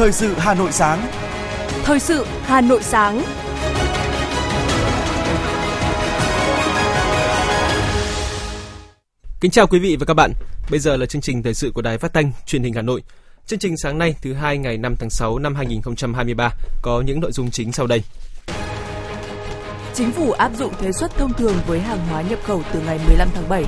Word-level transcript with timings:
Thời 0.00 0.12
sự 0.12 0.34
Hà 0.38 0.54
Nội 0.54 0.72
sáng. 0.72 1.06
Thời 1.84 2.00
sự 2.00 2.26
Hà 2.42 2.60
Nội 2.60 2.82
sáng. 2.82 3.22
Kính 9.40 9.50
chào 9.50 9.66
quý 9.66 9.78
vị 9.78 9.96
và 10.00 10.06
các 10.06 10.14
bạn. 10.14 10.32
Bây 10.70 10.80
giờ 10.80 10.96
là 10.96 11.06
chương 11.06 11.22
trình 11.22 11.42
thời 11.42 11.54
sự 11.54 11.70
của 11.74 11.82
Đài 11.82 11.98
Phát 11.98 12.14
thanh 12.14 12.32
Truyền 12.46 12.62
hình 12.62 12.74
Hà 12.74 12.82
Nội. 12.82 13.02
Chương 13.46 13.58
trình 13.58 13.76
sáng 13.76 13.98
nay 13.98 14.14
thứ 14.22 14.32
hai 14.32 14.58
ngày 14.58 14.78
5 14.78 14.96
tháng 14.96 15.10
6 15.10 15.38
năm 15.38 15.54
2023 15.54 16.50
có 16.82 17.02
những 17.06 17.20
nội 17.20 17.32
dung 17.32 17.50
chính 17.50 17.72
sau 17.72 17.86
đây. 17.86 18.02
Chính 19.94 20.12
phủ 20.12 20.32
áp 20.32 20.52
dụng 20.56 20.72
thuế 20.80 20.92
suất 20.92 21.10
thông 21.16 21.32
thường 21.32 21.56
với 21.66 21.80
hàng 21.80 22.06
hóa 22.10 22.22
nhập 22.22 22.38
khẩu 22.44 22.62
từ 22.72 22.80
ngày 22.80 22.98
15 23.08 23.28
tháng 23.34 23.48
7. 23.48 23.64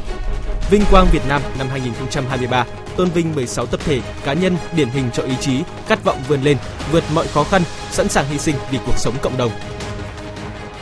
Vinh 0.72 0.84
quang 0.90 1.06
Việt 1.12 1.22
Nam 1.28 1.42
năm 1.58 1.68
2023 1.68 2.66
tôn 2.96 3.10
vinh 3.10 3.34
16 3.34 3.66
tập 3.66 3.80
thể, 3.84 4.00
cá 4.24 4.32
nhân 4.32 4.56
điển 4.76 4.88
hình 4.88 5.04
cho 5.12 5.22
ý 5.22 5.32
chí, 5.40 5.62
khát 5.86 6.04
vọng 6.04 6.22
vươn 6.28 6.42
lên, 6.42 6.56
vượt 6.92 7.04
mọi 7.14 7.26
khó 7.26 7.44
khăn, 7.44 7.62
sẵn 7.90 8.08
sàng 8.08 8.26
hy 8.30 8.38
sinh 8.38 8.54
vì 8.70 8.78
cuộc 8.86 8.98
sống 8.98 9.14
cộng 9.22 9.36
đồng. 9.36 9.50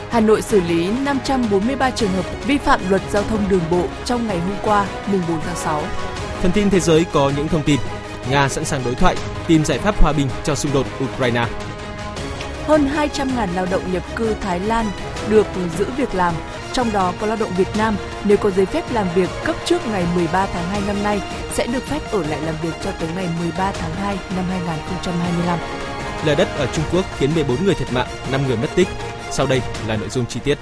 Hà 0.09 0.19
Nội 0.19 0.41
xử 0.41 0.61
lý 0.61 0.89
543 1.05 1.91
trường 1.91 2.11
hợp 2.11 2.25
vi 2.47 2.57
phạm 2.57 2.79
luật 2.89 3.01
giao 3.11 3.23
thông 3.23 3.49
đường 3.49 3.61
bộ 3.71 3.83
trong 4.05 4.27
ngày 4.27 4.39
hôm 4.39 4.55
qua, 4.63 4.85
mùng 5.07 5.21
4 5.29 5.41
tháng 5.45 5.55
6. 5.55 5.83
Phần 6.41 6.51
tin 6.51 6.69
thế 6.69 6.79
giới 6.79 7.05
có 7.13 7.31
những 7.37 7.47
thông 7.47 7.63
tin. 7.63 7.79
Nga 8.29 8.49
sẵn 8.49 8.65
sàng 8.65 8.81
đối 8.85 8.95
thoại, 8.95 9.15
tìm 9.47 9.65
giải 9.65 9.77
pháp 9.77 10.01
hòa 10.01 10.13
bình 10.13 10.27
cho 10.43 10.55
xung 10.55 10.73
đột 10.73 10.85
Ukraine. 11.03 11.45
Hơn 12.67 12.89
200.000 12.95 13.47
lao 13.55 13.67
động 13.71 13.93
nhập 13.93 14.03
cư 14.15 14.33
Thái 14.41 14.59
Lan 14.59 14.85
được 15.29 15.47
giữ 15.77 15.85
việc 15.97 16.15
làm, 16.15 16.33
trong 16.73 16.91
đó 16.91 17.13
có 17.19 17.27
lao 17.27 17.37
động 17.37 17.51
Việt 17.57 17.77
Nam 17.77 17.95
nếu 18.23 18.37
có 18.37 18.49
giấy 18.49 18.65
phép 18.65 18.83
làm 18.91 19.07
việc 19.15 19.29
cấp 19.45 19.55
trước 19.65 19.87
ngày 19.87 20.05
13 20.15 20.45
tháng 20.45 20.69
2 20.69 20.81
năm 20.87 21.03
nay 21.03 21.21
sẽ 21.53 21.67
được 21.67 21.83
phép 21.83 21.99
ở 22.11 22.23
lại 22.23 22.41
làm 22.41 22.55
việc 22.63 22.73
cho 22.83 22.91
tới 22.91 23.09
ngày 23.15 23.27
13 23.39 23.71
tháng 23.71 23.95
2 23.95 24.17
năm 24.35 24.45
2025. 24.49 25.59
Lở 26.25 26.35
đất 26.35 26.47
ở 26.57 26.67
Trung 26.73 26.85
Quốc 26.91 27.05
khiến 27.17 27.29
14 27.35 27.65
người 27.65 27.75
thiệt 27.75 27.93
mạng, 27.93 28.07
5 28.31 28.47
người 28.47 28.57
mất 28.57 28.67
tích. 28.75 28.87
Sau 29.31 29.47
đây 29.47 29.61
là 29.87 29.95
nội 29.95 30.09
dung 30.09 30.25
chi 30.25 30.39
tiết. 30.43 30.57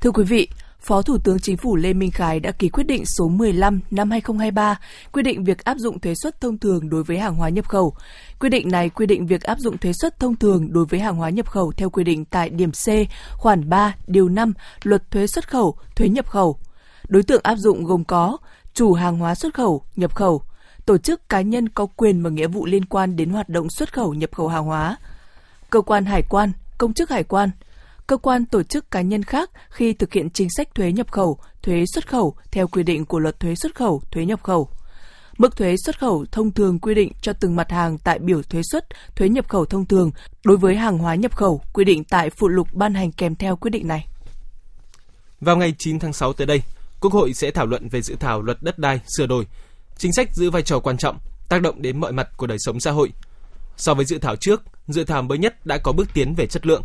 Thưa 0.00 0.10
quý 0.10 0.24
vị, 0.24 0.48
Phó 0.80 1.02
Thủ 1.02 1.18
tướng 1.18 1.38
Chính 1.38 1.56
phủ 1.56 1.76
Lê 1.76 1.92
Minh 1.92 2.10
Khái 2.10 2.40
đã 2.40 2.50
ký 2.50 2.68
quyết 2.68 2.84
định 2.84 3.04
số 3.06 3.28
15 3.28 3.80
năm 3.90 4.10
2023 4.10 4.80
quy 5.12 5.22
định 5.22 5.44
việc 5.44 5.64
áp 5.64 5.78
dụng 5.78 6.00
thuế 6.00 6.14
suất 6.14 6.40
thông 6.40 6.58
thường 6.58 6.90
đối 6.90 7.02
với 7.02 7.18
hàng 7.18 7.34
hóa 7.34 7.48
nhập 7.48 7.68
khẩu. 7.68 7.94
Quy 8.40 8.48
định 8.48 8.68
này 8.68 8.88
quy 8.88 9.06
định 9.06 9.26
việc 9.26 9.42
áp 9.42 9.58
dụng 9.58 9.78
thuế 9.78 9.92
suất 9.92 10.20
thông 10.20 10.36
thường 10.36 10.72
đối 10.72 10.84
với 10.84 11.00
hàng 11.00 11.16
hóa 11.16 11.30
nhập 11.30 11.50
khẩu 11.50 11.72
theo 11.76 11.90
quy 11.90 12.04
định 12.04 12.24
tại 12.24 12.50
điểm 12.50 12.70
C, 12.70 12.88
khoản 13.32 13.68
3, 13.68 13.94
điều 14.06 14.28
5 14.28 14.52
Luật 14.82 15.10
thuế 15.10 15.26
xuất 15.26 15.48
khẩu, 15.48 15.76
thuế 15.96 16.08
nhập 16.08 16.30
khẩu. 16.30 16.58
Đối 17.08 17.22
tượng 17.22 17.40
áp 17.44 17.56
dụng 17.56 17.84
gồm 17.84 18.04
có 18.04 18.36
chủ 18.74 18.92
hàng 18.92 19.18
hóa 19.18 19.34
xuất 19.34 19.54
khẩu, 19.54 19.82
nhập 19.96 20.14
khẩu, 20.14 20.42
tổ 20.86 20.98
chức 20.98 21.28
cá 21.28 21.40
nhân 21.40 21.68
có 21.68 21.86
quyền 21.86 22.22
và 22.22 22.30
nghĩa 22.30 22.46
vụ 22.46 22.66
liên 22.66 22.84
quan 22.84 23.16
đến 23.16 23.30
hoạt 23.30 23.48
động 23.48 23.70
xuất 23.70 23.92
khẩu 23.92 24.14
nhập 24.14 24.30
khẩu 24.32 24.48
hàng 24.48 24.64
hóa, 24.64 24.96
cơ 25.70 25.80
quan 25.80 26.04
hải 26.04 26.22
quan, 26.22 26.52
công 26.78 26.94
chức 26.94 27.10
hải 27.10 27.24
quan, 27.24 27.50
cơ 28.06 28.16
quan 28.16 28.46
tổ 28.46 28.62
chức 28.62 28.90
cá 28.90 29.00
nhân 29.00 29.22
khác 29.22 29.50
khi 29.70 29.92
thực 29.92 30.12
hiện 30.12 30.30
chính 30.30 30.48
sách 30.56 30.74
thuế 30.74 30.92
nhập 30.92 31.12
khẩu, 31.12 31.38
thuế 31.62 31.84
xuất 31.94 32.08
khẩu 32.08 32.34
theo 32.50 32.68
quy 32.68 32.82
định 32.82 33.04
của 33.04 33.18
luật 33.18 33.40
thuế 33.40 33.54
xuất 33.54 33.74
khẩu, 33.74 34.02
thuế 34.10 34.24
nhập 34.24 34.42
khẩu. 34.42 34.68
Mức 35.38 35.56
thuế 35.56 35.74
xuất 35.84 35.98
khẩu 36.00 36.24
thông 36.32 36.50
thường 36.50 36.78
quy 36.78 36.94
định 36.94 37.12
cho 37.22 37.32
từng 37.32 37.56
mặt 37.56 37.70
hàng 37.70 37.98
tại 37.98 38.18
biểu 38.18 38.42
thuế 38.42 38.62
xuất, 38.70 38.84
thuế 39.16 39.28
nhập 39.28 39.48
khẩu 39.48 39.64
thông 39.64 39.86
thường 39.86 40.10
đối 40.44 40.56
với 40.56 40.76
hàng 40.76 40.98
hóa 40.98 41.14
nhập 41.14 41.36
khẩu 41.36 41.60
quy 41.72 41.84
định 41.84 42.04
tại 42.04 42.30
phụ 42.30 42.48
lục 42.48 42.68
ban 42.72 42.94
hành 42.94 43.12
kèm 43.12 43.34
theo 43.34 43.56
quyết 43.56 43.70
định 43.70 43.88
này. 43.88 44.06
Vào 45.40 45.56
ngày 45.56 45.74
9 45.78 45.98
tháng 45.98 46.12
6 46.12 46.32
tới 46.32 46.46
đây, 46.46 46.62
Quốc 47.00 47.12
hội 47.12 47.34
sẽ 47.34 47.50
thảo 47.50 47.66
luận 47.66 47.88
về 47.88 48.02
dự 48.02 48.16
thảo 48.20 48.42
luật 48.42 48.62
đất 48.62 48.78
đai 48.78 49.00
sửa 49.16 49.26
đổi. 49.26 49.46
Chính 49.98 50.12
sách 50.12 50.28
giữ 50.34 50.50
vai 50.50 50.62
trò 50.62 50.78
quan 50.78 50.96
trọng, 50.96 51.18
tác 51.48 51.62
động 51.62 51.82
đến 51.82 52.00
mọi 52.00 52.12
mặt 52.12 52.28
của 52.36 52.46
đời 52.46 52.58
sống 52.60 52.80
xã 52.80 52.90
hội. 52.90 53.12
So 53.76 53.94
với 53.94 54.04
dự 54.04 54.18
thảo 54.18 54.36
trước, 54.36 54.62
dự 54.88 55.04
thảo 55.04 55.22
mới 55.22 55.38
nhất 55.38 55.66
đã 55.66 55.78
có 55.78 55.92
bước 55.92 56.08
tiến 56.14 56.34
về 56.34 56.46
chất 56.46 56.66
lượng. 56.66 56.82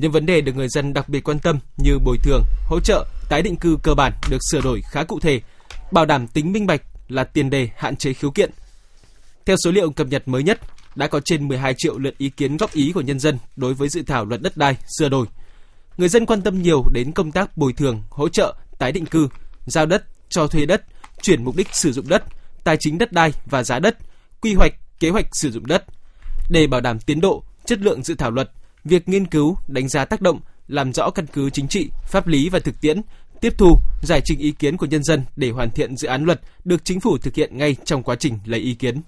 Những 0.00 0.12
vấn 0.12 0.26
đề 0.26 0.40
được 0.40 0.56
người 0.56 0.68
dân 0.68 0.92
đặc 0.92 1.08
biệt 1.08 1.20
quan 1.20 1.38
tâm 1.38 1.58
như 1.76 1.98
bồi 1.98 2.18
thường, 2.22 2.44
hỗ 2.64 2.80
trợ, 2.80 3.06
tái 3.28 3.42
định 3.42 3.56
cư 3.56 3.78
cơ 3.82 3.94
bản 3.94 4.12
được 4.30 4.38
sửa 4.50 4.60
đổi 4.60 4.82
khá 4.90 5.04
cụ 5.04 5.20
thể, 5.20 5.40
bảo 5.92 6.06
đảm 6.06 6.26
tính 6.26 6.52
minh 6.52 6.66
bạch 6.66 6.82
là 7.08 7.24
tiền 7.24 7.50
đề 7.50 7.68
hạn 7.76 7.96
chế 7.96 8.12
khiếu 8.12 8.30
kiện. 8.30 8.50
Theo 9.46 9.56
số 9.64 9.70
liệu 9.70 9.90
cập 9.90 10.06
nhật 10.06 10.28
mới 10.28 10.42
nhất, 10.42 10.60
đã 10.94 11.06
có 11.06 11.20
trên 11.24 11.48
12 11.48 11.74
triệu 11.78 11.98
lượt 11.98 12.18
ý 12.18 12.30
kiến 12.30 12.56
góp 12.56 12.72
ý 12.72 12.92
của 12.92 13.00
nhân 13.00 13.18
dân 13.18 13.38
đối 13.56 13.74
với 13.74 13.88
dự 13.88 14.02
thảo 14.02 14.24
luật 14.24 14.42
đất 14.42 14.56
đai 14.56 14.76
sửa 14.98 15.08
đổi. 15.08 15.26
Người 15.96 16.08
dân 16.08 16.26
quan 16.26 16.42
tâm 16.42 16.62
nhiều 16.62 16.84
đến 16.92 17.12
công 17.12 17.32
tác 17.32 17.56
bồi 17.56 17.72
thường, 17.72 18.02
hỗ 18.10 18.28
trợ, 18.28 18.54
tái 18.78 18.92
định 18.92 19.06
cư, 19.06 19.28
giao 19.66 19.86
đất, 19.86 20.04
cho 20.28 20.46
thuê 20.46 20.66
đất, 20.66 20.84
chuyển 21.22 21.44
mục 21.44 21.56
đích 21.56 21.68
sử 21.72 21.92
dụng 21.92 22.08
đất, 22.08 22.24
tài 22.64 22.76
chính 22.80 22.98
đất 22.98 23.12
đai 23.12 23.32
và 23.46 23.62
giá 23.62 23.78
đất, 23.78 23.96
quy 24.40 24.54
hoạch, 24.54 24.72
kế 25.00 25.10
hoạch 25.10 25.26
sử 25.32 25.50
dụng 25.50 25.66
đất. 25.66 25.84
Để 26.50 26.66
bảo 26.66 26.80
đảm 26.80 27.00
tiến 27.00 27.20
độ, 27.20 27.42
chất 27.64 27.80
lượng 27.80 28.02
dự 28.02 28.14
thảo 28.14 28.30
luật, 28.30 28.50
việc 28.88 29.08
nghiên 29.08 29.26
cứu, 29.26 29.56
đánh 29.68 29.88
giá 29.88 30.04
tác 30.04 30.20
động, 30.20 30.40
làm 30.68 30.92
rõ 30.92 31.10
căn 31.10 31.26
cứ 31.32 31.50
chính 31.50 31.68
trị, 31.68 31.90
pháp 32.08 32.26
lý 32.26 32.48
và 32.48 32.58
thực 32.58 32.80
tiễn, 32.80 33.00
tiếp 33.40 33.54
thu, 33.58 33.76
giải 34.02 34.20
trình 34.24 34.38
ý 34.38 34.50
kiến 34.50 34.76
của 34.76 34.86
nhân 34.86 35.04
dân 35.04 35.22
để 35.36 35.50
hoàn 35.50 35.70
thiện 35.70 35.96
dự 35.96 36.08
án 36.08 36.24
luật 36.24 36.40
được 36.64 36.84
chính 36.84 37.00
phủ 37.00 37.18
thực 37.18 37.34
hiện 37.34 37.58
ngay 37.58 37.76
trong 37.84 38.02
quá 38.02 38.16
trình 38.16 38.38
lấy 38.44 38.60
ý 38.60 38.74
kiến. 38.74 39.00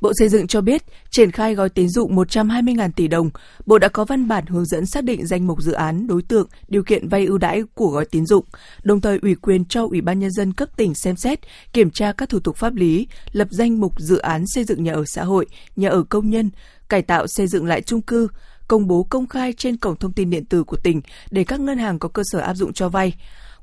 Bộ 0.00 0.12
Xây 0.18 0.28
dựng 0.28 0.46
cho 0.46 0.60
biết, 0.60 0.82
triển 1.10 1.30
khai 1.30 1.54
gói 1.54 1.68
tín 1.68 1.88
dụng 1.88 2.16
120.000 2.16 2.90
tỷ 2.96 3.08
đồng, 3.08 3.30
Bộ 3.66 3.78
đã 3.78 3.88
có 3.88 4.04
văn 4.04 4.28
bản 4.28 4.46
hướng 4.46 4.64
dẫn 4.64 4.86
xác 4.86 5.04
định 5.04 5.26
danh 5.26 5.46
mục 5.46 5.62
dự 5.62 5.72
án, 5.72 6.06
đối 6.06 6.22
tượng, 6.22 6.48
điều 6.68 6.82
kiện 6.82 7.08
vay 7.08 7.26
ưu 7.26 7.38
đãi 7.38 7.62
của 7.74 7.88
gói 7.88 8.04
tín 8.04 8.26
dụng, 8.26 8.44
đồng 8.82 9.00
thời 9.00 9.18
ủy 9.22 9.34
quyền 9.34 9.64
cho 9.64 9.86
Ủy 9.86 10.00
ban 10.00 10.18
Nhân 10.18 10.30
dân 10.32 10.52
cấp 10.52 10.68
tỉnh 10.76 10.94
xem 10.94 11.16
xét, 11.16 11.40
kiểm 11.72 11.90
tra 11.90 12.12
các 12.12 12.28
thủ 12.28 12.40
tục 12.40 12.56
pháp 12.56 12.74
lý, 12.74 13.06
lập 13.32 13.48
danh 13.50 13.80
mục 13.80 14.00
dự 14.00 14.18
án 14.18 14.44
xây 14.46 14.64
dựng 14.64 14.82
nhà 14.82 14.92
ở 14.92 15.04
xã 15.06 15.24
hội, 15.24 15.46
nhà 15.76 15.88
ở 15.88 16.02
công 16.02 16.30
nhân, 16.30 16.50
cải 16.88 17.02
tạo 17.02 17.26
xây 17.26 17.46
dựng 17.46 17.66
lại 17.66 17.82
chung 17.82 18.02
cư, 18.02 18.28
công 18.68 18.86
bố 18.86 19.02
công 19.02 19.26
khai 19.26 19.52
trên 19.52 19.76
cổng 19.76 19.96
thông 19.96 20.12
tin 20.12 20.30
điện 20.30 20.44
tử 20.44 20.64
của 20.64 20.76
tỉnh 20.76 21.00
để 21.30 21.44
các 21.44 21.60
ngân 21.60 21.78
hàng 21.78 21.98
có 21.98 22.08
cơ 22.08 22.22
sở 22.24 22.38
áp 22.38 22.54
dụng 22.54 22.72
cho 22.72 22.88
vay. 22.88 23.14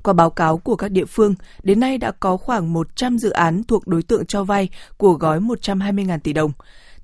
Qua 0.02 0.12
báo 0.12 0.30
cáo 0.30 0.58
của 0.58 0.76
các 0.76 0.90
địa 0.90 1.04
phương, 1.04 1.34
đến 1.62 1.80
nay 1.80 1.98
đã 1.98 2.10
có 2.10 2.36
khoảng 2.36 2.72
100 2.72 3.18
dự 3.18 3.30
án 3.30 3.64
thuộc 3.64 3.86
đối 3.86 4.02
tượng 4.02 4.26
cho 4.26 4.44
vay 4.44 4.68
của 4.96 5.12
gói 5.12 5.40
120.000 5.40 6.18
tỷ 6.18 6.32
đồng. 6.32 6.52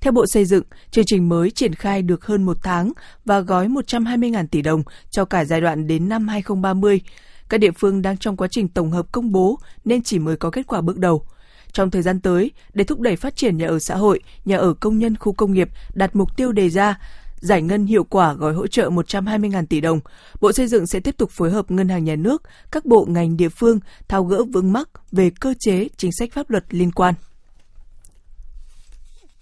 Theo 0.01 0.11
Bộ 0.11 0.25
Xây 0.27 0.45
dựng, 0.45 0.63
chương 0.91 1.05
trình 1.07 1.29
mới 1.29 1.51
triển 1.51 1.75
khai 1.75 2.01
được 2.01 2.25
hơn 2.25 2.43
một 2.43 2.57
tháng 2.63 2.91
và 3.25 3.39
gói 3.39 3.67
120.000 3.67 4.47
tỷ 4.47 4.61
đồng 4.61 4.83
cho 5.11 5.25
cả 5.25 5.45
giai 5.45 5.61
đoạn 5.61 5.87
đến 5.87 6.09
năm 6.09 6.27
2030. 6.27 7.01
Các 7.49 7.57
địa 7.57 7.71
phương 7.71 8.01
đang 8.01 8.17
trong 8.17 8.37
quá 8.37 8.47
trình 8.51 8.67
tổng 8.67 8.91
hợp 8.91 9.11
công 9.11 9.31
bố 9.31 9.59
nên 9.85 10.03
chỉ 10.03 10.19
mới 10.19 10.37
có 10.37 10.49
kết 10.49 10.67
quả 10.67 10.81
bước 10.81 10.97
đầu. 10.97 11.25
Trong 11.73 11.91
thời 11.91 12.01
gian 12.01 12.19
tới, 12.19 12.51
để 12.73 12.83
thúc 12.83 12.99
đẩy 12.99 13.15
phát 13.15 13.35
triển 13.35 13.57
nhà 13.57 13.67
ở 13.67 13.79
xã 13.79 13.95
hội, 13.95 14.19
nhà 14.45 14.57
ở 14.57 14.73
công 14.73 14.97
nhân 14.97 15.15
khu 15.17 15.33
công 15.33 15.53
nghiệp 15.53 15.69
đạt 15.93 16.15
mục 16.15 16.37
tiêu 16.37 16.51
đề 16.51 16.69
ra, 16.69 16.99
giải 17.41 17.61
ngân 17.61 17.85
hiệu 17.85 18.03
quả 18.03 18.33
gói 18.33 18.53
hỗ 18.53 18.67
trợ 18.67 18.89
120.000 18.89 19.65
tỷ 19.65 19.81
đồng, 19.81 19.99
Bộ 20.41 20.51
Xây 20.51 20.67
dựng 20.67 20.87
sẽ 20.87 20.99
tiếp 20.99 21.17
tục 21.17 21.31
phối 21.31 21.51
hợp 21.51 21.71
Ngân 21.71 21.89
hàng 21.89 22.03
Nhà 22.03 22.15
nước, 22.15 22.43
các 22.71 22.85
bộ 22.85 23.05
ngành 23.09 23.37
địa 23.37 23.49
phương 23.49 23.79
thao 24.07 24.23
gỡ 24.23 24.43
vướng 24.43 24.73
mắc 24.73 24.89
về 25.11 25.29
cơ 25.39 25.53
chế, 25.59 25.87
chính 25.97 26.11
sách 26.19 26.31
pháp 26.33 26.49
luật 26.49 26.65
liên 26.69 26.91
quan. 26.91 27.13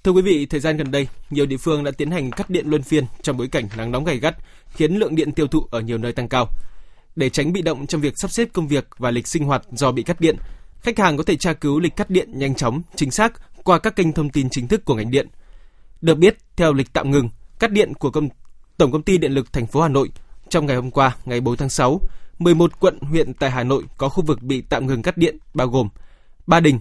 Thưa 0.04 0.12
quý 0.12 0.22
vị, 0.22 0.46
thời 0.46 0.60
gian 0.60 0.78
gần 0.78 0.92
đây, 0.92 1.08
nhiều 1.30 1.46
địa 1.46 1.58
phương 1.58 1.84
đã 1.84 1.92
tiến 1.92 2.12
hành 2.12 2.32
cắt 2.32 2.50
điện 2.50 2.66
luân 2.70 2.84
phiên 2.84 3.06
trong 3.22 3.38
bối 3.38 3.48
cảnh 3.48 3.68
nắng 3.78 3.92
nóng 3.92 4.04
gay 4.04 4.18
gắt, 4.18 4.36
khiến 4.74 4.96
lượng 4.96 5.16
điện 5.16 5.32
tiêu 5.32 5.48
thụ 5.48 5.68
ở 5.72 5.80
nhiều 5.82 5.98
nơi 5.98 6.14
tăng 6.14 6.30
cao. 6.30 6.48
Để 7.16 7.30
tránh 7.30 7.54
bị 7.54 7.62
động 7.62 7.88
trong 7.88 8.02
việc 8.02 8.14
sắp 8.18 8.32
xếp 8.32 8.50
công 8.54 8.68
việc 8.68 8.88
và 8.98 9.12
lịch 9.12 9.28
sinh 9.28 9.44
hoạt 9.44 9.64
do 9.72 9.92
bị 9.92 10.04
cắt 10.04 10.22
điện, 10.22 10.36
khách 10.82 11.00
hàng 11.00 11.18
có 11.18 11.24
thể 11.24 11.36
tra 11.36 11.54
cứu 11.54 11.80
lịch 11.80 11.96
cắt 11.96 12.10
điện 12.10 12.30
nhanh 12.34 12.56
chóng, 12.56 12.82
chính 12.96 13.12
xác 13.12 13.34
qua 13.64 13.80
các 13.80 13.96
kênh 13.96 14.14
thông 14.14 14.30
tin 14.30 14.50
chính 14.50 14.68
thức 14.68 14.86
của 14.86 14.96
ngành 14.96 15.12
điện. 15.12 15.28
Được 16.02 16.16
biết, 16.16 16.38
theo 16.56 16.74
lịch 16.74 16.94
tạm 16.94 17.12
ngừng, 17.12 17.30
cắt 17.60 17.72
điện 17.72 17.94
của 17.94 18.12
công 18.12 18.30
Tổng 18.78 18.92
công 18.92 19.04
ty 19.04 19.18
Điện 19.18 19.32
lực 19.32 19.54
thành 19.54 19.68
phố 19.68 19.82
Hà 19.82 19.88
Nội 19.88 20.10
trong 20.50 20.66
ngày 20.66 20.76
hôm 20.76 20.92
qua, 20.92 21.16
ngày 21.26 21.42
4 21.42 21.58
tháng 21.58 21.70
6, 21.70 22.02
11 22.40 22.80
quận 22.80 23.00
huyện 23.02 23.34
tại 23.34 23.52
Hà 23.52 23.64
Nội 23.64 23.84
có 23.98 24.10
khu 24.10 24.24
vực 24.24 24.42
bị 24.42 24.62
tạm 24.62 24.88
ngừng 24.88 25.02
cắt 25.02 25.18
điện 25.18 25.38
bao 25.54 25.68
gồm 25.68 25.90
Ba 26.48 26.60
Đình, 26.60 26.80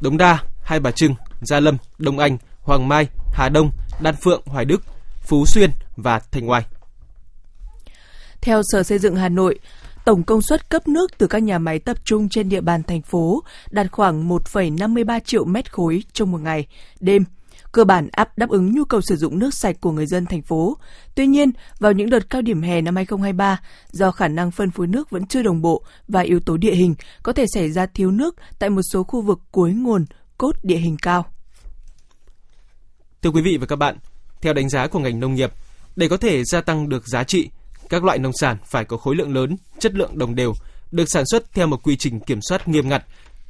Đống 0.00 0.16
Đa, 0.16 0.38
Hai 0.62 0.80
Bà 0.80 0.90
Trưng, 0.90 1.14
Gia 1.40 1.60
Lâm, 1.60 1.76
Đông 1.98 2.18
Anh, 2.18 2.38
Hoàng 2.62 2.88
Mai, 2.88 3.08
Hà 3.32 3.48
Đông, 3.48 3.70
Đan 4.00 4.14
Phượng, 4.24 4.42
Hoài 4.46 4.64
Đức, 4.64 4.82
Phú 5.20 5.46
Xuyên 5.46 5.70
và 5.96 6.18
Thanh 6.18 6.50
Oai. 6.50 6.62
Theo 8.40 8.62
Sở 8.72 8.82
Xây 8.82 8.98
dựng 8.98 9.16
Hà 9.16 9.28
Nội, 9.28 9.58
tổng 10.04 10.22
công 10.22 10.42
suất 10.42 10.70
cấp 10.70 10.88
nước 10.88 11.18
từ 11.18 11.26
các 11.26 11.42
nhà 11.42 11.58
máy 11.58 11.78
tập 11.78 11.96
trung 12.04 12.28
trên 12.28 12.48
địa 12.48 12.60
bàn 12.60 12.82
thành 12.82 13.02
phố 13.02 13.42
đạt 13.70 13.86
khoảng 13.92 14.28
1,53 14.28 15.20
triệu 15.20 15.44
mét 15.44 15.72
khối 15.72 16.02
trong 16.12 16.32
một 16.32 16.40
ngày, 16.40 16.66
đêm– 17.00 17.24
cơ 17.72 17.84
bản 17.84 18.08
áp 18.12 18.38
đáp 18.38 18.48
ứng 18.48 18.74
nhu 18.74 18.84
cầu 18.84 19.00
sử 19.00 19.16
dụng 19.16 19.38
nước 19.38 19.54
sạch 19.54 19.76
của 19.80 19.92
người 19.92 20.06
dân 20.06 20.26
thành 20.26 20.42
phố. 20.42 20.76
Tuy 21.14 21.26
nhiên, 21.26 21.50
vào 21.78 21.92
những 21.92 22.10
đợt 22.10 22.30
cao 22.30 22.42
điểm 22.42 22.62
hè 22.62 22.80
năm 22.80 22.96
2023, 22.96 23.60
do 23.90 24.10
khả 24.10 24.28
năng 24.28 24.50
phân 24.50 24.70
phối 24.70 24.86
nước 24.86 25.10
vẫn 25.10 25.26
chưa 25.26 25.42
đồng 25.42 25.62
bộ 25.62 25.84
và 26.08 26.20
yếu 26.20 26.40
tố 26.40 26.56
địa 26.56 26.74
hình, 26.74 26.94
có 27.22 27.32
thể 27.32 27.44
xảy 27.54 27.70
ra 27.70 27.86
thiếu 27.86 28.10
nước 28.10 28.36
tại 28.58 28.70
một 28.70 28.82
số 28.92 29.02
khu 29.02 29.22
vực 29.22 29.40
cuối 29.50 29.72
nguồn 29.72 30.04
cốt 30.38 30.52
địa 30.62 30.76
hình 30.76 30.96
cao. 31.02 31.26
Thưa 33.22 33.30
quý 33.30 33.42
vị 33.42 33.56
và 33.56 33.66
các 33.66 33.76
bạn, 33.76 33.96
theo 34.40 34.52
đánh 34.52 34.68
giá 34.68 34.86
của 34.86 34.98
ngành 34.98 35.20
nông 35.20 35.34
nghiệp, 35.34 35.52
để 35.96 36.08
có 36.08 36.16
thể 36.16 36.44
gia 36.44 36.60
tăng 36.60 36.88
được 36.88 37.08
giá 37.08 37.24
trị, 37.24 37.50
các 37.88 38.04
loại 38.04 38.18
nông 38.18 38.32
sản 38.40 38.56
phải 38.64 38.84
có 38.84 38.96
khối 38.96 39.16
lượng 39.16 39.34
lớn, 39.34 39.56
chất 39.78 39.94
lượng 39.94 40.18
đồng 40.18 40.34
đều, 40.34 40.54
được 40.90 41.10
sản 41.10 41.24
xuất 41.26 41.52
theo 41.52 41.66
một 41.66 41.82
quy 41.82 41.96
trình 41.96 42.20
kiểm 42.20 42.38
soát 42.48 42.68
nghiêm 42.68 42.88
ngặt, 42.88 43.04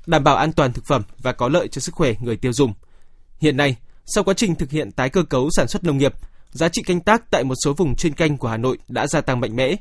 đảm 0.07 0.25
bảo 0.25 0.37
an 0.37 0.53
toàn 0.53 0.73
thực 0.73 0.85
phẩm 0.85 1.03
và 1.19 1.33
có 1.33 1.49
lợi 1.49 1.69
cho 1.69 1.81
sức 1.81 1.95
khỏe 1.95 2.15
người 2.21 2.37
tiêu 2.37 2.53
dùng. 2.53 2.73
Hiện 3.39 3.57
nay, 3.57 3.77
sau 4.07 4.25
quá 4.25 4.35
trình 4.35 4.55
thực 4.55 4.71
hiện 4.71 4.93
tái 4.93 5.11
cơ 5.11 5.23
cấu 5.23 5.49
sản 5.51 5.69
xuất 5.69 5.85
nông 5.85 5.99
nghiệp, 5.99 6.15
giá 6.51 6.69
trị 6.69 6.83
canh 6.83 7.01
tác 7.01 7.31
tại 7.31 7.45
một 7.45 7.55
số 7.65 7.73
vùng 7.73 7.97
chuyên 7.97 8.15
canh 8.15 8.39
của 8.39 8.49
Hà 8.49 8.57
Nội 8.57 8.79
đã 8.89 9.07
gia 9.07 9.21
tăng 9.21 9.41
mạnh 9.41 9.57
mẽ. 9.57 9.77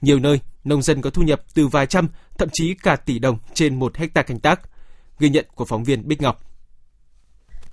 Nhiều 0.00 0.18
nơi, 0.18 0.40
nông 0.64 0.82
dân 0.82 1.02
có 1.02 1.10
thu 1.10 1.22
nhập 1.22 1.42
từ 1.54 1.68
vài 1.68 1.86
trăm, 1.86 2.08
thậm 2.38 2.48
chí 2.52 2.74
cả 2.82 2.96
tỷ 2.96 3.18
đồng 3.18 3.38
trên 3.54 3.78
một 3.78 3.96
hecta 3.96 4.22
canh 4.22 4.40
tác. 4.40 4.60
Ghi 5.18 5.28
nhận 5.28 5.46
của 5.54 5.64
phóng 5.64 5.84
viên 5.84 6.08
Bích 6.08 6.22
Ngọc. 6.22 6.42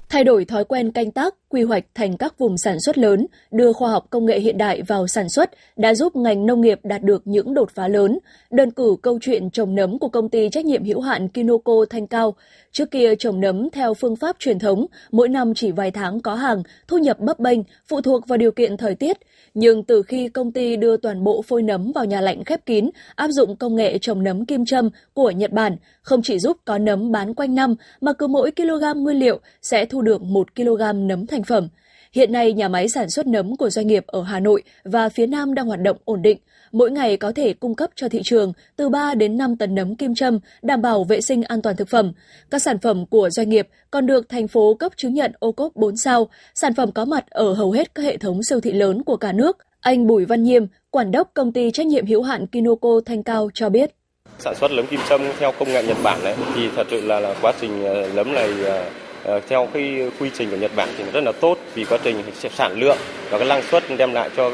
Thay 0.09 0.23
đổi 0.23 0.45
thói 0.45 0.65
quen 0.65 0.91
canh 0.91 1.11
tác, 1.11 1.33
quy 1.53 1.63
hoạch 1.63 1.83
thành 1.95 2.17
các 2.17 2.37
vùng 2.37 2.57
sản 2.57 2.77
xuất 2.85 2.97
lớn, 2.97 3.27
đưa 3.51 3.73
khoa 3.73 3.91
học 3.91 4.07
công 4.09 4.25
nghệ 4.25 4.39
hiện 4.39 4.57
đại 4.57 4.81
vào 4.81 5.07
sản 5.07 5.29
xuất 5.29 5.49
đã 5.75 5.93
giúp 5.93 6.15
ngành 6.15 6.45
nông 6.45 6.61
nghiệp 6.61 6.79
đạt 6.83 7.03
được 7.03 7.21
những 7.25 7.53
đột 7.53 7.69
phá 7.75 7.87
lớn. 7.87 8.19
Đơn 8.51 8.71
cử 8.71 8.95
câu 9.01 9.19
chuyện 9.21 9.49
trồng 9.49 9.75
nấm 9.75 9.99
của 9.99 10.09
công 10.09 10.29
ty 10.29 10.49
trách 10.49 10.65
nhiệm 10.65 10.83
hữu 10.83 11.01
hạn 11.01 11.27
Kinoko 11.27 11.73
Thanh 11.89 12.07
Cao. 12.07 12.33
Trước 12.71 12.91
kia 12.91 13.15
trồng 13.19 13.39
nấm 13.39 13.69
theo 13.69 13.93
phương 13.93 14.15
pháp 14.15 14.35
truyền 14.39 14.59
thống, 14.59 14.85
mỗi 15.11 15.29
năm 15.29 15.53
chỉ 15.53 15.71
vài 15.71 15.91
tháng 15.91 16.21
có 16.21 16.35
hàng, 16.35 16.63
thu 16.87 16.97
nhập 16.97 17.19
bấp 17.19 17.39
bênh, 17.39 17.59
phụ 17.87 18.01
thuộc 18.01 18.27
vào 18.27 18.37
điều 18.37 18.51
kiện 18.51 18.77
thời 18.77 18.95
tiết. 18.95 19.17
Nhưng 19.53 19.83
từ 19.83 20.01
khi 20.01 20.29
công 20.29 20.51
ty 20.51 20.75
đưa 20.75 20.97
toàn 20.97 21.23
bộ 21.23 21.41
phôi 21.41 21.61
nấm 21.61 21.91
vào 21.95 22.05
nhà 22.05 22.21
lạnh 22.21 22.43
khép 22.43 22.65
kín, 22.65 22.89
áp 23.15 23.27
dụng 23.27 23.55
công 23.55 23.75
nghệ 23.75 23.97
trồng 23.97 24.23
nấm 24.23 24.45
kim 24.45 24.65
châm 24.65 24.89
của 25.13 25.31
Nhật 25.31 25.51
Bản, 25.51 25.77
không 26.01 26.21
chỉ 26.21 26.39
giúp 26.39 26.57
có 26.65 26.77
nấm 26.77 27.11
bán 27.11 27.33
quanh 27.33 27.55
năm, 27.55 27.75
mà 28.01 28.13
cứ 28.13 28.27
mỗi 28.27 28.51
kg 28.51 29.03
nguyên 29.03 29.17
liệu 29.17 29.39
sẽ 29.61 29.85
thu 29.85 30.01
được 30.01 30.21
1 30.21 30.55
kg 30.55 31.07
nấm 31.07 31.27
thành 31.27 31.42
phẩm. 31.43 31.67
Hiện 32.13 32.31
nay, 32.31 32.53
nhà 32.53 32.67
máy 32.67 32.89
sản 32.89 33.09
xuất 33.09 33.27
nấm 33.27 33.55
của 33.55 33.69
doanh 33.69 33.87
nghiệp 33.87 34.03
ở 34.07 34.23
Hà 34.23 34.39
Nội 34.39 34.63
và 34.83 35.09
phía 35.09 35.27
Nam 35.27 35.53
đang 35.53 35.67
hoạt 35.67 35.79
động 35.79 35.97
ổn 36.05 36.21
định. 36.21 36.37
Mỗi 36.71 36.91
ngày 36.91 37.17
có 37.17 37.31
thể 37.35 37.53
cung 37.53 37.75
cấp 37.75 37.89
cho 37.95 38.09
thị 38.09 38.21
trường 38.23 38.53
từ 38.75 38.89
3 38.89 39.15
đến 39.15 39.37
5 39.37 39.57
tấn 39.57 39.75
nấm 39.75 39.95
kim 39.95 40.15
châm, 40.15 40.39
đảm 40.61 40.81
bảo 40.81 41.03
vệ 41.03 41.21
sinh 41.21 41.43
an 41.43 41.61
toàn 41.61 41.75
thực 41.75 41.89
phẩm. 41.89 42.11
Các 42.51 42.61
sản 42.61 42.79
phẩm 42.79 43.05
của 43.05 43.29
doanh 43.29 43.49
nghiệp 43.49 43.67
còn 43.91 44.05
được 44.05 44.29
thành 44.29 44.47
phố 44.47 44.73
cấp 44.73 44.91
chứng 44.95 45.13
nhận 45.13 45.31
ô 45.39 45.51
cốp 45.51 45.75
4 45.75 45.97
sao. 45.97 46.27
Sản 46.55 46.73
phẩm 46.73 46.91
có 46.91 47.05
mặt 47.05 47.29
ở 47.29 47.53
hầu 47.53 47.71
hết 47.71 47.95
các 47.95 48.03
hệ 48.03 48.17
thống 48.17 48.43
siêu 48.43 48.59
thị 48.61 48.71
lớn 48.71 49.03
của 49.03 49.17
cả 49.17 49.31
nước. 49.31 49.57
Anh 49.79 50.07
Bùi 50.07 50.25
Văn 50.25 50.43
Nhiêm, 50.43 50.65
quản 50.91 51.11
đốc 51.11 51.31
công 51.33 51.51
ty 51.51 51.71
trách 51.71 51.87
nhiệm 51.87 52.05
hữu 52.05 52.21
hạn 52.23 52.47
Kinoko 52.47 52.89
Thanh 53.05 53.23
Cao 53.23 53.49
cho 53.53 53.69
biết. 53.69 53.91
Sản 54.39 54.55
xuất 54.55 54.71
nấm 54.71 54.87
kim 54.87 54.99
châm 55.09 55.21
theo 55.39 55.51
công 55.59 55.69
nghệ 55.69 55.83
Nhật 55.83 55.97
Bản 56.03 56.23
này 56.23 56.35
thì 56.55 56.69
thật 56.75 56.87
sự 56.91 57.01
là, 57.01 57.19
là 57.19 57.35
quá 57.41 57.53
trình 57.61 57.83
ờ, 57.83 58.09
nấm 58.15 58.33
này 58.33 58.49
ờ, 58.65 58.85
Ờ, 59.23 59.39
theo 59.49 59.67
cái 59.73 60.11
quy 60.19 60.29
trình 60.37 60.49
của 60.49 60.57
Nhật 60.57 60.71
Bản 60.75 60.89
thì 60.97 61.03
rất 61.13 61.23
là 61.23 61.31
tốt 61.31 61.57
vì 61.75 61.85
quá 61.85 61.97
trình 62.03 62.23
sản 62.53 62.79
lượng 62.79 62.97
và 63.29 63.37
cái 63.37 63.47
năng 63.47 63.61
suất 63.61 63.83
đem 63.97 64.13
lại 64.13 64.29
cho 64.37 64.51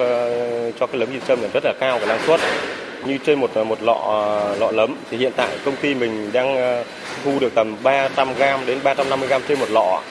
cho 0.80 0.88
cái 0.88 1.00
lấm 1.00 1.10
kim 1.12 1.22
châm 1.28 1.40
rất 1.54 1.64
là 1.66 1.74
cao, 1.80 1.98
cái 1.98 2.08
năng 2.08 2.20
suất 2.28 2.40
như 3.06 3.18
trên 3.26 3.40
một 3.40 3.58
một 3.58 3.84
lọ 3.84 4.32
lọ 4.60 4.72
lấm 4.72 4.96
thì 5.10 5.18
hiện 5.18 5.32
tại 5.36 5.50
công 5.66 5.76
ty 5.76 5.96
mình 5.96 6.30
đang 6.34 6.58
ờ, 6.58 6.84
thu 7.24 7.40
được 7.40 7.56
tầm 7.56 7.76
300 7.84 8.34
gram 8.38 8.66
đến 8.66 8.80
350 8.84 9.28
gram 9.28 9.42
trên 9.48 9.60
một 9.60 9.70
lọ. 9.70 10.02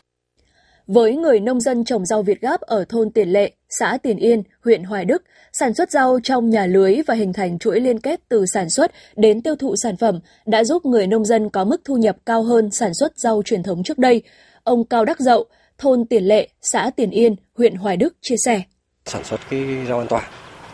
Với 0.88 1.16
người 1.16 1.40
nông 1.40 1.60
dân 1.60 1.84
trồng 1.84 2.06
rau 2.06 2.22
Việt 2.22 2.40
Gáp 2.40 2.60
ở 2.60 2.84
thôn 2.88 3.10
Tiền 3.10 3.28
Lệ, 3.28 3.52
xã 3.70 3.98
Tiền 4.02 4.16
Yên, 4.16 4.42
huyện 4.64 4.82
Hoài 4.84 5.04
Đức, 5.04 5.22
sản 5.52 5.74
xuất 5.74 5.90
rau 5.90 6.18
trong 6.22 6.50
nhà 6.50 6.66
lưới 6.66 6.96
và 7.06 7.14
hình 7.14 7.32
thành 7.32 7.58
chuỗi 7.58 7.80
liên 7.80 8.00
kết 8.00 8.20
từ 8.28 8.44
sản 8.54 8.70
xuất 8.70 8.92
đến 9.16 9.42
tiêu 9.42 9.56
thụ 9.56 9.74
sản 9.82 9.96
phẩm 9.96 10.20
đã 10.46 10.64
giúp 10.64 10.86
người 10.86 11.06
nông 11.06 11.24
dân 11.24 11.50
có 11.50 11.64
mức 11.64 11.80
thu 11.84 11.96
nhập 11.96 12.16
cao 12.26 12.42
hơn 12.42 12.70
sản 12.70 12.94
xuất 12.94 13.18
rau 13.18 13.42
truyền 13.44 13.62
thống 13.62 13.82
trước 13.82 13.98
đây. 13.98 14.22
Ông 14.64 14.84
Cao 14.84 15.04
Đắc 15.04 15.20
Dậu, 15.20 15.44
thôn 15.78 16.04
Tiền 16.06 16.24
Lệ, 16.24 16.48
xã 16.62 16.90
Tiền 16.96 17.10
Yên, 17.10 17.36
huyện 17.54 17.74
Hoài 17.74 17.96
Đức 17.96 18.16
chia 18.20 18.36
sẻ. 18.44 18.62
Sản 19.06 19.24
xuất 19.24 19.40
cái 19.50 19.60
rau 19.88 19.98
an 19.98 20.06
toàn 20.08 20.24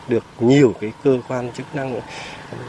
được 0.08 0.24
nhiều 0.40 0.74
cái 0.80 0.92
cơ 1.04 1.18
quan 1.28 1.52
chức 1.52 1.66
năng 1.74 2.00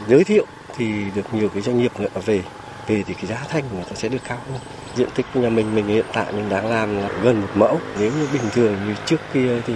giới 0.08 0.24
thiệu 0.24 0.46
thì 0.76 0.86
được 1.14 1.34
nhiều 1.34 1.48
cái 1.48 1.62
doanh 1.62 1.78
nghiệp 1.78 1.92
về 2.24 2.40
về 2.86 3.02
thì 3.06 3.14
cái 3.14 3.26
giá 3.26 3.44
thành 3.48 3.64
người 3.74 3.84
ta 3.84 3.94
sẽ 3.94 4.08
được 4.08 4.22
cao 4.28 4.38
hơn. 4.50 4.60
Diện 4.96 5.08
tích 5.14 5.26
nhà 5.34 5.48
mình 5.48 5.74
mình 5.74 5.86
hiện 5.86 6.04
tại 6.12 6.32
mình 6.32 6.48
đang 6.48 6.70
làm 6.70 6.96
là 6.96 7.08
gần 7.22 7.40
một 7.40 7.48
mẫu. 7.54 7.80
Nếu 7.98 8.12
như 8.20 8.28
bình 8.32 8.50
thường 8.52 8.76
như 8.86 8.94
trước 9.06 9.20
kia 9.34 9.60
thì 9.66 9.74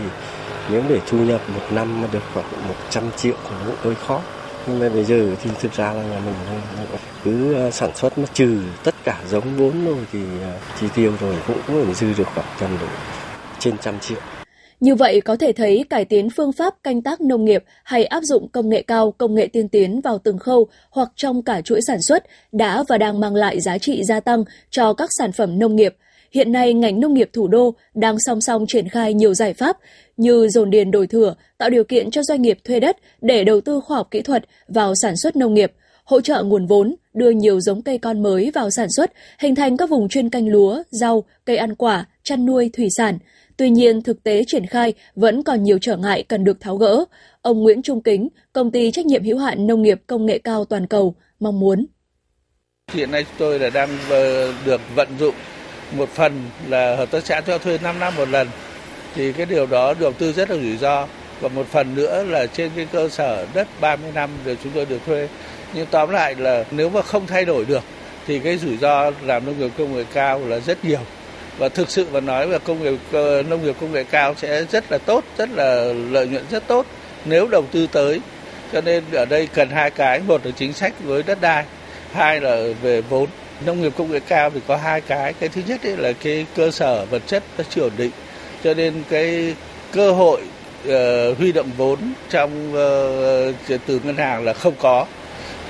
nếu 0.71 0.83
để 0.89 1.01
thu 1.07 1.19
nhập 1.19 1.41
một 1.55 1.63
năm 1.71 2.03
mà 2.03 2.09
được 2.13 2.23
khoảng 2.35 2.47
100 2.69 3.05
triệu 3.17 3.35
thì 3.45 3.57
cũng 3.67 3.77
hơi 3.83 3.95
khó 3.95 4.21
nhưng 4.67 4.79
mà 4.81 4.89
bây 4.89 5.05
giờ 5.05 5.37
thì 5.43 5.51
thực 5.61 5.73
ra 5.73 5.93
là 5.93 6.03
nhà 6.03 6.21
mình 6.25 6.35
cứ 7.25 7.55
ờ, 7.55 7.71
sản 7.71 7.91
xuất 7.97 8.19
nó 8.19 8.25
trừ 8.33 8.63
tất 8.85 8.95
cả 9.05 9.21
giống 9.29 9.57
vốn 9.57 9.85
rồi 9.87 10.07
thì 10.13 10.21
ờ, 10.43 10.59
chi 10.81 10.87
tiêu 10.95 11.13
rồi 11.21 11.37
cũng 11.47 11.59
có 11.69 11.75
thể 11.75 11.95
dư 11.95 12.15
được 12.19 12.29
khoảng 12.35 12.47
tầm 12.61 12.71
độ 12.81 12.87
trên 13.59 13.79
trăm 13.79 14.01
triệu. 14.01 14.40
Như 14.81 14.95
vậy 14.95 15.21
có 15.21 15.37
thể 15.37 15.53
thấy 15.53 15.85
cải 15.91 16.05
tiến 16.05 16.31
phương 16.31 16.53
pháp 16.53 16.75
canh 16.83 17.03
tác 17.03 17.21
nông 17.21 17.45
nghiệp 17.45 17.65
hay 17.85 18.05
áp 18.05 18.21
dụng 18.23 18.49
công 18.49 18.69
nghệ 18.69 18.83
cao, 18.83 19.15
công 19.19 19.35
nghệ 19.35 19.47
tiên 19.47 19.69
tiến 19.69 20.01
vào 20.01 20.19
từng 20.19 20.39
khâu 20.39 20.69
hoặc 20.91 21.13
trong 21.17 21.43
cả 21.43 21.61
chuỗi 21.61 21.81
sản 21.87 22.03
xuất 22.03 22.25
đã 22.53 22.85
và 22.89 22.99
đang 22.99 23.21
mang 23.21 23.35
lại 23.35 23.61
giá 23.61 23.79
trị 23.79 24.05
gia 24.05 24.21
tăng 24.21 24.45
cho 24.71 24.93
các 24.93 25.09
sản 25.19 25.33
phẩm 25.33 25.59
nông 25.59 25.77
nghiệp– 25.77 25.97
Hiện 26.33 26.53
nay, 26.53 26.75
ngành 26.75 27.01
nông 27.01 27.15
nghiệp 27.15 27.31
thủ 27.33 27.49
đô 27.49 27.75
đang 27.95 28.17
song 28.19 28.41
song 28.41 28.65
triển 28.69 28.89
khai 28.89 29.15
nhiều 29.15 29.35
giải 29.35 29.55
pháp 29.55 29.77
như 30.17 30.49
dồn 30.49 30.71
điền 30.71 30.91
đổi 30.91 31.07
thửa, 31.07 31.35
tạo 31.59 31.71
điều 31.71 31.85
kiện 31.85 32.11
cho 32.11 32.23
doanh 32.23 32.43
nghiệp 32.43 32.59
thuê 32.65 32.81
đất 32.81 32.97
để 33.21 33.45
đầu 33.45 33.61
tư 33.61 33.81
khoa 33.81 33.97
học 33.97 34.09
kỹ 34.11 34.23
thuật 34.23 34.45
vào 34.69 34.95
sản 35.03 35.17
xuất 35.17 35.37
nông 35.37 35.55
nghiệp, 35.55 35.73
hỗ 36.05 36.21
trợ 36.21 36.43
nguồn 36.43 36.67
vốn, 36.67 36.95
đưa 37.15 37.31
nhiều 37.31 37.61
giống 37.61 37.83
cây 37.83 37.99
con 37.99 38.23
mới 38.23 38.51
vào 38.55 38.71
sản 38.71 38.91
xuất, 38.91 39.13
hình 39.39 39.55
thành 39.55 39.77
các 39.77 39.91
vùng 39.91 40.09
chuyên 40.09 40.31
canh 40.31 40.49
lúa, 40.49 40.83
rau, 40.91 41.25
cây 41.45 41.57
ăn 41.57 41.75
quả, 41.75 42.07
chăn 42.23 42.47
nuôi, 42.47 42.71
thủy 42.73 42.89
sản. 42.97 43.19
Tuy 43.61 43.71
nhiên, 43.71 44.03
thực 44.03 44.23
tế 44.23 44.45
triển 44.47 44.67
khai 44.67 44.95
vẫn 45.17 45.43
còn 45.43 45.63
nhiều 45.63 45.79
trở 45.81 45.97
ngại 45.97 46.25
cần 46.29 46.45
được 46.45 46.61
tháo 46.61 46.77
gỡ. 46.77 47.05
Ông 47.43 47.63
Nguyễn 47.63 47.83
Trung 47.83 48.03
Kính, 48.03 48.29
công 48.53 48.71
ty 48.71 48.91
trách 48.91 49.07
nhiệm 49.07 49.25
hữu 49.25 49.39
hạn 49.39 49.67
nông 49.67 49.83
nghiệp 49.83 50.01
công 50.07 50.27
nghệ 50.27 50.39
cao 50.39 50.65
toàn 50.65 50.87
cầu, 50.87 51.15
mong 51.41 51.61
muốn. 51.61 51.87
Hiện 52.93 53.11
nay 53.11 53.27
tôi 53.39 53.59
là 53.59 53.71
đang 53.71 53.89
ờ, 54.11 54.53
được 54.65 54.81
vận 54.95 55.09
dụng 55.19 55.35
một 55.97 56.09
phần 56.09 56.33
là 56.69 56.97
hợp 56.97 57.11
tác 57.11 57.27
xã 57.27 57.41
cho 57.41 57.59
thuê 57.59 57.79
5 57.83 57.99
năm 57.99 58.17
một 58.17 58.29
lần 58.29 58.49
thì 59.15 59.33
cái 59.33 59.47
điều 59.47 59.67
đó 59.67 59.95
đầu 60.01 60.13
tư 60.13 60.33
rất 60.33 60.51
là 60.51 60.57
rủi 60.57 60.77
ro 60.77 61.07
và 61.41 61.49
một 61.49 61.67
phần 61.67 61.95
nữa 61.95 62.25
là 62.25 62.47
trên 62.47 62.71
cái 62.77 62.87
cơ 62.93 63.09
sở 63.09 63.47
đất 63.55 63.69
30 63.81 64.11
năm 64.15 64.31
rồi 64.45 64.59
chúng 64.65 64.73
tôi 64.75 64.87
được 64.87 65.01
thuê 65.07 65.29
nhưng 65.75 65.87
tóm 65.91 66.11
lại 66.11 66.35
là 66.35 66.65
nếu 66.71 66.91
mà 66.91 67.03
không 67.03 67.27
thay 67.27 67.45
đổi 67.45 67.65
được 67.65 67.83
thì 68.27 68.39
cái 68.39 68.59
rủi 68.59 68.77
ro 68.77 69.11
làm 69.25 69.47
nông 69.47 69.59
nghiệp 69.59 69.71
công 69.79 69.97
nghệ 69.97 70.05
cao 70.13 70.41
là 70.47 70.61
rất 70.61 70.85
nhiều 70.85 71.01
và 71.61 71.69
thực 71.69 71.91
sự 71.91 72.07
mà 72.13 72.21
nói 72.21 72.47
về 72.47 72.59
công 72.65 72.83
nghiệp 72.83 72.99
ờ, 73.13 73.43
nông 73.43 73.65
nghiệp 73.65 73.75
công 73.81 73.93
nghệ 73.93 74.05
cao 74.05 74.35
sẽ 74.37 74.65
rất 74.65 74.93
là 74.93 74.99
tốt 74.99 75.25
rất 75.39 75.49
là 75.51 75.85
lợi 76.11 76.27
nhuận 76.27 76.45
rất 76.51 76.67
tốt 76.67 76.87
nếu 77.25 77.49
đầu 77.49 77.65
tư 77.73 77.87
tới. 77.93 78.21
Cho 78.73 78.81
nên 78.81 79.05
ở 79.13 79.25
đây 79.25 79.49
cần 79.55 79.71
hai 79.71 79.91
cái 79.91 80.21
một 80.21 80.47
là 80.47 80.53
chính 80.57 80.73
sách 80.73 80.93
với 81.05 81.23
đất 81.23 81.41
đai 81.41 81.65
hai 82.13 82.41
là 82.41 82.63
về 82.83 83.01
vốn. 83.01 83.27
Nông 83.67 83.83
nghiệp 83.83 83.93
công 83.97 84.13
nghệ 84.13 84.21
cao 84.21 84.51
thì 84.51 84.61
có 84.67 84.77
hai 84.77 85.01
cái 85.01 85.33
cái 85.33 85.49
thứ 85.49 85.63
nhất 85.67 85.81
là 85.85 86.13
cái 86.13 86.47
cơ 86.57 86.71
sở 86.71 87.07
vật 87.11 87.23
chất 87.27 87.43
nó 87.59 87.65
chưa 87.71 87.83
ổn 87.83 87.93
định. 87.97 88.11
Cho 88.65 88.75
nên 88.75 89.03
cái 89.11 89.55
cơ 89.93 90.13
hội 90.13 90.41
uh, 90.89 91.39
huy 91.39 91.53
động 91.53 91.71
vốn 91.77 91.99
trong 92.31 92.71
uh, 92.71 93.81
từ 93.87 94.01
ngân 94.05 94.17
hàng 94.17 94.45
là 94.45 94.53
không 94.53 94.75
có. 94.79 95.07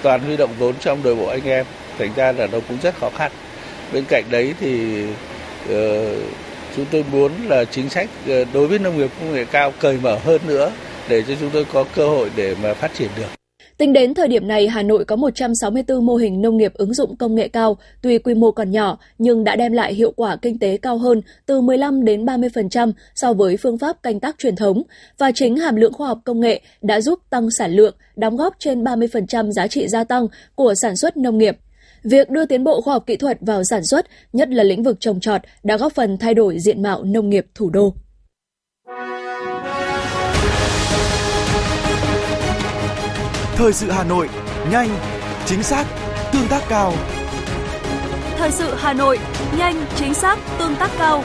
Toàn 0.02 0.20
huy 0.20 0.36
động 0.36 0.50
vốn 0.58 0.74
trong 0.80 1.02
đội 1.02 1.14
bộ 1.14 1.26
anh 1.26 1.44
em 1.44 1.66
thành 1.98 2.10
ra 2.16 2.32
là 2.32 2.46
nó 2.46 2.58
cũng 2.68 2.78
rất 2.82 2.94
khó 3.00 3.10
khăn. 3.16 3.32
Bên 3.92 4.04
cạnh 4.08 4.24
đấy 4.30 4.54
thì 4.60 5.04
Ờ, 5.68 6.14
chúng 6.76 6.86
tôi 6.90 7.04
muốn 7.12 7.32
là 7.48 7.64
chính 7.64 7.88
sách 7.88 8.08
ờ, 8.28 8.44
đối 8.52 8.66
với 8.66 8.78
nông 8.78 8.98
nghiệp 8.98 9.10
công 9.20 9.32
nghệ 9.32 9.44
cao 9.44 9.72
cởi 9.80 9.98
mở 10.02 10.18
hơn 10.24 10.40
nữa 10.46 10.72
để 11.08 11.22
cho 11.22 11.34
chúng 11.40 11.50
tôi 11.52 11.66
có 11.72 11.84
cơ 11.96 12.08
hội 12.08 12.30
để 12.36 12.54
mà 12.62 12.74
phát 12.74 12.90
triển 12.94 13.08
được 13.16 13.40
Tính 13.80 13.92
đến 13.92 14.14
thời 14.14 14.28
điểm 14.28 14.48
này, 14.48 14.68
Hà 14.68 14.82
Nội 14.82 15.04
có 15.04 15.16
164 15.16 16.06
mô 16.06 16.16
hình 16.16 16.42
nông 16.42 16.56
nghiệp 16.56 16.74
ứng 16.74 16.94
dụng 16.94 17.16
công 17.16 17.34
nghệ 17.34 17.48
cao, 17.48 17.76
tuy 18.02 18.18
quy 18.18 18.34
mô 18.34 18.50
còn 18.50 18.70
nhỏ 18.70 18.98
nhưng 19.18 19.44
đã 19.44 19.56
đem 19.56 19.72
lại 19.72 19.94
hiệu 19.94 20.12
quả 20.16 20.36
kinh 20.42 20.58
tế 20.58 20.76
cao 20.76 20.98
hơn 20.98 21.22
từ 21.46 21.60
15 21.60 22.04
đến 22.04 22.24
30% 22.24 22.92
so 23.14 23.32
với 23.32 23.56
phương 23.56 23.78
pháp 23.78 24.02
canh 24.02 24.20
tác 24.20 24.38
truyền 24.38 24.56
thống 24.56 24.82
và 25.18 25.32
chính 25.34 25.56
hàm 25.56 25.76
lượng 25.76 25.92
khoa 25.92 26.08
học 26.08 26.18
công 26.24 26.40
nghệ 26.40 26.60
đã 26.82 27.00
giúp 27.00 27.18
tăng 27.30 27.50
sản 27.50 27.72
lượng, 27.72 27.94
đóng 28.16 28.36
góp 28.36 28.54
trên 28.58 28.84
30% 28.84 29.50
giá 29.50 29.66
trị 29.66 29.88
gia 29.88 30.04
tăng 30.04 30.26
của 30.54 30.74
sản 30.82 30.96
xuất 30.96 31.16
nông 31.16 31.38
nghiệp. 31.38 31.56
Việc 32.04 32.30
đưa 32.30 32.46
tiến 32.46 32.64
bộ 32.64 32.80
khoa 32.80 32.94
học 32.94 33.04
kỹ 33.06 33.16
thuật 33.16 33.38
vào 33.40 33.64
sản 33.64 33.84
xuất, 33.84 34.06
nhất 34.32 34.48
là 34.48 34.64
lĩnh 34.64 34.82
vực 34.82 34.96
trồng 35.00 35.20
trọt, 35.20 35.40
đã 35.62 35.76
góp 35.76 35.92
phần 35.92 36.18
thay 36.18 36.34
đổi 36.34 36.58
diện 36.58 36.82
mạo 36.82 37.04
nông 37.04 37.30
nghiệp 37.30 37.46
thủ 37.54 37.70
đô. 37.70 37.94
Thời 43.56 43.72
sự 43.72 43.90
Hà 43.90 44.04
Nội, 44.04 44.28
nhanh, 44.70 44.88
chính 45.46 45.62
xác, 45.62 45.86
tương 46.32 46.48
tác 46.50 46.62
cao. 46.68 46.92
Thời 48.36 48.50
sự 48.50 48.74
Hà 48.76 48.92
Nội, 48.92 49.18
nhanh, 49.58 49.84
chính 49.96 50.14
xác, 50.14 50.38
tương 50.58 50.76
tác 50.76 50.90
cao. 50.98 51.24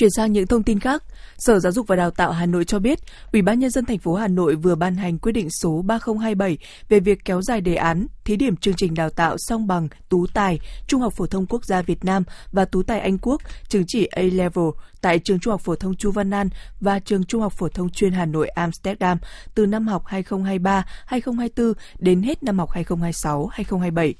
Chuyển 0.00 0.10
sang 0.10 0.32
những 0.32 0.46
thông 0.46 0.62
tin 0.62 0.80
khác, 0.80 1.02
Sở 1.38 1.58
Giáo 1.58 1.72
dục 1.72 1.86
và 1.86 1.96
Đào 1.96 2.10
tạo 2.10 2.32
Hà 2.32 2.46
Nội 2.46 2.64
cho 2.64 2.78
biết, 2.78 2.98
Ủy 3.32 3.42
ban 3.42 3.58
nhân 3.58 3.70
dân 3.70 3.84
thành 3.84 3.98
phố 3.98 4.14
Hà 4.14 4.28
Nội 4.28 4.54
vừa 4.54 4.74
ban 4.74 4.94
hành 4.96 5.18
quyết 5.18 5.32
định 5.32 5.48
số 5.50 5.82
3027 5.82 6.58
về 6.88 7.00
việc 7.00 7.18
kéo 7.24 7.42
dài 7.42 7.60
đề 7.60 7.74
án 7.74 8.06
thí 8.24 8.36
điểm 8.36 8.56
chương 8.56 8.74
trình 8.76 8.94
đào 8.94 9.10
tạo 9.10 9.36
song 9.38 9.66
bằng 9.66 9.88
tú 10.08 10.26
tài 10.34 10.58
Trung 10.86 11.00
học 11.00 11.12
phổ 11.16 11.26
thông 11.26 11.46
quốc 11.46 11.64
gia 11.64 11.82
Việt 11.82 12.04
Nam 12.04 12.24
và 12.52 12.64
tú 12.64 12.82
tài 12.82 13.00
Anh 13.00 13.18
Quốc, 13.18 13.42
chứng 13.68 13.84
chỉ 13.86 14.04
A-level 14.04 14.64
tại 15.00 15.18
trường 15.18 15.40
Trung 15.40 15.50
học 15.50 15.60
phổ 15.60 15.74
thông 15.74 15.96
Chu 15.96 16.10
Văn 16.10 16.30
An 16.30 16.48
và 16.80 16.98
trường 16.98 17.24
Trung 17.24 17.42
học 17.42 17.52
phổ 17.52 17.68
thông 17.68 17.90
chuyên 17.90 18.12
Hà 18.12 18.26
Nội 18.26 18.48
Amsterdam 18.48 19.18
từ 19.54 19.66
năm 19.66 19.86
học 19.86 20.04
2023-2024 20.06 21.72
đến 21.98 22.22
hết 22.22 22.42
năm 22.42 22.58
học 22.58 22.70
2026-2027. 22.70 24.12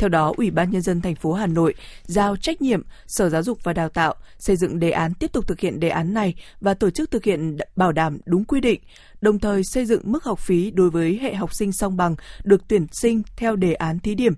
Theo 0.00 0.08
đó, 0.08 0.32
Ủy 0.36 0.50
ban 0.50 0.70
nhân 0.70 0.82
dân 0.82 1.00
thành 1.00 1.14
phố 1.14 1.32
Hà 1.32 1.46
Nội 1.46 1.74
giao 2.02 2.36
trách 2.36 2.62
nhiệm 2.62 2.82
Sở 3.06 3.28
Giáo 3.28 3.42
dục 3.42 3.58
và 3.64 3.72
Đào 3.72 3.88
tạo 3.88 4.14
xây 4.38 4.56
dựng 4.56 4.78
đề 4.78 4.90
án 4.90 5.14
tiếp 5.14 5.32
tục 5.32 5.46
thực 5.46 5.60
hiện 5.60 5.80
đề 5.80 5.88
án 5.88 6.14
này 6.14 6.34
và 6.60 6.74
tổ 6.74 6.90
chức 6.90 7.10
thực 7.10 7.24
hiện 7.24 7.56
bảo 7.76 7.92
đảm 7.92 8.18
đúng 8.26 8.44
quy 8.44 8.60
định, 8.60 8.80
đồng 9.20 9.38
thời 9.38 9.64
xây 9.64 9.86
dựng 9.86 10.00
mức 10.04 10.24
học 10.24 10.38
phí 10.38 10.70
đối 10.70 10.90
với 10.90 11.18
hệ 11.22 11.34
học 11.34 11.54
sinh 11.54 11.72
song 11.72 11.96
bằng 11.96 12.16
được 12.44 12.68
tuyển 12.68 12.86
sinh 12.92 13.22
theo 13.36 13.56
đề 13.56 13.74
án 13.74 13.98
thí 13.98 14.14
điểm. 14.14 14.32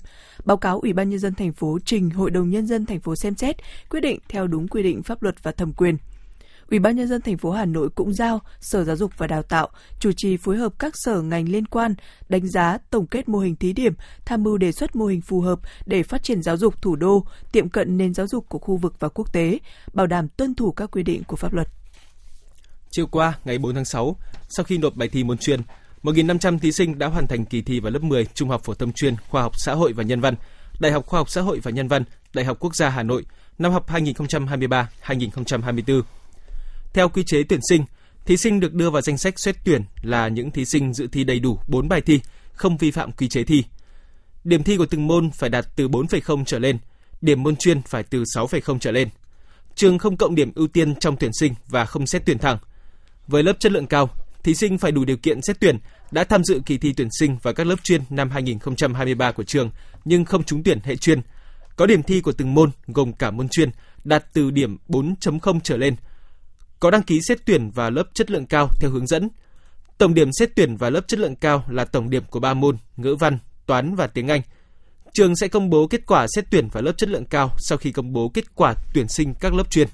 Báo 0.44 0.56
cáo 0.56 0.80
Ủy 0.80 0.92
ban 0.92 1.10
nhân 1.10 1.18
dân 1.18 1.34
thành 1.34 1.52
phố 1.52 1.78
trình 1.84 2.10
Hội 2.10 2.30
đồng 2.30 2.50
nhân 2.50 2.66
dân 2.66 2.86
thành 2.86 3.00
phố 3.00 3.16
xem 3.16 3.34
xét, 3.34 3.56
quyết 3.90 4.00
định 4.00 4.18
theo 4.28 4.46
đúng 4.46 4.68
quy 4.68 4.82
định 4.82 5.02
pháp 5.02 5.22
luật 5.22 5.42
và 5.42 5.52
thẩm 5.52 5.72
quyền. 5.72 5.96
Ủy 6.72 6.78
ban 6.78 6.96
nhân 6.96 7.08
dân 7.08 7.22
thành 7.22 7.38
phố 7.38 7.50
Hà 7.50 7.64
Nội 7.64 7.88
cũng 7.94 8.14
giao 8.14 8.40
Sở 8.60 8.84
Giáo 8.84 8.96
dục 8.96 9.12
và 9.16 9.26
Đào 9.26 9.42
tạo 9.42 9.68
chủ 9.98 10.10
trì 10.16 10.36
phối 10.36 10.56
hợp 10.56 10.72
các 10.78 10.92
sở 10.96 11.22
ngành 11.22 11.48
liên 11.48 11.66
quan 11.66 11.94
đánh 12.28 12.48
giá 12.48 12.78
tổng 12.90 13.06
kết 13.06 13.28
mô 13.28 13.38
hình 13.38 13.56
thí 13.56 13.72
điểm, 13.72 13.94
tham 14.24 14.42
mưu 14.42 14.58
đề 14.58 14.72
xuất 14.72 14.96
mô 14.96 15.06
hình 15.06 15.20
phù 15.20 15.40
hợp 15.40 15.60
để 15.86 16.02
phát 16.02 16.22
triển 16.22 16.42
giáo 16.42 16.56
dục 16.56 16.82
thủ 16.82 16.96
đô, 16.96 17.24
tiệm 17.52 17.68
cận 17.68 17.96
nền 17.96 18.14
giáo 18.14 18.26
dục 18.26 18.48
của 18.48 18.58
khu 18.58 18.76
vực 18.76 18.94
và 18.98 19.08
quốc 19.08 19.32
tế, 19.32 19.58
bảo 19.92 20.06
đảm 20.06 20.28
tuân 20.28 20.54
thủ 20.54 20.72
các 20.72 20.90
quy 20.90 21.02
định 21.02 21.24
của 21.24 21.36
pháp 21.36 21.54
luật. 21.54 21.68
Chiều 22.90 23.06
qua, 23.06 23.38
ngày 23.44 23.58
4 23.58 23.74
tháng 23.74 23.84
6, 23.84 24.16
sau 24.48 24.64
khi 24.64 24.78
nộp 24.78 24.96
bài 24.96 25.08
thi 25.08 25.24
môn 25.24 25.38
chuyên, 25.38 25.60
1.500 26.02 26.58
thí 26.58 26.72
sinh 26.72 26.98
đã 26.98 27.06
hoàn 27.06 27.26
thành 27.26 27.44
kỳ 27.44 27.62
thi 27.62 27.80
vào 27.80 27.92
lớp 27.92 28.02
10 28.02 28.26
Trung 28.34 28.48
học 28.48 28.60
phổ 28.64 28.74
thông 28.74 28.92
chuyên 28.92 29.16
Khoa 29.28 29.42
học 29.42 29.52
xã 29.56 29.74
hội 29.74 29.92
và 29.92 30.02
Nhân 30.02 30.20
văn, 30.20 30.34
Đại 30.80 30.92
học 30.92 31.06
Khoa 31.06 31.20
học 31.20 31.30
xã 31.30 31.40
hội 31.40 31.60
và 31.62 31.70
Nhân 31.70 31.88
văn, 31.88 32.04
Đại 32.34 32.44
học 32.44 32.56
Quốc 32.60 32.76
gia 32.76 32.88
Hà 32.88 33.02
Nội 33.02 33.24
năm 33.58 33.72
học 33.72 33.88
2023-2024. 33.88 36.02
Theo 36.94 37.08
quy 37.08 37.24
chế 37.26 37.42
tuyển 37.42 37.60
sinh, 37.68 37.84
thí 38.26 38.36
sinh 38.36 38.60
được 38.60 38.74
đưa 38.74 38.90
vào 38.90 39.02
danh 39.02 39.18
sách 39.18 39.40
xét 39.40 39.56
tuyển 39.64 39.82
là 40.02 40.28
những 40.28 40.50
thí 40.50 40.64
sinh 40.64 40.94
dự 40.94 41.06
thi 41.06 41.24
đầy 41.24 41.40
đủ 41.40 41.58
4 41.68 41.88
bài 41.88 42.00
thi, 42.00 42.20
không 42.52 42.76
vi 42.76 42.90
phạm 42.90 43.12
quy 43.12 43.28
chế 43.28 43.44
thi. 43.44 43.64
Điểm 44.44 44.62
thi 44.62 44.76
của 44.76 44.86
từng 44.86 45.06
môn 45.06 45.30
phải 45.30 45.50
đạt 45.50 45.66
từ 45.76 45.88
4,0 45.88 46.44
trở 46.44 46.58
lên, 46.58 46.78
điểm 47.20 47.42
môn 47.42 47.56
chuyên 47.56 47.82
phải 47.82 48.02
từ 48.02 48.24
6,0 48.36 48.78
trở 48.78 48.90
lên. 48.90 49.08
Trường 49.74 49.98
không 49.98 50.16
cộng 50.16 50.34
điểm 50.34 50.52
ưu 50.54 50.68
tiên 50.68 50.94
trong 50.94 51.16
tuyển 51.16 51.30
sinh 51.40 51.54
và 51.68 51.84
không 51.84 52.06
xét 52.06 52.22
tuyển 52.26 52.38
thẳng. 52.38 52.58
Với 53.26 53.42
lớp 53.42 53.52
chất 53.60 53.72
lượng 53.72 53.86
cao, 53.86 54.10
thí 54.44 54.54
sinh 54.54 54.78
phải 54.78 54.92
đủ 54.92 55.04
điều 55.04 55.16
kiện 55.16 55.42
xét 55.42 55.60
tuyển 55.60 55.78
đã 56.10 56.24
tham 56.24 56.44
dự 56.44 56.60
kỳ 56.66 56.78
thi 56.78 56.92
tuyển 56.96 57.08
sinh 57.18 57.36
vào 57.42 57.54
các 57.54 57.66
lớp 57.66 57.76
chuyên 57.82 58.02
năm 58.10 58.30
2023 58.30 59.32
của 59.32 59.44
trường 59.44 59.70
nhưng 60.04 60.24
không 60.24 60.44
trúng 60.44 60.62
tuyển 60.62 60.78
hệ 60.84 60.96
chuyên. 60.96 61.20
Có 61.76 61.86
điểm 61.86 62.02
thi 62.02 62.20
của 62.20 62.32
từng 62.32 62.54
môn 62.54 62.70
gồm 62.86 63.12
cả 63.12 63.30
môn 63.30 63.48
chuyên 63.48 63.70
đạt 64.04 64.24
từ 64.32 64.50
điểm 64.50 64.76
4.0 64.88 65.60
trở 65.62 65.76
lên– 65.76 65.96
có 66.82 66.90
đăng 66.90 67.02
ký 67.02 67.20
xét 67.20 67.38
tuyển 67.44 67.70
vào 67.70 67.90
lớp 67.90 68.02
chất 68.14 68.30
lượng 68.30 68.46
cao 68.46 68.68
theo 68.80 68.90
hướng 68.90 69.06
dẫn. 69.06 69.28
Tổng 69.98 70.14
điểm 70.14 70.28
xét 70.32 70.50
tuyển 70.56 70.76
vào 70.76 70.90
lớp 70.90 71.00
chất 71.08 71.20
lượng 71.20 71.36
cao 71.36 71.64
là 71.68 71.84
tổng 71.84 72.10
điểm 72.10 72.22
của 72.30 72.40
ba 72.40 72.54
môn 72.54 72.76
ngữ 72.96 73.16
văn, 73.20 73.38
toán 73.66 73.94
và 73.94 74.06
tiếng 74.06 74.28
Anh. 74.28 74.42
Trường 75.12 75.36
sẽ 75.36 75.48
công 75.48 75.70
bố 75.70 75.86
kết 75.86 76.06
quả 76.06 76.26
xét 76.34 76.44
tuyển 76.50 76.68
vào 76.68 76.82
lớp 76.82 76.92
chất 76.96 77.08
lượng 77.08 77.24
cao 77.24 77.50
sau 77.58 77.78
khi 77.78 77.92
công 77.92 78.12
bố 78.12 78.28
kết 78.28 78.54
quả 78.54 78.74
tuyển 78.94 79.08
sinh 79.08 79.34
các 79.34 79.54
lớp 79.54 79.70
chuyên. 79.70 79.88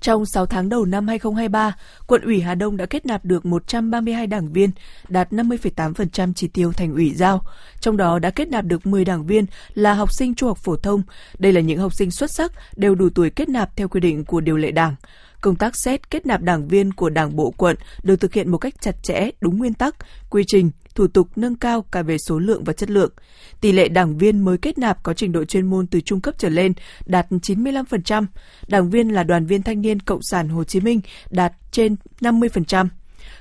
Trong 0.00 0.26
6 0.26 0.46
tháng 0.46 0.68
đầu 0.68 0.84
năm 0.84 1.08
2023, 1.08 1.76
quận 2.06 2.22
ủy 2.22 2.40
Hà 2.40 2.54
Đông 2.54 2.76
đã 2.76 2.86
kết 2.86 3.06
nạp 3.06 3.24
được 3.24 3.46
132 3.46 4.26
đảng 4.26 4.52
viên, 4.52 4.70
đạt 5.08 5.32
50,8% 5.32 6.32
chỉ 6.32 6.48
tiêu 6.48 6.72
thành 6.72 6.94
ủy 6.94 7.14
giao. 7.14 7.44
Trong 7.80 7.96
đó 7.96 8.18
đã 8.18 8.30
kết 8.30 8.48
nạp 8.48 8.64
được 8.64 8.86
10 8.86 9.04
đảng 9.04 9.26
viên 9.26 9.46
là 9.74 9.94
học 9.94 10.12
sinh 10.12 10.34
trung 10.34 10.48
học 10.48 10.58
phổ 10.58 10.76
thông. 10.76 11.02
Đây 11.38 11.52
là 11.52 11.60
những 11.60 11.78
học 11.78 11.94
sinh 11.94 12.10
xuất 12.10 12.30
sắc, 12.30 12.52
đều 12.76 12.94
đủ 12.94 13.08
tuổi 13.14 13.30
kết 13.30 13.48
nạp 13.48 13.76
theo 13.76 13.88
quy 13.88 14.00
định 14.00 14.24
của 14.24 14.40
điều 14.40 14.56
lệ 14.56 14.70
đảng 14.70 14.94
công 15.40 15.56
tác 15.56 15.76
xét 15.76 16.10
kết 16.10 16.26
nạp 16.26 16.42
đảng 16.42 16.68
viên 16.68 16.92
của 16.92 17.10
Đảng 17.10 17.36
bộ 17.36 17.54
quận 17.56 17.76
được 18.02 18.16
thực 18.16 18.34
hiện 18.34 18.50
một 18.50 18.58
cách 18.58 18.74
chặt 18.80 19.02
chẽ, 19.02 19.30
đúng 19.40 19.58
nguyên 19.58 19.74
tắc, 19.74 19.94
quy 20.30 20.44
trình, 20.46 20.70
thủ 20.94 21.06
tục 21.06 21.28
nâng 21.36 21.56
cao 21.56 21.82
cả 21.82 22.02
về 22.02 22.18
số 22.18 22.38
lượng 22.38 22.64
và 22.64 22.72
chất 22.72 22.90
lượng. 22.90 23.12
Tỷ 23.60 23.72
lệ 23.72 23.88
đảng 23.88 24.18
viên 24.18 24.44
mới 24.44 24.58
kết 24.58 24.78
nạp 24.78 25.02
có 25.02 25.14
trình 25.14 25.32
độ 25.32 25.44
chuyên 25.44 25.66
môn 25.66 25.86
từ 25.86 26.00
trung 26.00 26.20
cấp 26.20 26.34
trở 26.38 26.48
lên 26.48 26.72
đạt 27.06 27.26
95%, 27.30 28.26
đảng 28.68 28.90
viên 28.90 29.08
là 29.08 29.22
đoàn 29.22 29.46
viên 29.46 29.62
thanh 29.62 29.80
niên 29.80 30.00
Cộng 30.00 30.22
sản 30.22 30.48
Hồ 30.48 30.64
Chí 30.64 30.80
Minh 30.80 31.00
đạt 31.30 31.52
trên 31.70 31.96
50% 32.20 32.88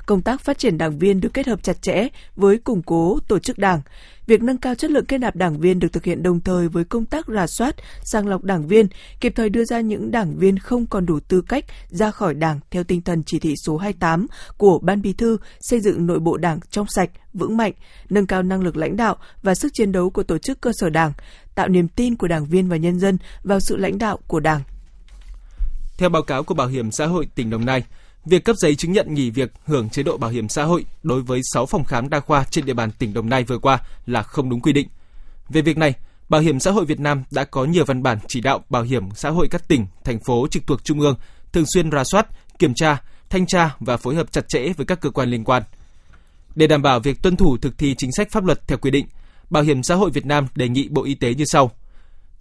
công 0.07 0.21
tác 0.21 0.41
phát 0.41 0.57
triển 0.57 0.77
đảng 0.77 0.99
viên 0.99 1.21
được 1.21 1.33
kết 1.33 1.47
hợp 1.47 1.63
chặt 1.63 1.81
chẽ 1.81 2.07
với 2.35 2.57
củng 2.57 2.81
cố 2.81 3.19
tổ 3.27 3.39
chức 3.39 3.57
đảng. 3.57 3.81
Việc 4.27 4.43
nâng 4.43 4.57
cao 4.57 4.75
chất 4.75 4.91
lượng 4.91 5.05
kết 5.05 5.17
nạp 5.17 5.35
đảng 5.35 5.59
viên 5.59 5.79
được 5.79 5.93
thực 5.93 6.03
hiện 6.03 6.23
đồng 6.23 6.39
thời 6.39 6.67
với 6.67 6.83
công 6.83 7.05
tác 7.05 7.27
rà 7.27 7.47
soát, 7.47 7.75
sàng 8.03 8.27
lọc 8.27 8.43
đảng 8.43 8.67
viên, 8.67 8.87
kịp 9.19 9.33
thời 9.35 9.49
đưa 9.49 9.65
ra 9.65 9.79
những 9.79 10.11
đảng 10.11 10.37
viên 10.37 10.59
không 10.59 10.85
còn 10.85 11.05
đủ 11.05 11.19
tư 11.19 11.41
cách 11.41 11.65
ra 11.89 12.11
khỏi 12.11 12.33
đảng 12.33 12.59
theo 12.71 12.83
tinh 12.83 13.01
thần 13.01 13.23
chỉ 13.25 13.39
thị 13.39 13.53
số 13.65 13.77
28 13.77 14.27
của 14.57 14.79
Ban 14.79 15.01
Bí 15.01 15.13
thư 15.13 15.37
xây 15.59 15.79
dựng 15.79 16.07
nội 16.07 16.19
bộ 16.19 16.37
đảng 16.37 16.59
trong 16.71 16.85
sạch, 16.89 17.09
vững 17.33 17.57
mạnh, 17.57 17.73
nâng 18.09 18.27
cao 18.27 18.43
năng 18.43 18.63
lực 18.63 18.77
lãnh 18.77 18.97
đạo 18.97 19.15
và 19.43 19.55
sức 19.55 19.73
chiến 19.73 19.91
đấu 19.91 20.09
của 20.09 20.23
tổ 20.23 20.37
chức 20.37 20.61
cơ 20.61 20.71
sở 20.73 20.89
đảng, 20.89 21.13
tạo 21.55 21.67
niềm 21.67 21.87
tin 21.87 22.15
của 22.15 22.27
đảng 22.27 22.45
viên 22.45 22.69
và 22.69 22.77
nhân 22.77 22.99
dân 22.99 23.17
vào 23.43 23.59
sự 23.59 23.77
lãnh 23.77 23.97
đạo 23.97 24.19
của 24.27 24.39
đảng. 24.39 24.61
Theo 25.97 26.09
báo 26.09 26.21
cáo 26.21 26.43
của 26.43 26.53
Bảo 26.53 26.67
hiểm 26.67 26.91
xã 26.91 27.05
hội 27.05 27.27
tỉnh 27.35 27.49
Đồng 27.49 27.65
Nai, 27.65 27.83
việc 28.27 28.45
cấp 28.45 28.55
giấy 28.55 28.75
chứng 28.75 28.91
nhận 28.91 29.13
nghỉ 29.13 29.29
việc 29.29 29.51
hưởng 29.65 29.89
chế 29.89 30.03
độ 30.03 30.17
bảo 30.17 30.29
hiểm 30.29 30.49
xã 30.49 30.63
hội 30.63 30.85
đối 31.03 31.21
với 31.21 31.41
6 31.53 31.65
phòng 31.65 31.83
khám 31.83 32.09
đa 32.09 32.19
khoa 32.19 32.43
trên 32.43 32.65
địa 32.65 32.73
bàn 32.73 32.91
tỉnh 32.91 33.13
Đồng 33.13 33.29
Nai 33.29 33.43
vừa 33.43 33.57
qua 33.57 33.79
là 34.05 34.23
không 34.23 34.49
đúng 34.49 34.61
quy 34.61 34.73
định. 34.73 34.87
Về 35.49 35.61
việc 35.61 35.77
này, 35.77 35.93
Bảo 36.29 36.41
hiểm 36.41 36.59
xã 36.59 36.71
hội 36.71 36.85
Việt 36.85 36.99
Nam 36.99 37.23
đã 37.31 37.43
có 37.43 37.65
nhiều 37.65 37.85
văn 37.85 38.03
bản 38.03 38.17
chỉ 38.27 38.41
đạo 38.41 38.63
bảo 38.69 38.83
hiểm 38.83 39.03
xã 39.15 39.29
hội 39.29 39.47
các 39.51 39.67
tỉnh, 39.67 39.85
thành 40.03 40.19
phố 40.19 40.47
trực 40.51 40.67
thuộc 40.67 40.83
trung 40.83 40.99
ương 40.99 41.15
thường 41.53 41.65
xuyên 41.73 41.89
ra 41.89 42.03
soát, 42.03 42.27
kiểm 42.59 42.73
tra, 42.73 43.01
thanh 43.29 43.45
tra 43.45 43.75
và 43.79 43.97
phối 43.97 44.15
hợp 44.15 44.31
chặt 44.31 44.45
chẽ 44.49 44.73
với 44.77 44.85
các 44.85 45.01
cơ 45.01 45.09
quan 45.09 45.29
liên 45.29 45.43
quan. 45.43 45.63
Để 46.55 46.67
đảm 46.67 46.81
bảo 46.81 46.99
việc 46.99 47.21
tuân 47.21 47.35
thủ 47.35 47.57
thực 47.57 47.77
thi 47.77 47.95
chính 47.97 48.11
sách 48.11 48.31
pháp 48.31 48.45
luật 48.45 48.67
theo 48.67 48.77
quy 48.77 48.91
định, 48.91 49.07
Bảo 49.49 49.63
hiểm 49.63 49.83
xã 49.83 49.95
hội 49.95 50.11
Việt 50.11 50.25
Nam 50.25 50.47
đề 50.55 50.69
nghị 50.69 50.87
Bộ 50.89 51.03
Y 51.03 51.15
tế 51.15 51.33
như 51.33 51.45
sau: 51.45 51.71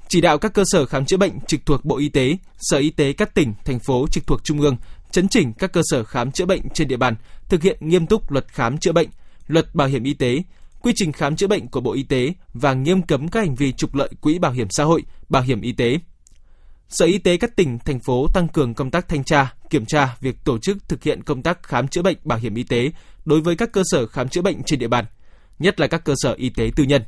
chỉ 0.09 0.21
đạo 0.21 0.39
các 0.39 0.55
cơ 0.55 0.63
sở 0.67 0.87
khám 0.87 1.07
chữa 1.07 1.17
bệnh 1.17 1.41
trực 1.41 1.67
thuộc 1.67 1.85
Bộ 1.85 1.97
Y 1.97 2.09
tế, 2.09 2.37
Sở 2.59 2.79
Y 2.79 2.91
tế 2.91 3.13
các 3.13 3.35
tỉnh, 3.35 3.55
thành 3.65 3.79
phố 3.79 4.07
trực 4.11 4.27
thuộc 4.27 4.45
Trung 4.45 4.61
ương 4.61 4.77
chấn 5.11 5.29
chỉnh 5.29 5.53
các 5.53 5.73
cơ 5.73 5.81
sở 5.85 6.05
khám 6.05 6.33
chữa 6.33 6.47
bệnh 6.47 6.63
trên 6.75 6.89
địa 6.89 6.97
bàn, 6.97 7.17
thực 7.49 7.63
hiện 7.63 7.77
nghiêm 7.81 8.07
túc 8.07 8.31
luật 8.31 8.49
khám 8.49 8.79
chữa 8.79 8.93
bệnh, 8.93 9.09
luật 9.47 9.75
bảo 9.75 9.89
hiểm 9.89 10.03
y 10.03 10.15
tế, 10.15 10.43
quy 10.81 10.93
trình 10.97 11.13
khám 11.13 11.37
chữa 11.37 11.47
bệnh 11.47 11.69
của 11.69 11.81
Bộ 11.81 11.93
Y 11.93 12.03
tế 12.03 12.33
và 12.55 12.75
nghiêm 12.75 13.03
cấm 13.03 13.29
các 13.29 13.41
hành 13.41 13.55
vi 13.55 13.73
trục 13.73 13.95
lợi 13.95 14.11
quỹ 14.21 14.39
bảo 14.39 14.53
hiểm 14.53 14.69
xã 14.71 14.85
hội, 14.85 15.03
bảo 15.29 15.43
hiểm 15.43 15.61
y 15.61 15.73
tế. 15.73 15.99
Sở 16.89 17.07
Y 17.07 17.19
tế 17.19 17.37
các 17.37 17.57
tỉnh, 17.57 17.79
thành 17.79 18.01
phố 18.01 18.27
tăng 18.35 18.49
cường 18.49 18.75
công 18.75 18.91
tác 18.91 19.09
thanh 19.09 19.25
tra, 19.25 19.55
kiểm 19.71 19.87
tra 19.87 20.17
việc 20.21 20.37
tổ 20.45 20.59
chức 20.59 20.89
thực 20.89 21.03
hiện 21.03 21.23
công 21.23 21.43
tác 21.43 21.63
khám 21.63 21.89
chữa 21.89 22.03
bệnh 22.03 22.17
bảo 22.25 22.39
hiểm 22.39 22.55
y 22.55 22.63
tế 22.63 22.91
đối 23.25 23.41
với 23.41 23.57
các 23.57 23.73
cơ 23.73 23.83
sở 23.85 24.07
khám 24.07 24.29
chữa 24.29 24.43
bệnh 24.43 24.63
trên 24.63 24.79
địa 24.79 24.89
bàn, 24.89 25.05
nhất 25.59 25.81
là 25.81 25.87
các 25.87 26.05
cơ 26.05 26.15
sở 26.17 26.33
y 26.33 26.49
tế 26.49 26.71
tư 26.77 26.85
nhân. 26.85 27.03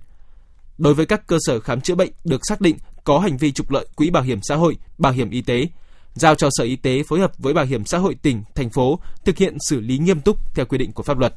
Đối 0.79 0.95
với 0.95 1.07
các 1.07 1.27
cơ 1.27 1.39
sở 1.41 1.61
khám 1.61 1.81
chữa 1.81 1.95
bệnh 1.95 2.11
được 2.25 2.41
xác 2.49 2.61
định 2.61 2.77
có 3.05 3.19
hành 3.19 3.37
vi 3.37 3.53
trục 3.53 3.71
lợi 3.71 3.87
quỹ 3.97 4.11
bảo 4.11 4.23
hiểm 4.23 4.39
xã 4.43 4.55
hội, 4.55 4.77
bảo 4.99 5.13
hiểm 5.13 5.31
y 5.31 5.43
tế, 5.43 5.67
giao 6.19 6.35
cho 6.35 6.49
Sở 6.51 6.65
Y 6.65 6.77
tế 6.77 7.03
phối 7.03 7.21
hợp 7.21 7.33
với 7.39 7.55
Bảo 7.55 7.65
hiểm 7.65 7.85
xã 7.85 7.99
hội 7.99 8.15
tỉnh, 8.23 8.43
thành 8.55 8.71
phố 8.71 9.01
thực 9.25 9.37
hiện 9.37 9.57
xử 9.61 9.81
lý 9.81 9.99
nghiêm 9.99 10.21
túc 10.21 10.55
theo 10.55 10.67
quy 10.67 10.79
định 10.79 10.93
của 10.93 11.03
pháp 11.03 11.19
luật. 11.19 11.35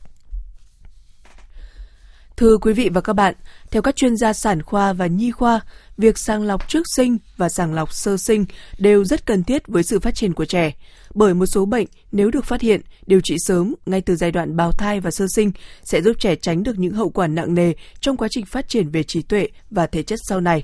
Thưa 2.38 2.58
quý 2.58 2.74
vị 2.74 2.90
và 2.90 3.02
các 3.02 3.14
bạn, 3.14 3.36
theo 3.72 3.82
các 3.82 3.96
chuyên 3.96 4.18
gia 4.18 4.34
sản 4.34 4.62
khoa 4.62 4.94
và 4.94 5.08
nhi 5.08 5.32
khoa, 5.32 5.60
việc 5.98 6.18
sàng 6.18 6.44
lọc 6.44 6.70
trước 6.70 6.84
sinh 6.96 7.18
và 7.38 7.50
sàng 7.50 7.74
lọc 7.74 7.94
sơ 7.94 8.18
sinh 8.18 8.46
đều 8.78 9.06
rất 9.06 9.26
cần 9.26 9.44
thiết 9.44 9.68
với 9.68 9.84
sự 9.84 10.00
phát 10.00 10.16
triển 10.16 10.34
của 10.34 10.46
trẻ. 10.46 10.72
Bởi 11.14 11.34
một 11.34 11.46
số 11.46 11.66
bệnh 11.66 11.88
nếu 12.12 12.32
được 12.32 12.46
phát 12.46 12.62
hiện, 12.62 12.82
điều 13.06 13.20
trị 13.24 13.36
sớm 13.40 13.76
ngay 13.86 14.02
từ 14.02 14.16
giai 14.16 14.32
đoạn 14.32 14.56
bào 14.56 14.72
thai 14.72 15.00
và 15.00 15.12
sơ 15.12 15.26
sinh 15.36 15.52
sẽ 15.84 16.02
giúp 16.02 16.20
trẻ 16.20 16.36
tránh 16.36 16.64
được 16.64 16.80
những 16.80 16.94
hậu 16.94 17.10
quả 17.10 17.28
nặng 17.28 17.54
nề 17.54 17.74
trong 18.00 18.18
quá 18.18 18.28
trình 18.32 18.46
phát 18.46 18.70
triển 18.70 18.90
về 18.90 19.04
trí 19.04 19.22
tuệ 19.22 19.48
và 19.72 19.88
thể 19.88 20.04
chất 20.04 20.20
sau 20.30 20.42
này. 20.42 20.64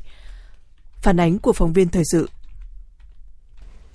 Phản 1.02 1.20
ánh 1.20 1.40
của 1.40 1.54
phóng 1.54 1.74
viên 1.74 1.90
thời 1.90 2.04
sự 2.12 2.30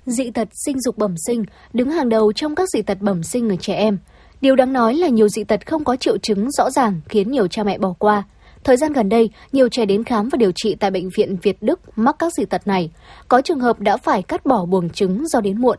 dị 0.05 0.31
tật 0.31 0.47
sinh 0.65 0.81
dục 0.81 0.97
bẩm 0.97 1.15
sinh 1.27 1.43
đứng 1.73 1.91
hàng 1.91 2.09
đầu 2.09 2.33
trong 2.33 2.55
các 2.55 2.69
dị 2.69 2.81
tật 2.81 2.97
bẩm 3.01 3.23
sinh 3.23 3.49
ở 3.49 3.55
trẻ 3.55 3.73
em. 3.73 3.97
Điều 4.41 4.55
đáng 4.55 4.73
nói 4.73 4.95
là 4.95 5.07
nhiều 5.07 5.29
dị 5.29 5.43
tật 5.43 5.67
không 5.67 5.83
có 5.83 5.95
triệu 5.95 6.17
chứng 6.17 6.51
rõ 6.51 6.71
ràng 6.71 7.01
khiến 7.09 7.31
nhiều 7.31 7.47
cha 7.47 7.63
mẹ 7.63 7.77
bỏ 7.77 7.93
qua. 7.99 8.23
Thời 8.63 8.77
gian 8.77 8.93
gần 8.93 9.09
đây, 9.09 9.29
nhiều 9.51 9.69
trẻ 9.69 9.85
đến 9.85 10.03
khám 10.03 10.29
và 10.29 10.37
điều 10.37 10.51
trị 10.55 10.75
tại 10.79 10.91
Bệnh 10.91 11.09
viện 11.17 11.37
Việt 11.41 11.57
Đức 11.61 11.79
mắc 11.95 12.15
các 12.19 12.33
dị 12.33 12.45
tật 12.45 12.67
này. 12.67 12.91
Có 13.27 13.41
trường 13.41 13.59
hợp 13.59 13.79
đã 13.79 13.97
phải 13.97 14.21
cắt 14.21 14.45
bỏ 14.45 14.65
buồng 14.65 14.89
trứng 14.89 15.27
do 15.27 15.41
đến 15.41 15.61
muộn. 15.61 15.77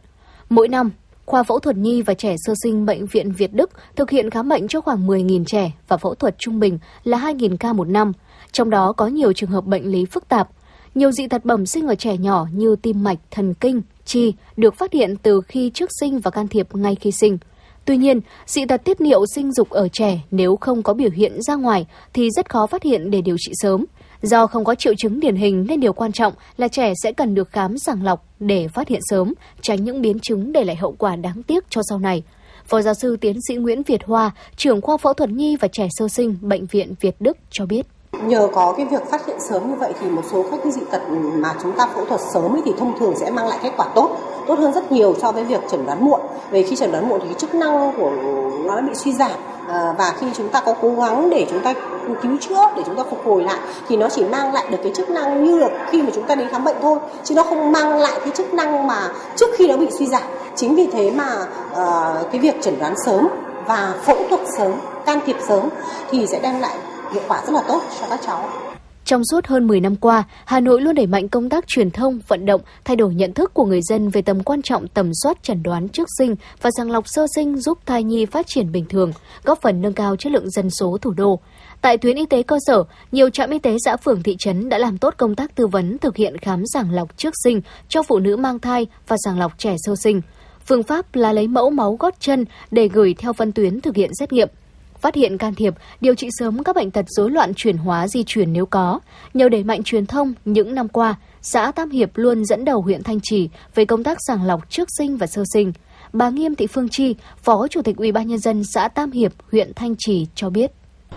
Mỗi 0.48 0.68
năm, 0.68 0.90
Khoa 1.26 1.42
phẫu 1.42 1.58
thuật 1.58 1.76
nhi 1.76 2.02
và 2.02 2.14
trẻ 2.14 2.34
sơ 2.46 2.54
sinh 2.62 2.86
Bệnh 2.86 3.06
viện 3.06 3.32
Việt 3.32 3.52
Đức 3.52 3.70
thực 3.96 4.10
hiện 4.10 4.30
khám 4.30 4.48
bệnh 4.48 4.68
cho 4.68 4.80
khoảng 4.80 5.06
10.000 5.06 5.44
trẻ 5.44 5.72
và 5.88 5.96
phẫu 5.96 6.14
thuật 6.14 6.34
trung 6.38 6.60
bình 6.60 6.78
là 7.04 7.18
2.000 7.18 7.56
ca 7.56 7.72
một 7.72 7.88
năm. 7.88 8.12
Trong 8.52 8.70
đó 8.70 8.92
có 8.92 9.06
nhiều 9.06 9.32
trường 9.32 9.50
hợp 9.50 9.64
bệnh 9.64 9.92
lý 9.92 10.04
phức 10.04 10.28
tạp. 10.28 10.48
Nhiều 10.94 11.12
dị 11.12 11.26
tật 11.26 11.44
bẩm 11.44 11.66
sinh 11.66 11.86
ở 11.86 11.94
trẻ 11.94 12.16
nhỏ 12.16 12.46
như 12.52 12.76
tim 12.82 13.02
mạch, 13.02 13.18
thần 13.30 13.54
kinh, 13.54 13.82
chi 14.04 14.32
được 14.56 14.74
phát 14.74 14.92
hiện 14.92 15.16
từ 15.16 15.40
khi 15.40 15.70
trước 15.74 15.90
sinh 16.00 16.18
và 16.18 16.30
can 16.30 16.48
thiệp 16.48 16.74
ngay 16.74 16.94
khi 16.94 17.12
sinh. 17.12 17.38
Tuy 17.84 17.96
nhiên, 17.96 18.20
dị 18.46 18.64
tật 18.66 18.84
tiết 18.84 19.00
niệu 19.00 19.26
sinh 19.34 19.52
dục 19.52 19.70
ở 19.70 19.88
trẻ 19.88 20.20
nếu 20.30 20.56
không 20.56 20.82
có 20.82 20.94
biểu 20.94 21.10
hiện 21.10 21.42
ra 21.42 21.54
ngoài 21.54 21.86
thì 22.12 22.30
rất 22.30 22.50
khó 22.50 22.66
phát 22.66 22.82
hiện 22.82 23.10
để 23.10 23.20
điều 23.20 23.36
trị 23.38 23.52
sớm. 23.54 23.84
Do 24.22 24.46
không 24.46 24.64
có 24.64 24.74
triệu 24.74 24.94
chứng 24.94 25.20
điển 25.20 25.36
hình 25.36 25.66
nên 25.68 25.80
điều 25.80 25.92
quan 25.92 26.12
trọng 26.12 26.32
là 26.56 26.68
trẻ 26.68 26.92
sẽ 27.02 27.12
cần 27.12 27.34
được 27.34 27.50
khám 27.50 27.78
sàng 27.78 28.02
lọc 28.02 28.26
để 28.40 28.68
phát 28.68 28.88
hiện 28.88 29.00
sớm, 29.02 29.34
tránh 29.60 29.84
những 29.84 30.02
biến 30.02 30.18
chứng 30.18 30.52
để 30.52 30.64
lại 30.64 30.76
hậu 30.76 30.92
quả 30.92 31.16
đáng 31.16 31.42
tiếc 31.42 31.64
cho 31.70 31.80
sau 31.88 31.98
này. 31.98 32.22
Phó 32.66 32.82
giáo 32.82 32.94
sư 32.94 33.16
tiến 33.20 33.36
sĩ 33.48 33.54
Nguyễn 33.54 33.82
Việt 33.82 34.04
Hoa, 34.04 34.30
trưởng 34.56 34.80
khoa 34.80 34.96
phẫu 34.96 35.14
thuật 35.14 35.30
nhi 35.30 35.56
và 35.56 35.68
trẻ 35.68 35.88
sơ 35.90 36.08
sinh, 36.08 36.36
Bệnh 36.40 36.66
viện 36.66 36.94
Việt 37.00 37.16
Đức 37.20 37.36
cho 37.50 37.66
biết. 37.66 37.86
Nhờ 38.22 38.48
có 38.52 38.74
cái 38.76 38.86
việc 38.86 39.10
phát 39.10 39.26
hiện 39.26 39.36
sớm 39.40 39.70
như 39.70 39.76
vậy 39.76 39.92
thì 40.00 40.10
một 40.10 40.22
số 40.32 40.44
các 40.50 40.60
cái 40.62 40.72
dị 40.72 40.80
tật 40.90 41.02
mà 41.34 41.54
chúng 41.62 41.72
ta 41.72 41.86
phẫu 41.94 42.04
thuật 42.04 42.20
sớm 42.32 42.54
ấy 42.54 42.62
thì 42.64 42.72
thông 42.78 42.98
thường 42.98 43.14
sẽ 43.16 43.30
mang 43.30 43.48
lại 43.48 43.58
kết 43.62 43.72
quả 43.76 43.86
tốt, 43.94 44.10
tốt 44.46 44.58
hơn 44.58 44.72
rất 44.72 44.92
nhiều 44.92 45.14
so 45.22 45.32
với 45.32 45.44
việc 45.44 45.60
chẩn 45.70 45.86
đoán 45.86 46.04
muộn. 46.04 46.20
Về 46.50 46.62
khi 46.62 46.76
chẩn 46.76 46.92
đoán 46.92 47.08
muộn 47.08 47.20
thì 47.20 47.26
cái 47.26 47.38
chức 47.38 47.54
năng 47.54 47.92
của 47.96 48.10
nó 48.64 48.80
bị 48.80 48.94
suy 48.94 49.12
giảm 49.12 49.30
à, 49.68 49.94
và 49.98 50.14
khi 50.20 50.26
chúng 50.36 50.48
ta 50.48 50.60
có 50.60 50.74
cố 50.82 50.90
gắng 50.90 51.30
để 51.30 51.46
chúng 51.50 51.60
ta 51.60 51.74
cứu 52.22 52.36
chữa 52.40 52.70
để 52.76 52.82
chúng 52.86 52.96
ta 52.96 53.02
phục 53.10 53.26
hồi 53.26 53.44
lại 53.44 53.58
thì 53.88 53.96
nó 53.96 54.08
chỉ 54.08 54.24
mang 54.24 54.52
lại 54.52 54.66
được 54.70 54.78
cái 54.82 54.92
chức 54.94 55.10
năng 55.10 55.44
như 55.44 55.58
là 55.58 55.68
khi 55.90 56.02
mà 56.02 56.10
chúng 56.14 56.24
ta 56.24 56.34
đến 56.34 56.48
khám 56.48 56.64
bệnh 56.64 56.76
thôi 56.82 56.98
chứ 57.24 57.34
nó 57.34 57.42
không 57.42 57.72
mang 57.72 57.98
lại 57.98 58.20
cái 58.20 58.30
chức 58.36 58.54
năng 58.54 58.86
mà 58.86 59.08
trước 59.36 59.46
khi 59.56 59.68
nó 59.68 59.76
bị 59.76 59.90
suy 59.90 60.06
giảm 60.06 60.22
chính 60.56 60.74
vì 60.74 60.86
thế 60.86 61.10
mà 61.10 61.46
uh, 61.72 62.32
cái 62.32 62.40
việc 62.40 62.62
chẩn 62.62 62.78
đoán 62.78 62.94
sớm 63.06 63.28
và 63.66 63.94
phẫu 64.04 64.16
thuật 64.28 64.40
sớm 64.58 64.72
can 65.06 65.20
thiệp 65.26 65.36
sớm 65.48 65.68
thì 66.10 66.26
sẽ 66.26 66.40
đem 66.40 66.60
lại 66.60 66.76
hiệu 67.14 67.22
quả 67.28 67.42
rất 67.46 67.52
là 67.52 67.62
tốt 67.68 67.82
cho 68.00 68.06
các 68.10 68.20
cháu 68.26 68.50
trong 69.04 69.22
suốt 69.30 69.46
hơn 69.46 69.66
10 69.66 69.80
năm 69.80 69.96
qua, 69.96 70.24
Hà 70.44 70.60
Nội 70.60 70.80
luôn 70.80 70.94
đẩy 70.94 71.06
mạnh 71.06 71.28
công 71.28 71.48
tác 71.48 71.66
truyền 71.66 71.90
thông, 71.90 72.20
vận 72.28 72.46
động, 72.46 72.60
thay 72.84 72.96
đổi 72.96 73.14
nhận 73.14 73.32
thức 73.32 73.54
của 73.54 73.64
người 73.64 73.80
dân 73.82 74.08
về 74.08 74.22
tầm 74.22 74.42
quan 74.42 74.62
trọng 74.62 74.88
tầm 74.88 75.10
soát 75.22 75.42
chẩn 75.42 75.62
đoán 75.62 75.88
trước 75.88 76.08
sinh 76.18 76.34
và 76.62 76.70
sàng 76.76 76.90
lọc 76.90 77.08
sơ 77.08 77.26
sinh 77.34 77.56
giúp 77.56 77.78
thai 77.86 78.04
nhi 78.04 78.26
phát 78.26 78.46
triển 78.46 78.72
bình 78.72 78.84
thường, 78.88 79.12
góp 79.44 79.62
phần 79.62 79.82
nâng 79.82 79.92
cao 79.92 80.16
chất 80.16 80.32
lượng 80.32 80.50
dân 80.50 80.70
số 80.70 80.98
thủ 81.00 81.12
đô. 81.12 81.40
Tại 81.80 81.98
tuyến 81.98 82.16
y 82.16 82.26
tế 82.26 82.42
cơ 82.42 82.56
sở, 82.66 82.84
nhiều 83.12 83.30
trạm 83.30 83.50
y 83.50 83.58
tế 83.58 83.76
xã 83.84 83.96
phường 83.96 84.22
thị 84.22 84.36
trấn 84.38 84.68
đã 84.68 84.78
làm 84.78 84.98
tốt 84.98 85.14
công 85.16 85.34
tác 85.34 85.54
tư 85.54 85.66
vấn 85.66 85.98
thực 85.98 86.16
hiện 86.16 86.38
khám 86.38 86.62
sàng 86.72 86.90
lọc 86.90 87.16
trước 87.16 87.34
sinh 87.44 87.60
cho 87.88 88.02
phụ 88.02 88.18
nữ 88.18 88.36
mang 88.36 88.58
thai 88.58 88.86
và 89.08 89.16
sàng 89.24 89.38
lọc 89.38 89.58
trẻ 89.58 89.76
sơ 89.78 89.96
sinh. 89.96 90.20
Phương 90.66 90.82
pháp 90.82 91.14
là 91.14 91.32
lấy 91.32 91.48
mẫu 91.48 91.70
máu 91.70 91.96
gót 92.00 92.14
chân 92.20 92.44
để 92.70 92.88
gửi 92.88 93.14
theo 93.18 93.32
phân 93.32 93.52
tuyến 93.52 93.80
thực 93.80 93.96
hiện 93.96 94.10
xét 94.18 94.32
nghiệm 94.32 94.48
phát 95.04 95.14
hiện 95.14 95.38
can 95.38 95.54
thiệp, 95.54 95.74
điều 96.00 96.14
trị 96.14 96.28
sớm 96.38 96.64
các 96.64 96.76
bệnh 96.76 96.90
tật 96.90 97.04
rối 97.08 97.30
loạn 97.30 97.54
chuyển 97.54 97.76
hóa 97.76 98.08
di 98.08 98.24
truyền 98.24 98.52
nếu 98.52 98.66
có. 98.66 99.00
Nhờ 99.34 99.48
đẩy 99.48 99.64
mạnh 99.64 99.82
truyền 99.82 100.06
thông, 100.06 100.34
những 100.44 100.74
năm 100.74 100.88
qua, 100.88 101.14
xã 101.42 101.72
Tam 101.72 101.90
Hiệp 101.90 102.10
luôn 102.14 102.44
dẫn 102.44 102.64
đầu 102.64 102.80
huyện 102.80 103.02
Thanh 103.02 103.18
Trì 103.22 103.48
về 103.74 103.84
công 103.84 104.04
tác 104.04 104.18
sàng 104.26 104.44
lọc 104.44 104.70
trước 104.70 104.88
sinh 104.98 105.16
và 105.16 105.26
sơ 105.26 105.42
sinh. 105.52 105.72
Bà 106.12 106.30
Nghiêm 106.30 106.54
Thị 106.54 106.66
Phương 106.66 106.88
Chi, 106.88 107.14
Phó 107.42 107.68
Chủ 107.68 107.82
tịch 107.82 107.96
Ủy 107.96 108.12
ban 108.12 108.28
nhân 108.28 108.38
dân 108.38 108.62
xã 108.74 108.88
Tam 108.88 109.10
Hiệp, 109.10 109.32
huyện 109.52 109.72
Thanh 109.74 109.94
Trì 109.98 110.26
cho 110.34 110.50
biết. 110.50 110.70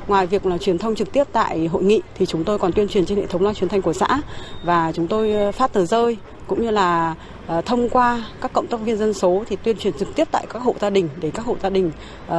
Ngoài 0.07 0.27
việc 0.27 0.45
là 0.45 0.57
truyền 0.57 0.77
thông 0.77 0.95
trực 0.95 1.11
tiếp 1.11 1.23
tại 1.31 1.67
hội 1.67 1.83
nghị 1.83 2.01
thì 2.15 2.25
chúng 2.25 2.43
tôi 2.43 2.59
còn 2.59 2.71
tuyên 2.71 2.87
truyền 2.87 3.05
trên 3.05 3.17
hệ 3.17 3.25
thống 3.25 3.41
loa 3.41 3.53
truyền 3.53 3.69
thanh 3.69 3.81
của 3.81 3.93
xã 3.93 4.21
và 4.63 4.91
chúng 4.91 5.07
tôi 5.07 5.31
ờ, 5.31 5.51
phát 5.51 5.73
tờ 5.73 5.85
rơi 5.85 6.17
cũng 6.47 6.61
như 6.61 6.71
là 6.71 7.15
ờ, 7.47 7.61
thông 7.61 7.89
qua 7.89 8.23
các 8.41 8.53
cộng 8.53 8.67
tác 8.67 8.81
viên 8.81 8.97
dân 8.97 9.13
số 9.13 9.43
thì 9.49 9.55
tuyên 9.63 9.77
truyền 9.77 9.93
trực 9.93 10.15
tiếp 10.15 10.27
tại 10.31 10.45
các 10.49 10.61
hộ 10.61 10.75
gia 10.81 10.89
đình 10.89 11.09
để 11.21 11.31
các 11.31 11.45
hộ 11.45 11.55
gia 11.63 11.69
đình 11.69 11.91
uh, 12.25 12.33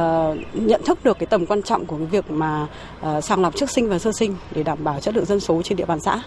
nhận 0.53 0.81
thức 0.85 1.03
được 1.03 1.19
cái 1.19 1.27
tầm 1.27 1.45
quan 1.45 1.61
trọng 1.61 1.85
của 1.85 1.97
cái 1.97 2.05
việc 2.05 2.31
mà 2.31 2.67
uh, 2.99 3.23
sàng 3.23 3.41
lọc 3.41 3.55
trước 3.55 3.69
sinh 3.69 3.89
và 3.89 3.99
sơ 3.99 4.11
sinh 4.11 4.35
để 4.55 4.63
đảm 4.63 4.83
bảo 4.83 4.99
chất 4.99 5.15
lượng 5.15 5.25
dân 5.25 5.39
số 5.39 5.61
trên 5.61 5.77
địa 5.77 5.85
bàn 5.85 5.99
xã. 5.99 6.21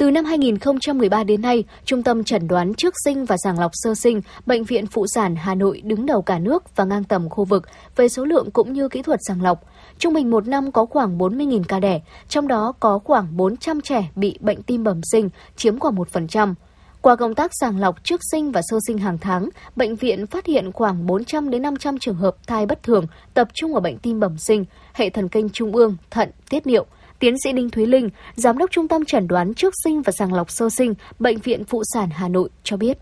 Từ 0.00 0.10
năm 0.10 0.24
2013 0.24 1.24
đến 1.24 1.42
nay, 1.42 1.64
Trung 1.84 2.02
tâm 2.02 2.24
Chẩn 2.24 2.48
đoán 2.48 2.74
trước 2.74 2.94
sinh 3.04 3.24
và 3.24 3.36
sàng 3.44 3.58
lọc 3.58 3.70
sơ 3.74 3.94
sinh, 3.94 4.20
Bệnh 4.46 4.64
viện 4.64 4.86
Phụ 4.86 5.06
sản 5.14 5.36
Hà 5.36 5.54
Nội 5.54 5.80
đứng 5.84 6.06
đầu 6.06 6.22
cả 6.22 6.38
nước 6.38 6.76
và 6.76 6.84
ngang 6.84 7.04
tầm 7.04 7.28
khu 7.28 7.44
vực 7.44 7.66
về 7.96 8.08
số 8.08 8.24
lượng 8.24 8.50
cũng 8.50 8.72
như 8.72 8.88
kỹ 8.88 9.02
thuật 9.02 9.20
sàng 9.28 9.42
lọc. 9.42 9.64
Trung 10.00 10.14
bình 10.14 10.30
một 10.30 10.48
năm 10.48 10.72
có 10.72 10.86
khoảng 10.86 11.18
40.000 11.18 11.62
ca 11.68 11.80
đẻ, 11.80 12.00
trong 12.28 12.48
đó 12.48 12.72
có 12.80 12.98
khoảng 12.98 13.36
400 13.36 13.80
trẻ 13.80 14.10
bị 14.16 14.38
bệnh 14.40 14.62
tim 14.62 14.84
bẩm 14.84 15.00
sinh, 15.12 15.28
chiếm 15.56 15.78
khoảng 15.78 15.94
1%. 15.94 16.54
Qua 17.00 17.16
công 17.16 17.34
tác 17.34 17.50
sàng 17.60 17.78
lọc 17.78 18.04
trước 18.04 18.20
sinh 18.32 18.52
và 18.52 18.60
sơ 18.62 18.78
sinh 18.86 18.98
hàng 18.98 19.18
tháng, 19.18 19.48
bệnh 19.76 19.96
viện 19.96 20.26
phát 20.26 20.46
hiện 20.46 20.72
khoảng 20.72 21.06
400 21.06 21.50
đến 21.50 21.62
500 21.62 21.98
trường 21.98 22.14
hợp 22.14 22.36
thai 22.46 22.66
bất 22.66 22.82
thường 22.82 23.06
tập 23.34 23.48
trung 23.54 23.74
ở 23.74 23.80
bệnh 23.80 23.98
tim 23.98 24.20
bẩm 24.20 24.38
sinh, 24.38 24.64
hệ 24.92 25.10
thần 25.10 25.28
kinh 25.28 25.48
trung 25.50 25.76
ương, 25.76 25.96
thận, 26.10 26.30
tiết 26.50 26.66
niệu. 26.66 26.86
Tiến 27.18 27.34
sĩ 27.44 27.52
Đinh 27.52 27.70
Thúy 27.70 27.86
Linh, 27.86 28.08
Giám 28.34 28.58
đốc 28.58 28.70
Trung 28.70 28.88
tâm 28.88 29.04
Chẩn 29.04 29.28
đoán 29.28 29.54
trước 29.54 29.74
sinh 29.84 30.02
và 30.02 30.12
sàng 30.12 30.34
lọc 30.34 30.50
sơ 30.50 30.68
sinh, 30.70 30.94
Bệnh 31.18 31.38
viện 31.38 31.64
Phụ 31.64 31.82
sản 31.94 32.08
Hà 32.12 32.28
Nội 32.28 32.48
cho 32.62 32.76
biết 32.76 32.98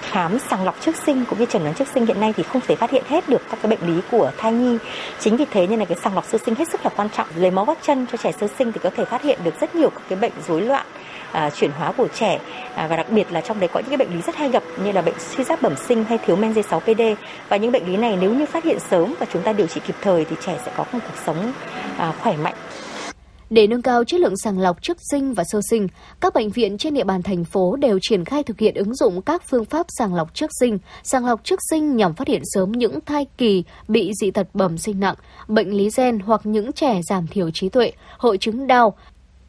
khám 0.00 0.38
sàng 0.38 0.64
lọc 0.64 0.80
trước 0.80 0.96
sinh 1.06 1.24
cũng 1.30 1.38
như 1.38 1.46
chẩn 1.46 1.62
đoán 1.62 1.74
trước 1.74 1.88
sinh 1.94 2.06
hiện 2.06 2.20
nay 2.20 2.32
thì 2.36 2.42
không 2.42 2.62
thể 2.66 2.76
phát 2.76 2.90
hiện 2.90 3.04
hết 3.08 3.28
được 3.28 3.42
các 3.50 3.58
cái 3.62 3.70
bệnh 3.70 3.94
lý 3.94 4.00
của 4.10 4.30
thai 4.36 4.52
nhi. 4.52 4.78
Chính 5.20 5.36
vì 5.36 5.44
thế 5.50 5.66
nên 5.66 5.78
là 5.78 5.84
cái 5.84 5.98
sàng 6.02 6.14
lọc 6.14 6.24
sơ 6.24 6.38
sinh 6.38 6.54
hết 6.54 6.68
sức 6.68 6.84
là 6.84 6.90
quan 6.96 7.08
trọng. 7.16 7.26
Lấy 7.36 7.50
máu 7.50 7.64
gót 7.64 7.78
chân 7.82 8.06
cho 8.12 8.18
trẻ 8.18 8.32
sơ 8.40 8.46
sinh 8.58 8.72
thì 8.72 8.80
có 8.82 8.90
thể 8.96 9.04
phát 9.04 9.22
hiện 9.22 9.38
được 9.44 9.60
rất 9.60 9.74
nhiều 9.74 9.90
các 9.90 10.02
cái 10.08 10.18
bệnh 10.18 10.32
rối 10.48 10.62
loạn 10.62 10.86
à, 11.34 11.50
chuyển 11.50 11.70
hóa 11.70 11.92
của 11.92 12.08
trẻ 12.14 12.40
à, 12.74 12.86
và 12.86 12.96
đặc 12.96 13.06
biệt 13.10 13.32
là 13.32 13.40
trong 13.40 13.60
đấy 13.60 13.68
có 13.72 13.80
những 13.80 13.88
cái 13.88 13.96
bệnh 13.96 14.14
lý 14.14 14.22
rất 14.22 14.36
hay 14.36 14.48
gặp 14.48 14.62
như 14.84 14.92
là 14.92 15.02
bệnh 15.02 15.14
suy 15.18 15.44
giáp 15.44 15.62
bẩm 15.62 15.74
sinh 15.88 16.04
hay 16.04 16.18
thiếu 16.18 16.36
men 16.36 16.52
D6PD 16.52 17.14
và 17.48 17.56
những 17.56 17.72
bệnh 17.72 17.86
lý 17.86 17.96
này 17.96 18.18
nếu 18.20 18.34
như 18.34 18.46
phát 18.46 18.64
hiện 18.64 18.78
sớm 18.90 19.14
và 19.18 19.26
chúng 19.32 19.42
ta 19.42 19.52
điều 19.52 19.66
trị 19.66 19.80
kịp 19.86 19.96
thời 20.00 20.24
thì 20.24 20.36
trẻ 20.46 20.58
sẽ 20.64 20.72
có 20.76 20.84
một 20.92 20.98
cuộc 21.02 21.22
sống 21.26 21.52
à, 21.98 22.12
khỏe 22.22 22.36
mạnh. 22.36 22.54
Để 23.54 23.66
nâng 23.66 23.82
cao 23.82 24.04
chất 24.04 24.20
lượng 24.20 24.36
sàng 24.36 24.58
lọc 24.58 24.82
trước 24.82 24.96
sinh 25.10 25.34
và 25.34 25.44
sơ 25.44 25.60
sinh, 25.70 25.88
các 26.20 26.34
bệnh 26.34 26.50
viện 26.50 26.78
trên 26.78 26.94
địa 26.94 27.04
bàn 27.04 27.22
thành 27.22 27.44
phố 27.44 27.76
đều 27.76 27.98
triển 28.02 28.24
khai 28.24 28.42
thực 28.42 28.58
hiện 28.58 28.74
ứng 28.74 28.94
dụng 28.94 29.22
các 29.22 29.42
phương 29.50 29.64
pháp 29.64 29.86
sàng 29.98 30.14
lọc 30.14 30.34
trước 30.34 30.50
sinh, 30.60 30.78
sàng 31.02 31.26
lọc 31.26 31.44
trước 31.44 31.60
sinh 31.70 31.96
nhằm 31.96 32.14
phát 32.14 32.28
hiện 32.28 32.42
sớm 32.44 32.72
những 32.72 33.00
thai 33.00 33.26
kỳ 33.38 33.64
bị 33.88 34.12
dị 34.20 34.30
tật 34.30 34.48
bẩm 34.54 34.78
sinh 34.78 35.00
nặng, 35.00 35.14
bệnh 35.48 35.76
lý 35.76 35.88
gen 35.96 36.18
hoặc 36.18 36.40
những 36.44 36.72
trẻ 36.72 37.00
giảm 37.08 37.26
thiểu 37.26 37.50
trí 37.54 37.68
tuệ, 37.68 37.92
hội 38.18 38.38
chứng 38.38 38.66
đau, 38.66 38.94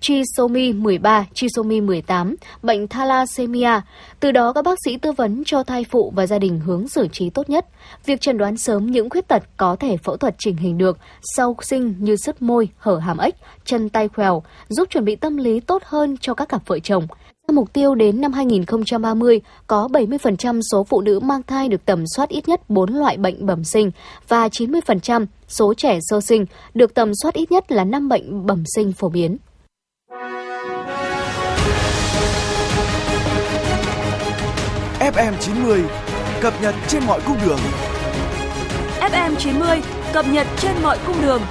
trisomy 0.08 0.74
13, 0.74 1.26
trisomy 1.34 1.82
18, 1.82 2.36
bệnh 2.64 2.88
thalassemia. 2.88 3.82
Từ 4.20 4.32
đó 4.32 4.54
các 4.54 4.66
bác 4.66 4.78
sĩ 4.86 4.98
tư 4.98 5.12
vấn 5.12 5.44
cho 5.46 5.64
thai 5.64 5.86
phụ 5.92 6.14
và 6.16 6.28
gia 6.28 6.40
đình 6.40 6.60
hướng 6.60 6.88
xử 6.88 7.08
trí 7.08 7.30
tốt 7.30 7.50
nhất. 7.50 7.66
Việc 8.06 8.22
chẩn 8.22 8.38
đoán 8.38 8.58
sớm 8.58 8.92
những 8.92 9.10
khuyết 9.10 9.28
tật 9.28 9.44
có 9.58 9.76
thể 9.76 9.98
phẫu 9.98 10.18
thuật 10.18 10.36
chỉnh 10.38 10.58
hình 10.58 10.78
được 10.78 10.98
sau 11.36 11.56
sinh 11.62 11.96
như 12.00 12.16
sứt 12.16 12.42
môi, 12.42 12.70
hở 12.78 12.98
hàm 12.98 13.18
ếch, 13.18 13.36
chân 13.64 13.90
tay 13.90 14.10
khèo, 14.14 14.44
giúp 14.68 14.90
chuẩn 14.90 15.06
bị 15.06 15.16
tâm 15.16 15.38
lý 15.38 15.60
tốt 15.60 15.84
hơn 15.86 16.18
cho 16.22 16.34
các 16.34 16.50
cặp 16.50 16.68
vợ 16.68 16.80
chồng. 16.80 17.08
Mục 17.52 17.74
tiêu 17.74 17.96
đến 17.96 18.22
năm 18.22 18.34
2030, 18.34 19.42
có 19.68 19.88
70% 19.92 20.62
số 20.72 20.84
phụ 20.84 21.02
nữ 21.02 21.20
mang 21.20 21.44
thai 21.44 21.70
được 21.70 21.86
tầm 21.86 22.04
soát 22.16 22.30
ít 22.30 22.48
nhất 22.48 22.70
4 22.70 22.94
loại 22.94 23.18
bệnh 23.18 23.46
bẩm 23.46 23.64
sinh 23.64 23.92
và 24.28 24.48
90% 24.48 25.26
số 25.48 25.74
trẻ 25.74 26.00
sơ 26.02 26.22
sinh 26.22 26.46
được 26.74 26.94
tầm 26.94 27.12
soát 27.22 27.34
ít 27.34 27.52
nhất 27.52 27.72
là 27.72 27.84
5 27.84 28.10
bệnh 28.10 28.46
bẩm 28.46 28.64
sinh 28.76 28.94
phổ 28.94 29.10
biến. 29.10 29.38
FM 35.14 35.34
90 35.40 35.84
cập 36.42 36.54
nhật 36.62 36.76
trên 36.88 37.04
mọi 37.06 37.22
cung 37.26 37.38
đường. 37.46 37.60
FM 39.00 39.36
90 39.36 39.82
cập 40.14 40.28
nhật 40.28 40.48
trên 40.58 40.72
mọi 40.84 40.98
cung 41.08 41.22
đường. 41.22 41.42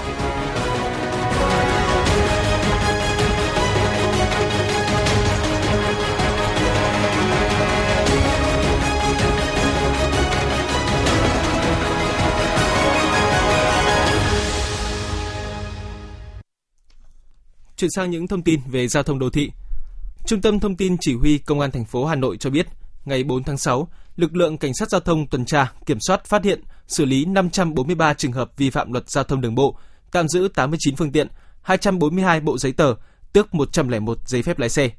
Chuyển 17.76 17.90
sang 17.90 18.10
những 18.10 18.26
thông 18.26 18.42
tin 18.42 18.60
về 18.66 18.88
giao 18.88 19.02
thông 19.02 19.18
đô 19.18 19.30
thị. 19.30 19.50
Trung 20.26 20.40
tâm 20.40 20.60
Thông 20.60 20.76
tin 20.76 20.96
Chỉ 21.00 21.14
huy 21.14 21.38
Công 21.38 21.60
an 21.60 21.70
thành 21.70 21.84
phố 21.84 22.04
Hà 22.04 22.14
Nội 22.14 22.36
cho 22.36 22.50
biết, 22.50 22.66
ngày 23.04 23.24
4 23.24 23.44
tháng 23.44 23.58
6, 23.58 23.88
lực 24.16 24.36
lượng 24.36 24.58
cảnh 24.58 24.74
sát 24.74 24.90
giao 24.90 25.00
thông 25.00 25.26
tuần 25.26 25.44
tra, 25.44 25.72
kiểm 25.86 25.98
soát 26.00 26.24
phát 26.24 26.44
hiện, 26.44 26.62
xử 26.86 27.04
lý 27.04 27.24
543 27.24 28.14
trường 28.14 28.32
hợp 28.32 28.50
vi 28.56 28.70
phạm 28.70 28.92
luật 28.92 29.10
giao 29.10 29.24
thông 29.24 29.40
đường 29.40 29.54
bộ, 29.54 29.76
tạm 30.12 30.28
giữ 30.28 30.48
89 30.48 30.96
phương 30.96 31.12
tiện, 31.12 31.28
242 31.62 32.40
bộ 32.40 32.58
giấy 32.58 32.72
tờ, 32.72 32.94
tước 33.32 33.54
101 33.54 34.18
giấy 34.26 34.42
phép 34.42 34.58
lái 34.58 34.68
xe. 34.68 34.90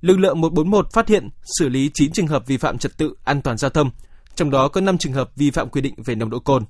Lực 0.00 0.18
lượng 0.18 0.40
141 0.40 0.92
phát 0.92 1.08
hiện, 1.08 1.28
xử 1.58 1.68
lý 1.68 1.90
9 1.94 2.12
trường 2.12 2.26
hợp 2.26 2.46
vi 2.46 2.56
phạm 2.56 2.78
trật 2.78 2.96
tự 2.96 3.14
an 3.24 3.42
toàn 3.42 3.58
giao 3.58 3.70
thông, 3.70 3.90
trong 4.34 4.50
đó 4.50 4.68
có 4.68 4.80
5 4.80 4.98
trường 4.98 5.12
hợp 5.12 5.30
vi 5.36 5.50
phạm 5.50 5.68
quy 5.68 5.80
định 5.80 5.94
về 6.04 6.14
nồng 6.14 6.30
độ 6.30 6.38
cồn. 6.38 6.64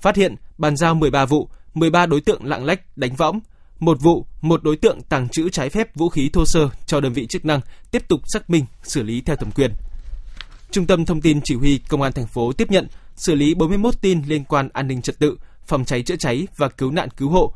Phát 0.00 0.16
hiện, 0.16 0.36
bàn 0.58 0.76
giao 0.76 0.94
13 0.94 1.24
vụ, 1.24 1.48
13 1.74 2.06
đối 2.06 2.20
tượng 2.20 2.44
lạng 2.44 2.64
lách, 2.64 2.98
đánh 2.98 3.16
võng, 3.16 3.40
một 3.78 3.98
vụ, 4.00 4.26
một 4.40 4.62
đối 4.62 4.76
tượng 4.76 5.02
tàng 5.02 5.28
trữ 5.28 5.48
trái 5.48 5.70
phép 5.70 5.96
vũ 5.96 6.08
khí 6.08 6.30
thô 6.32 6.44
sơ 6.46 6.68
cho 6.86 7.00
đơn 7.00 7.12
vị 7.12 7.26
chức 7.26 7.44
năng 7.44 7.60
tiếp 7.90 8.08
tục 8.08 8.20
xác 8.26 8.50
minh, 8.50 8.64
xử 8.82 9.02
lý 9.02 9.20
theo 9.20 9.36
thẩm 9.36 9.50
quyền. 9.50 9.70
Trung 10.70 10.86
tâm 10.86 11.04
Thông 11.04 11.20
tin 11.20 11.40
Chỉ 11.44 11.54
huy 11.54 11.78
Công 11.78 12.02
an 12.02 12.12
thành 12.12 12.26
phố 12.26 12.52
tiếp 12.52 12.70
nhận, 12.70 12.88
xử 13.16 13.34
lý 13.34 13.54
41 13.54 13.94
tin 14.00 14.22
liên 14.26 14.44
quan 14.44 14.68
an 14.72 14.88
ninh 14.88 15.02
trật 15.02 15.18
tự, 15.18 15.36
phòng 15.66 15.84
cháy 15.84 16.02
chữa 16.02 16.16
cháy 16.16 16.46
và 16.56 16.68
cứu 16.68 16.90
nạn 16.90 17.08
cứu 17.16 17.28
hộ. 17.28 17.52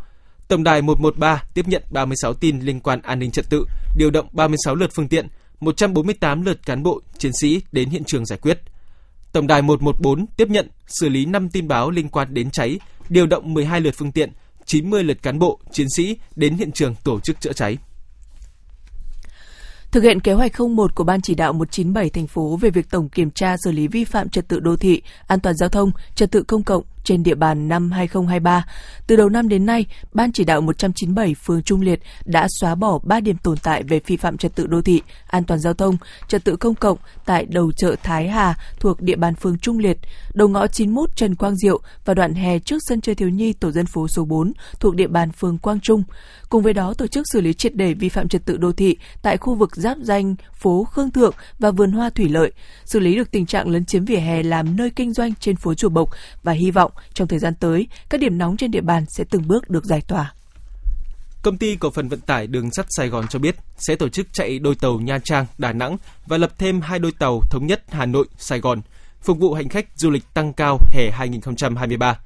Tổng 0.48 0.64
đài 0.64 0.82
113 0.82 1.42
tiếp 1.54 1.68
nhận 1.68 1.82
36 1.90 2.34
tin 2.34 2.60
liên 2.60 2.80
quan 2.80 3.02
an 3.02 3.18
ninh 3.18 3.30
trật 3.30 3.50
tự, 3.50 3.64
điều 3.96 4.10
động 4.10 4.26
36 4.32 4.74
lượt 4.74 4.90
phương 4.94 5.08
tiện, 5.08 5.28
148 5.60 6.42
lượt 6.42 6.66
cán 6.66 6.82
bộ, 6.82 7.00
chiến 7.18 7.32
sĩ 7.40 7.62
đến 7.72 7.88
hiện 7.88 8.04
trường 8.04 8.26
giải 8.26 8.38
quyết. 8.42 8.60
Tổng 9.32 9.46
đài 9.46 9.62
114 9.62 10.26
tiếp 10.36 10.48
nhận, 10.48 10.68
xử 10.86 11.08
lý 11.08 11.24
5 11.24 11.48
tin 11.48 11.68
báo 11.68 11.90
liên 11.90 12.08
quan 12.08 12.34
đến 12.34 12.50
cháy, 12.50 12.80
điều 13.08 13.26
động 13.26 13.54
12 13.54 13.80
lượt 13.80 13.94
phương 13.96 14.12
tiện, 14.12 14.32
90 14.66 15.04
lượt 15.04 15.22
cán 15.22 15.38
bộ, 15.38 15.58
chiến 15.72 15.86
sĩ 15.96 16.16
đến 16.36 16.56
hiện 16.56 16.72
trường 16.72 16.94
tổ 17.04 17.20
chức 17.20 17.40
chữa 17.40 17.52
cháy. 17.52 17.78
Thực 19.92 20.02
hiện 20.02 20.20
kế 20.20 20.32
hoạch 20.32 20.52
01 20.60 20.94
của 20.94 21.04
Ban 21.04 21.20
chỉ 21.20 21.34
đạo 21.34 21.52
197 21.52 22.10
thành 22.10 22.26
phố 22.26 22.56
về 22.56 22.70
việc 22.70 22.90
tổng 22.90 23.08
kiểm 23.08 23.30
tra 23.30 23.56
xử 23.64 23.72
lý 23.72 23.88
vi 23.88 24.04
phạm 24.04 24.28
trật 24.28 24.48
tự 24.48 24.60
đô 24.60 24.76
thị, 24.76 25.02
an 25.26 25.40
toàn 25.40 25.56
giao 25.56 25.68
thông, 25.68 25.90
trật 26.14 26.30
tự 26.30 26.42
công 26.42 26.62
cộng 26.62 26.84
trên 27.04 27.22
địa 27.22 27.34
bàn 27.34 27.68
năm 27.68 27.90
2023. 27.90 28.64
Từ 29.06 29.16
đầu 29.16 29.28
năm 29.28 29.48
đến 29.48 29.66
nay, 29.66 29.86
Ban 30.12 30.32
chỉ 30.32 30.44
đạo 30.44 30.60
197 30.60 31.34
phường 31.34 31.62
Trung 31.62 31.80
Liệt 31.80 32.00
đã 32.24 32.46
xóa 32.60 32.74
bỏ 32.74 32.98
3 33.02 33.20
điểm 33.20 33.36
tồn 33.36 33.58
tại 33.62 33.82
về 33.82 34.00
vi 34.06 34.16
phạm 34.16 34.36
trật 34.36 34.54
tự 34.54 34.66
đô 34.66 34.82
thị, 34.82 35.02
an 35.26 35.44
toàn 35.44 35.60
giao 35.60 35.74
thông, 35.74 35.96
trật 36.28 36.44
tự 36.44 36.56
công 36.56 36.74
cộng 36.74 36.98
tại 37.24 37.46
đầu 37.46 37.72
chợ 37.72 37.96
Thái 38.02 38.28
Hà 38.28 38.54
thuộc 38.80 39.00
địa 39.00 39.16
bàn 39.16 39.34
phường 39.34 39.58
Trung 39.58 39.78
Liệt, 39.78 39.98
đầu 40.34 40.48
ngõ 40.48 40.66
91 40.66 41.16
Trần 41.16 41.34
Quang 41.34 41.56
Diệu 41.56 41.80
và 42.04 42.14
đoạn 42.14 42.34
hè 42.34 42.58
trước 42.58 42.78
sân 42.88 43.00
chơi 43.00 43.14
thiếu 43.14 43.28
nhi 43.28 43.52
tổ 43.52 43.70
dân 43.70 43.86
phố 43.86 44.08
số 44.08 44.24
4 44.24 44.52
thuộc 44.80 44.94
địa 44.94 45.06
bàn 45.06 45.32
phường 45.32 45.58
Quang 45.58 45.80
Trung. 45.80 46.02
Cùng 46.48 46.62
với 46.62 46.72
đó 46.72 46.94
tổ 46.94 47.06
chức 47.06 47.26
xử 47.32 47.40
lý 47.40 47.52
triệt 47.52 47.74
để 47.74 47.94
vi 47.94 48.08
phạm 48.08 48.28
trật 48.28 48.44
tự 48.44 48.56
đô 48.56 48.72
thị 48.72 48.96
tại 49.22 49.36
khu 49.36 49.54
vực 49.54 49.76
giáp 49.76 49.98
danh 49.98 50.34
phố 50.54 50.84
Khương 50.84 51.10
Thượng 51.10 51.34
và 51.58 51.70
vườn 51.70 51.92
hoa 51.92 52.10
Thủy 52.10 52.28
Lợi, 52.28 52.52
xử 52.84 53.00
lý 53.00 53.16
được 53.16 53.30
tình 53.30 53.46
trạng 53.46 53.68
lấn 53.68 53.84
chiếm 53.84 54.04
vỉa 54.04 54.16
hè 54.16 54.42
làm 54.42 54.76
nơi 54.76 54.90
kinh 54.90 55.12
doanh 55.12 55.34
trên 55.34 55.56
phố 55.56 55.74
Chùa 55.74 55.88
Bộc 55.88 56.10
và 56.42 56.52
hy 56.52 56.70
vọng 56.70 56.91
trong 57.14 57.28
thời 57.28 57.38
gian 57.38 57.54
tới, 57.54 57.86
các 58.10 58.20
điểm 58.20 58.38
nóng 58.38 58.56
trên 58.56 58.70
địa 58.70 58.80
bàn 58.80 59.04
sẽ 59.08 59.24
từng 59.30 59.48
bước 59.48 59.70
được 59.70 59.84
giải 59.84 60.00
tỏa. 60.08 60.32
Công 61.42 61.58
ty 61.58 61.76
cổ 61.76 61.90
phần 61.90 62.08
vận 62.08 62.20
tải 62.20 62.46
đường 62.46 62.70
sắt 62.70 62.86
Sài 62.88 63.08
Gòn 63.08 63.28
cho 63.28 63.38
biết 63.38 63.56
sẽ 63.78 63.94
tổ 63.94 64.08
chức 64.08 64.32
chạy 64.32 64.58
đôi 64.58 64.74
tàu 64.74 65.00
Nha 65.00 65.18
Trang, 65.24 65.46
Đà 65.58 65.72
Nẵng 65.72 65.96
và 66.26 66.38
lập 66.38 66.52
thêm 66.58 66.80
hai 66.80 66.98
đôi 66.98 67.12
tàu 67.18 67.40
thống 67.50 67.66
nhất 67.66 67.82
Hà 67.88 68.06
Nội, 68.06 68.26
Sài 68.38 68.60
Gòn, 68.60 68.80
phục 69.20 69.38
vụ 69.38 69.54
hành 69.54 69.68
khách 69.68 69.86
du 69.94 70.10
lịch 70.10 70.34
tăng 70.34 70.52
cao 70.52 70.78
hè 70.92 71.10
2023. 71.10 72.18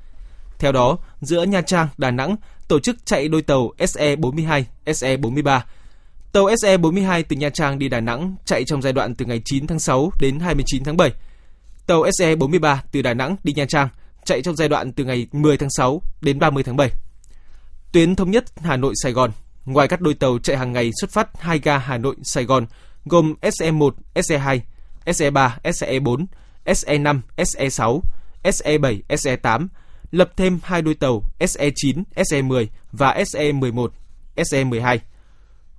Theo 0.59 0.73
đó, 0.73 0.99
giữa 1.21 1.43
Nha 1.43 1.63
Trang, 1.63 1.89
Đà 1.99 2.11
Nẵng 2.11 2.37
tổ 2.69 2.81
chức 2.81 3.07
chạy 3.07 3.29
đôi 3.29 3.43
tàu 3.43 3.73
SE42, 3.79 4.65
SE43. 4.87 5.61
Tàu 6.33 6.47
SE42 6.47 7.23
từ 7.29 7.37
Nha 7.37 7.51
Trang 7.51 7.79
đi 7.79 7.89
Đà 7.89 8.01
Nẵng 8.01 8.37
chạy 8.45 8.65
trong 8.65 8.83
giai 8.83 8.93
đoạn 8.93 9.15
từ 9.15 9.27
ngày 9.27 9.43
9 9.45 9.67
tháng 9.67 9.79
6 9.79 10.11
đến 10.21 10.41
29 10.41 10.85
tháng 10.85 10.97
7. 10.97 11.13
Tàu 11.87 12.03
SE43 12.03 12.77
từ 12.93 13.03
Đà 13.03 13.15
Nẵng 13.15 13.37
đi 13.45 13.53
Nha 13.53 13.65
Trang 13.69 13.89
chạy 14.27 14.43
trong 14.43 14.57
giai 14.57 14.69
đoạn 14.69 14.93
từ 14.93 15.05
ngày 15.05 15.27
10 15.33 15.57
tháng 15.57 15.71
6 15.71 16.03
đến 16.21 16.39
30 16.39 16.63
tháng 16.63 16.77
7. 16.77 16.91
Tuyến 17.93 18.17
thống 18.17 18.31
nhất 18.31 18.45
Hà 18.57 18.77
Nội 18.77 18.95
Sài 19.03 19.13
Gòn, 19.13 19.31
ngoài 19.65 19.89
các 19.89 20.01
đôi 20.01 20.15
tàu 20.15 20.39
chạy 20.39 20.57
hàng 20.57 20.73
ngày 20.73 20.91
xuất 21.01 21.11
phát 21.11 21.29
hai 21.41 21.59
ga 21.59 21.79
Hà 21.79 21.99
Nội 21.99 22.17
Sài 22.23 22.45
Gòn 22.45 22.67
gồm 23.05 23.35
SE1, 23.43 23.91
SE2, 24.15 24.61
SE3, 25.05 25.51
SE4, 25.63 26.27
SE5, 26.65 27.21
SE6, 27.37 28.01
SE7, 28.43 29.01
SE8, 29.09 29.67
lập 30.11 30.33
thêm 30.37 30.59
hai 30.63 30.83
đôi 30.83 30.95
tàu 30.95 31.23
SE9, 31.39 32.03
SE10 32.15 32.67
và 32.93 33.15
SE11, 33.15 33.89
SE12. 34.37 34.99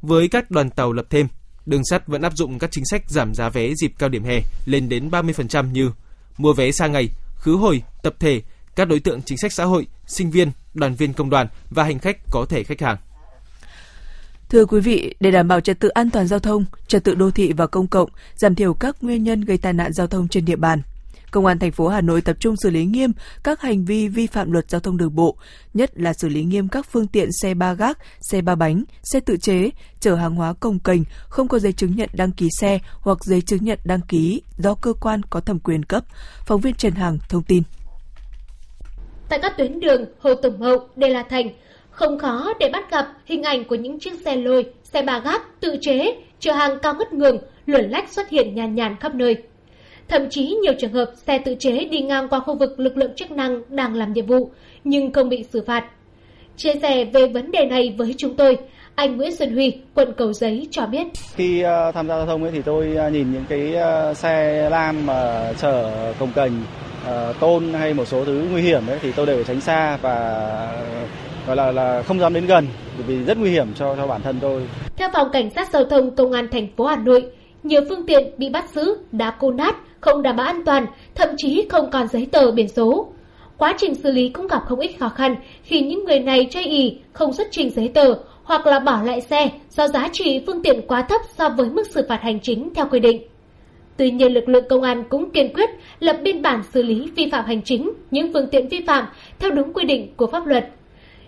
Với 0.01 0.27
các 0.27 0.51
đoàn 0.51 0.69
tàu 0.69 0.93
lập 0.93 1.05
thêm, 1.09 1.27
đường 1.65 1.85
sắt 1.89 2.07
vẫn 2.07 2.21
áp 2.21 2.37
dụng 2.37 2.59
các 2.59 2.71
chính 2.71 2.85
sách 2.85 3.09
giảm 3.09 3.33
giá 3.33 3.49
vé 3.49 3.73
dịp 3.75 3.93
cao 3.99 4.09
điểm 4.09 4.23
hè 4.23 4.41
lên 4.65 4.89
đến 4.89 5.09
30% 5.09 5.71
như 5.71 5.91
mua 6.37 6.53
vé 6.53 6.71
xa 6.71 6.87
ngày, 6.87 7.09
khứ 7.39 7.55
hồi, 7.55 7.83
tập 8.03 8.15
thể, 8.19 8.41
các 8.75 8.87
đối 8.87 8.99
tượng 8.99 9.21
chính 9.21 9.37
sách 9.37 9.53
xã 9.53 9.65
hội, 9.65 9.87
sinh 10.07 10.31
viên, 10.31 10.51
đoàn 10.73 10.95
viên 10.95 11.13
công 11.13 11.29
đoàn 11.29 11.47
và 11.69 11.83
hành 11.83 11.99
khách 11.99 12.17
có 12.31 12.45
thể 12.49 12.63
khách 12.63 12.81
hàng. 12.81 12.97
Thưa 14.49 14.65
quý 14.65 14.79
vị, 14.79 15.15
để 15.19 15.31
đảm 15.31 15.47
bảo 15.47 15.61
trật 15.61 15.79
tự 15.79 15.89
an 15.89 16.09
toàn 16.09 16.27
giao 16.27 16.39
thông, 16.39 16.65
trật 16.87 17.03
tự 17.03 17.15
đô 17.15 17.31
thị 17.31 17.53
và 17.53 17.67
công 17.67 17.87
cộng, 17.87 18.09
giảm 18.35 18.55
thiểu 18.55 18.73
các 18.73 18.95
nguyên 19.01 19.23
nhân 19.23 19.41
gây 19.41 19.57
tai 19.57 19.73
nạn 19.73 19.93
giao 19.93 20.07
thông 20.07 20.27
trên 20.27 20.45
địa 20.45 20.55
bàn, 20.55 20.81
Công 21.31 21.45
an 21.45 21.59
thành 21.59 21.71
phố 21.71 21.87
Hà 21.87 22.01
Nội 22.01 22.21
tập 22.21 22.37
trung 22.39 22.55
xử 22.63 22.69
lý 22.69 22.85
nghiêm 22.85 23.11
các 23.43 23.61
hành 23.61 23.85
vi 23.85 24.07
vi 24.07 24.27
phạm 24.27 24.51
luật 24.51 24.69
giao 24.69 24.81
thông 24.81 24.97
đường 24.97 25.15
bộ, 25.15 25.37
nhất 25.73 25.91
là 25.95 26.13
xử 26.13 26.29
lý 26.29 26.43
nghiêm 26.43 26.67
các 26.67 26.85
phương 26.91 27.07
tiện 27.07 27.29
xe 27.41 27.53
ba 27.53 27.73
gác, 27.73 27.97
xe 28.21 28.41
ba 28.41 28.55
bánh, 28.55 28.83
xe 29.03 29.19
tự 29.19 29.37
chế, 29.37 29.69
chở 29.99 30.15
hàng 30.15 30.35
hóa 30.35 30.53
công 30.59 30.79
cành 30.79 31.03
không 31.29 31.47
có 31.47 31.59
giấy 31.59 31.73
chứng 31.73 31.95
nhận 31.95 32.09
đăng 32.13 32.31
ký 32.31 32.49
xe 32.59 32.79
hoặc 33.01 33.17
giấy 33.23 33.41
chứng 33.41 33.63
nhận 33.63 33.79
đăng 33.83 34.01
ký 34.07 34.41
do 34.57 34.73
cơ 34.73 34.93
quan 34.93 35.21
có 35.29 35.39
thẩm 35.39 35.59
quyền 35.59 35.85
cấp. 35.85 36.03
Phóng 36.45 36.61
viên 36.61 36.73
Trần 36.73 36.93
Hằng 36.93 37.17
thông 37.29 37.43
tin. 37.43 37.63
Tại 39.29 39.39
các 39.41 39.57
tuyến 39.57 39.79
đường 39.79 40.05
Hồ 40.19 40.35
Tùng 40.35 40.59
Mậu, 40.59 40.87
Đê 40.95 41.09
La 41.09 41.23
Thành, 41.29 41.49
không 41.91 42.19
khó 42.19 42.53
để 42.59 42.69
bắt 42.73 42.91
gặp 42.91 43.07
hình 43.25 43.43
ảnh 43.43 43.63
của 43.65 43.75
những 43.75 43.99
chiếc 43.99 44.13
xe 44.25 44.35
lôi, 44.35 44.65
xe 44.83 45.01
ba 45.01 45.19
gác, 45.19 45.41
tự 45.61 45.75
chế, 45.81 46.15
chở 46.39 46.53
hàng 46.53 46.77
cao 46.81 46.93
ngất 46.93 47.13
ngường, 47.13 47.37
luồn 47.65 47.89
lách 47.89 48.09
xuất 48.13 48.29
hiện 48.29 48.55
nhàn 48.55 48.75
nhàn 48.75 48.95
khắp 48.99 49.15
nơi. 49.15 49.43
Thậm 50.09 50.29
chí 50.29 50.57
nhiều 50.63 50.73
trường 50.79 50.93
hợp 50.93 51.11
xe 51.27 51.37
tự 51.37 51.55
chế 51.59 51.85
đi 51.85 51.99
ngang 51.99 52.29
qua 52.29 52.39
khu 52.39 52.55
vực 52.55 52.79
lực 52.79 52.97
lượng 52.97 53.15
chức 53.15 53.31
năng 53.31 53.61
đang 53.69 53.95
làm 53.95 54.13
nhiệm 54.13 54.25
vụ 54.25 54.49
nhưng 54.83 55.11
không 55.11 55.29
bị 55.29 55.43
xử 55.43 55.63
phạt. 55.67 55.85
Chia 56.57 56.73
sẻ 56.81 57.05
về 57.05 57.27
vấn 57.27 57.51
đề 57.51 57.65
này 57.65 57.95
với 57.97 58.15
chúng 58.17 58.35
tôi, 58.35 58.57
anh 58.95 59.17
Nguyễn 59.17 59.35
Xuân 59.35 59.53
Huy, 59.53 59.73
quận 59.95 60.13
Cầu 60.17 60.33
Giấy 60.33 60.67
cho 60.71 60.85
biết. 60.85 61.07
Khi 61.35 61.63
uh, 61.63 61.95
tham 61.95 62.07
gia 62.07 62.17
giao 62.17 62.25
thông 62.25 62.43
ấy 62.43 62.51
thì 62.51 62.61
tôi 62.61 62.97
uh, 63.07 63.13
nhìn 63.13 63.33
những 63.33 63.45
cái 63.49 63.73
uh, 64.11 64.17
xe 64.17 64.69
lam 64.69 65.05
mà 65.05 65.53
chở 65.61 65.91
công 66.19 66.31
cành, 66.35 66.51
tôn 67.39 67.73
hay 67.73 67.93
một 67.93 68.05
số 68.05 68.25
thứ 68.25 68.47
nguy 68.51 68.61
hiểm 68.61 68.87
ấy 68.87 68.99
thì 69.01 69.11
tôi 69.11 69.25
đều 69.25 69.43
tránh 69.43 69.61
xa 69.61 69.97
và 70.01 70.37
gọi 71.47 71.55
là 71.55 71.71
là 71.71 72.03
không 72.03 72.19
dám 72.19 72.33
đến 72.33 72.45
gần 72.45 72.67
bởi 72.97 73.03
vì 73.07 73.23
rất 73.25 73.37
nguy 73.37 73.49
hiểm 73.49 73.67
cho 73.75 73.95
cho 73.95 74.07
bản 74.07 74.21
thân 74.21 74.37
tôi. 74.41 74.61
Theo 74.95 75.09
phòng 75.13 75.27
cảnh 75.33 75.49
sát 75.49 75.69
giao 75.73 75.85
thông 75.85 76.15
công 76.15 76.31
an 76.31 76.47
thành 76.51 76.67
phố 76.77 76.85
Hà 76.85 76.95
Nội, 76.95 77.25
nhiều 77.63 77.81
phương 77.89 78.05
tiện 78.05 78.23
bị 78.37 78.49
bắt 78.49 78.69
giữ 78.69 78.97
đã 79.11 79.35
cô 79.39 79.51
nát 79.51 79.75
không 79.99 80.21
đảm 80.21 80.35
bảo 80.35 80.47
an 80.47 80.61
toàn, 80.65 80.85
thậm 81.15 81.29
chí 81.37 81.65
không 81.69 81.91
còn 81.91 82.07
giấy 82.07 82.27
tờ 82.31 82.51
biển 82.51 82.67
số. 82.67 83.07
Quá 83.57 83.73
trình 83.77 83.95
xử 83.95 84.11
lý 84.11 84.29
cũng 84.29 84.47
gặp 84.47 84.61
không 84.65 84.79
ít 84.79 84.91
khó 84.99 85.09
khăn 85.09 85.35
khi 85.63 85.81
những 85.81 86.05
người 86.05 86.19
này 86.19 86.47
chơi 86.49 86.63
ì, 86.63 86.97
không 87.13 87.33
xuất 87.33 87.47
trình 87.51 87.69
giấy 87.69 87.91
tờ 87.93 88.13
hoặc 88.43 88.67
là 88.67 88.79
bỏ 88.79 89.01
lại 89.03 89.21
xe 89.21 89.49
do 89.69 89.87
giá 89.87 90.09
trị 90.13 90.43
phương 90.47 90.63
tiện 90.63 90.81
quá 90.87 91.01
thấp 91.01 91.21
so 91.37 91.49
với 91.49 91.69
mức 91.69 91.87
xử 91.87 92.05
phạt 92.09 92.21
hành 92.21 92.39
chính 92.39 92.73
theo 92.73 92.87
quy 92.91 92.99
định. 92.99 93.21
Tuy 93.97 94.11
nhiên 94.11 94.33
lực 94.33 94.49
lượng 94.49 94.65
công 94.69 94.81
an 94.81 95.03
cũng 95.09 95.31
kiên 95.31 95.53
quyết 95.53 95.69
lập 95.99 96.17
biên 96.23 96.41
bản 96.41 96.61
xử 96.73 96.83
lý 96.83 97.11
vi 97.15 97.29
phạm 97.31 97.45
hành 97.45 97.61
chính 97.61 97.91
những 98.11 98.33
phương 98.33 98.47
tiện 98.51 98.67
vi 98.67 98.83
phạm 98.87 99.05
theo 99.39 99.51
đúng 99.51 99.73
quy 99.73 99.85
định 99.85 100.13
của 100.17 100.27
pháp 100.27 100.45
luật. 100.45 100.69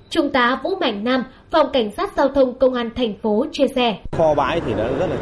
Trung 0.10 0.30
tá 0.30 0.60
Vũ 0.64 0.76
Mạnh 0.76 1.04
Nam, 1.04 1.24
Phòng 1.52 1.68
Cảnh 1.74 1.92
sát 1.92 2.14
Giao 2.18 2.28
thông 2.28 2.60
Công 2.60 2.74
an 2.74 2.90
thành 2.96 3.14
phố 3.22 3.46
chia 3.52 3.68
sẻ. 3.76 3.98
Kho 4.12 4.34
bãi 4.36 4.62
thì 4.66 4.74
nó 4.74 4.84
rất 5.00 5.08
là 5.10 5.18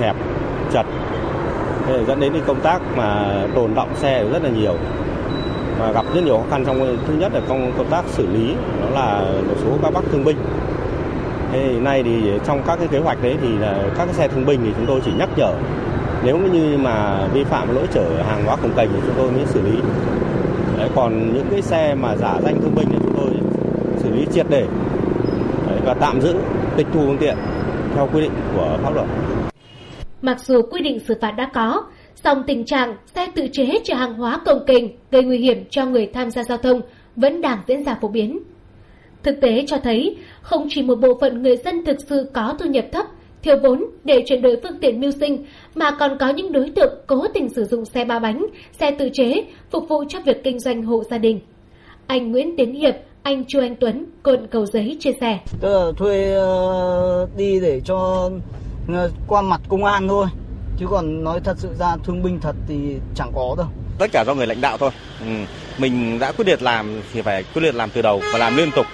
hẹp, 0.00 0.16
chật, 0.74 0.86
dẫn 2.06 2.20
đến 2.20 2.32
cái 2.32 2.42
công 2.46 2.60
tác 2.60 2.80
mà 2.96 3.34
tồn 3.54 3.74
động 3.74 3.88
xe 3.94 4.24
rất 4.32 4.42
là 4.42 4.48
nhiều. 4.48 4.74
Và 5.78 5.92
gặp 5.92 6.04
rất 6.14 6.24
nhiều 6.24 6.38
khó 6.38 6.44
khăn 6.50 6.64
trong 6.64 6.96
thứ 7.06 7.14
nhất 7.14 7.32
là 7.34 7.40
trong 7.48 7.72
công 7.78 7.86
tác 7.90 8.04
xử 8.06 8.26
lý 8.26 8.54
đó 8.80 8.86
là 8.94 9.24
một 9.48 9.54
số 9.64 9.70
các 9.82 9.92
bác 9.92 10.00
thương 10.12 10.24
binh. 10.24 10.36
Thế 11.52 11.72
nay 11.80 12.02
thì 12.02 12.32
trong 12.46 12.62
các 12.66 12.78
cái 12.78 12.88
kế 12.88 12.98
hoạch 12.98 13.22
đấy 13.22 13.36
thì 13.42 13.48
là 13.58 13.78
các 13.98 14.04
cái 14.04 14.14
xe 14.14 14.28
thương 14.28 14.46
binh 14.46 14.60
thì 14.64 14.70
chúng 14.76 14.86
tôi 14.86 15.00
chỉ 15.04 15.10
nhắc 15.18 15.28
nhở. 15.36 15.52
Nếu 16.24 16.38
như 16.38 16.78
mà 16.78 17.26
vi 17.32 17.44
phạm 17.44 17.74
lỗi 17.74 17.86
chở 17.92 18.04
hàng 18.28 18.44
hóa 18.44 18.56
công 18.62 18.72
cành 18.76 18.88
thì 18.92 18.98
chúng 19.06 19.14
tôi 19.16 19.30
mới 19.30 19.46
xử 19.46 19.62
lý. 19.62 19.78
Đấy, 20.78 20.88
còn 20.94 21.34
những 21.34 21.46
cái 21.50 21.62
xe 21.62 21.94
mà 21.94 22.16
giả 22.16 22.34
danh 22.44 22.60
thương 22.62 22.74
binh 22.74 22.88
thì 22.90 22.98
chúng 23.02 23.14
tôi 23.16 23.30
xử 23.98 24.10
lý 24.14 24.26
triệt 24.32 24.46
để. 24.48 24.66
Đấy, 25.68 25.78
và 25.84 25.94
tạm 25.94 26.20
giữ 26.20 26.34
tịch 26.76 26.86
thu 26.94 27.00
phương 27.00 27.18
tiện 27.18 27.36
theo 27.94 28.08
quy 28.12 28.20
định 28.20 28.32
của 28.56 28.78
pháp 28.82 28.94
luật. 28.94 29.06
Mặc 30.24 30.40
dù 30.40 30.62
quy 30.62 30.80
định 30.80 30.98
xử 30.98 31.14
phạt 31.20 31.30
đã 31.30 31.50
có, 31.54 31.84
song 32.14 32.42
tình 32.46 32.64
trạng 32.64 32.96
xe 33.14 33.28
tự 33.34 33.46
chế 33.52 33.78
chở 33.84 33.94
hàng 33.94 34.14
hóa 34.14 34.40
công 34.44 34.64
kềnh 34.66 34.84
gây 35.10 35.22
nguy 35.22 35.38
hiểm 35.38 35.64
cho 35.70 35.86
người 35.86 36.06
tham 36.06 36.30
gia 36.30 36.44
giao 36.44 36.58
thông 36.58 36.80
vẫn 37.16 37.40
đang 37.40 37.58
diễn 37.68 37.84
ra 37.84 37.98
phổ 38.00 38.08
biến. 38.08 38.38
Thực 39.22 39.40
tế 39.40 39.64
cho 39.66 39.76
thấy, 39.78 40.16
không 40.42 40.66
chỉ 40.70 40.82
một 40.82 40.94
bộ 40.94 41.18
phận 41.20 41.42
người 41.42 41.56
dân 41.56 41.84
thực 41.84 41.96
sự 42.08 42.30
có 42.32 42.56
thu 42.58 42.66
nhập 42.66 42.84
thấp, 42.92 43.06
thiếu 43.42 43.56
vốn 43.62 43.84
để 44.04 44.24
chuyển 44.26 44.42
đổi 44.42 44.60
phương 44.62 44.78
tiện 44.80 45.00
mưu 45.00 45.10
sinh, 45.10 45.44
mà 45.74 45.90
còn 45.90 46.18
có 46.18 46.28
những 46.28 46.52
đối 46.52 46.70
tượng 46.70 46.94
cố 47.06 47.26
tình 47.34 47.48
sử 47.48 47.64
dụng 47.64 47.84
xe 47.84 48.04
ba 48.04 48.18
bánh, 48.18 48.46
xe 48.80 48.90
tự 48.90 49.08
chế 49.12 49.44
phục 49.70 49.88
vụ 49.88 50.04
cho 50.08 50.18
việc 50.20 50.44
kinh 50.44 50.58
doanh 50.58 50.82
hộ 50.82 51.02
gia 51.10 51.18
đình. 51.18 51.40
Anh 52.06 52.32
Nguyễn 52.32 52.56
Tiến 52.56 52.74
Hiệp, 52.74 52.94
anh 53.22 53.44
Chu 53.48 53.60
Anh 53.60 53.76
Tuấn, 53.76 54.04
quận 54.22 54.46
Cầu 54.50 54.66
Giấy 54.66 54.96
chia 55.00 55.12
sẻ. 55.20 55.38
Tôi 55.60 55.70
là 55.70 55.92
thuê 55.96 56.36
uh, 57.22 57.36
đi 57.36 57.60
để 57.60 57.80
cho 57.84 58.30
qua 59.26 59.42
mặt 59.42 59.60
công 59.68 59.84
an 59.84 60.08
thôi. 60.08 60.26
Chứ 60.78 60.86
còn 60.90 61.24
nói 61.24 61.40
thật 61.44 61.54
sự 61.58 61.68
ra 61.78 61.96
thương 62.04 62.22
binh 62.22 62.40
thật 62.40 62.56
thì 62.68 62.96
chẳng 63.14 63.30
có 63.34 63.54
đâu. 63.58 63.66
Tất 63.98 64.06
cả 64.12 64.24
do 64.26 64.34
người 64.34 64.46
lãnh 64.46 64.60
đạo 64.60 64.78
thôi. 64.78 64.90
Ừ. 65.20 65.26
mình 65.78 66.18
đã 66.18 66.32
quyết 66.32 66.48
liệt 66.48 66.62
làm 66.62 67.00
thì 67.12 67.22
phải 67.22 67.44
quyết 67.54 67.62
liệt 67.62 67.74
làm 67.74 67.90
từ 67.90 68.02
đầu 68.02 68.20
và 68.32 68.38
làm 68.38 68.56
liên 68.56 68.70
tục. 68.76 68.86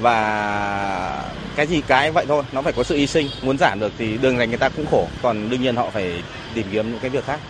Và 0.00 1.24
cái 1.56 1.66
gì 1.66 1.80
cái 1.86 2.10
vậy 2.10 2.24
thôi 2.28 2.42
nó 2.52 2.62
phải 2.62 2.72
có 2.72 2.82
sự 2.82 2.96
hy 2.96 3.06
sinh. 3.06 3.26
Muốn 3.42 3.58
giảm 3.58 3.80
được 3.80 3.92
thì 3.98 4.18
đường 4.18 4.38
này 4.38 4.46
người 4.46 4.58
ta 4.58 4.68
cũng 4.68 4.86
khổ. 4.86 5.06
Còn 5.22 5.50
đương 5.50 5.62
nhiên 5.62 5.76
họ 5.76 5.90
phải 5.90 6.22
tìm 6.54 6.66
kiếm 6.72 6.90
những 6.90 7.00
cái 7.00 7.10
việc 7.10 7.24
khác. 7.24 7.40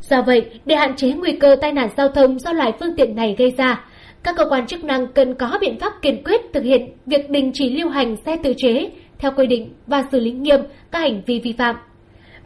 Do 0.00 0.22
vậy 0.22 0.50
để 0.64 0.76
hạn 0.76 0.96
chế 0.96 1.12
nguy 1.12 1.38
cơ 1.40 1.56
tai 1.60 1.72
nạn 1.72 1.88
giao 1.96 2.08
thông 2.08 2.38
do 2.38 2.52
loại 2.52 2.72
phương 2.80 2.96
tiện 2.96 3.16
này 3.16 3.34
gây 3.38 3.54
ra 3.58 3.84
các 4.24 4.34
cơ 4.36 4.44
quan 4.50 4.66
chức 4.66 4.84
năng 4.84 5.12
cần 5.12 5.34
có 5.34 5.58
biện 5.60 5.78
pháp 5.80 5.92
kiên 6.02 6.24
quyết 6.24 6.40
thực 6.52 6.64
hiện 6.64 6.96
việc 7.06 7.30
đình 7.30 7.50
chỉ 7.54 7.70
lưu 7.70 7.88
hành 7.88 8.16
xe 8.26 8.36
tự 8.44 8.54
chế 8.56 8.90
theo 9.18 9.32
quy 9.36 9.46
định 9.46 9.74
và 9.86 10.04
xử 10.12 10.20
lý 10.20 10.32
nghiêm 10.32 10.60
các 10.90 10.98
hành 10.98 11.22
vi 11.26 11.40
vi 11.40 11.52
phạm. 11.58 11.76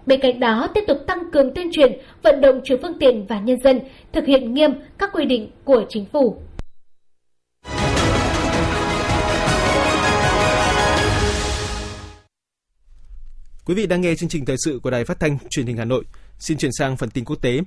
Bên 0.07 0.21
cạnh 0.21 0.41
đó, 0.41 0.69
tiếp 0.75 0.85
tục 0.89 0.99
tăng 1.07 1.31
cường 1.33 1.55
tuyên 1.55 1.71
truyền, 1.73 1.93
vận 2.23 2.41
động 2.41 2.61
chủ 2.65 2.77
phương 2.83 2.99
tiện 3.01 3.27
và 3.27 3.41
nhân 3.41 3.59
dân 3.65 3.81
thực 4.13 4.27
hiện 4.27 4.55
nghiêm 4.55 4.71
các 4.99 5.11
quy 5.13 5.25
định 5.25 5.51
của 5.65 5.85
chính 5.89 6.05
phủ. 6.13 6.43
Quý 13.65 13.75
vị 13.75 13.87
đang 13.87 14.01
nghe 14.01 14.15
chương 14.15 14.29
trình 14.29 14.45
thời 14.45 14.57
sự 14.65 14.81
của 14.83 14.91
Đài 14.91 15.05
Phát 15.05 15.21
thanh 15.21 15.39
Truyền 15.51 15.67
hình 15.67 15.77
Hà 15.77 15.85
Nội. 15.85 16.05
Xin 16.39 16.59
chuyển 16.59 16.73
sang 16.79 16.97
phần 16.97 17.11
tin 17.11 17.25
quốc 17.25 17.37
tế. 17.43 17.61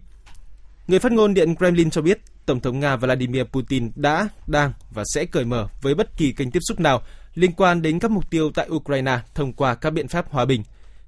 Người 0.88 1.00
phát 1.00 1.12
ngôn 1.12 1.34
Điện 1.34 1.56
Kremlin 1.56 1.90
cho 1.90 2.02
biết 2.02 2.20
Tổng 2.46 2.60
thống 2.60 2.80
Nga 2.80 2.96
Vladimir 2.96 3.44
Putin 3.44 3.92
đã, 3.96 4.30
đang 4.48 4.74
và 4.92 5.04
sẽ 5.14 5.26
cởi 5.26 5.46
mở 5.46 5.68
với 5.82 5.96
bất 5.96 6.18
kỳ 6.18 6.32
kênh 6.32 6.52
tiếp 6.52 6.60
xúc 6.68 6.80
nào 6.80 7.02
liên 7.36 7.52
quan 7.52 7.82
đến 7.82 8.00
các 8.00 8.12
mục 8.12 8.30
tiêu 8.30 8.52
tại 8.56 8.68
Ukraine 8.70 9.20
thông 9.36 9.54
qua 9.54 9.76
các 9.76 9.90
biện 9.90 10.08
pháp 10.08 10.32
hòa 10.32 10.46
bình. 10.46 10.64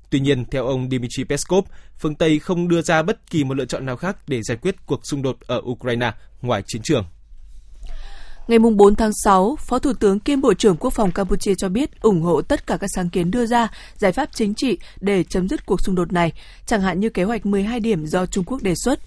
Tuy 0.10 0.20
nhiên, 0.20 0.46
theo 0.46 0.66
ông 0.66 0.90
Dmitry 0.90 1.24
Peskov, 1.24 1.66
phương 1.98 2.16
Tây 2.16 2.40
không 2.40 2.68
đưa 2.68 2.82
ra 2.82 3.02
bất 3.02 3.30
kỳ 3.32 3.44
một 3.44 3.54
lựa 3.54 3.66
chọn 3.66 3.86
nào 3.86 3.96
khác 3.96 4.18
để 4.28 4.42
giải 4.44 4.58
quyết 4.62 4.76
cuộc 4.86 5.00
xung 5.04 5.22
đột 5.22 5.38
ở 5.48 5.62
Ukraine 5.66 6.12
ngoài 6.42 6.64
chiến 6.68 6.82
trường. 6.82 7.06
Ngày 8.48 8.60
4 8.60 8.96
tháng 8.96 9.12
6, 9.24 9.56
Phó 9.60 9.80
Thủ 9.80 9.94
tướng 9.94 10.20
kiêm 10.20 10.42
Bộ 10.42 10.54
trưởng 10.54 10.78
Quốc 10.78 10.94
phòng 10.94 11.12
Campuchia 11.12 11.56
cho 11.56 11.70
biết 11.70 12.02
ủng 12.02 12.22
hộ 12.22 12.42
tất 12.42 12.68
cả 12.68 12.78
các 12.78 12.88
sáng 12.96 13.10
kiến 13.10 13.32
đưa 13.32 13.46
ra 13.46 13.68
giải 13.98 14.12
pháp 14.12 14.30
chính 14.34 14.54
trị 14.54 14.78
để 15.02 15.24
chấm 15.24 15.50
dứt 15.50 15.66
cuộc 15.66 15.82
xung 15.82 15.96
đột 15.96 16.14
này, 16.14 16.32
chẳng 16.66 16.82
hạn 16.82 17.00
như 17.00 17.10
kế 17.10 17.24
hoạch 17.24 17.46
12 17.46 17.80
điểm 17.80 18.06
do 18.06 18.26
Trung 18.26 18.44
Quốc 18.44 18.62
đề 18.62 18.74
xuất. 18.76 19.00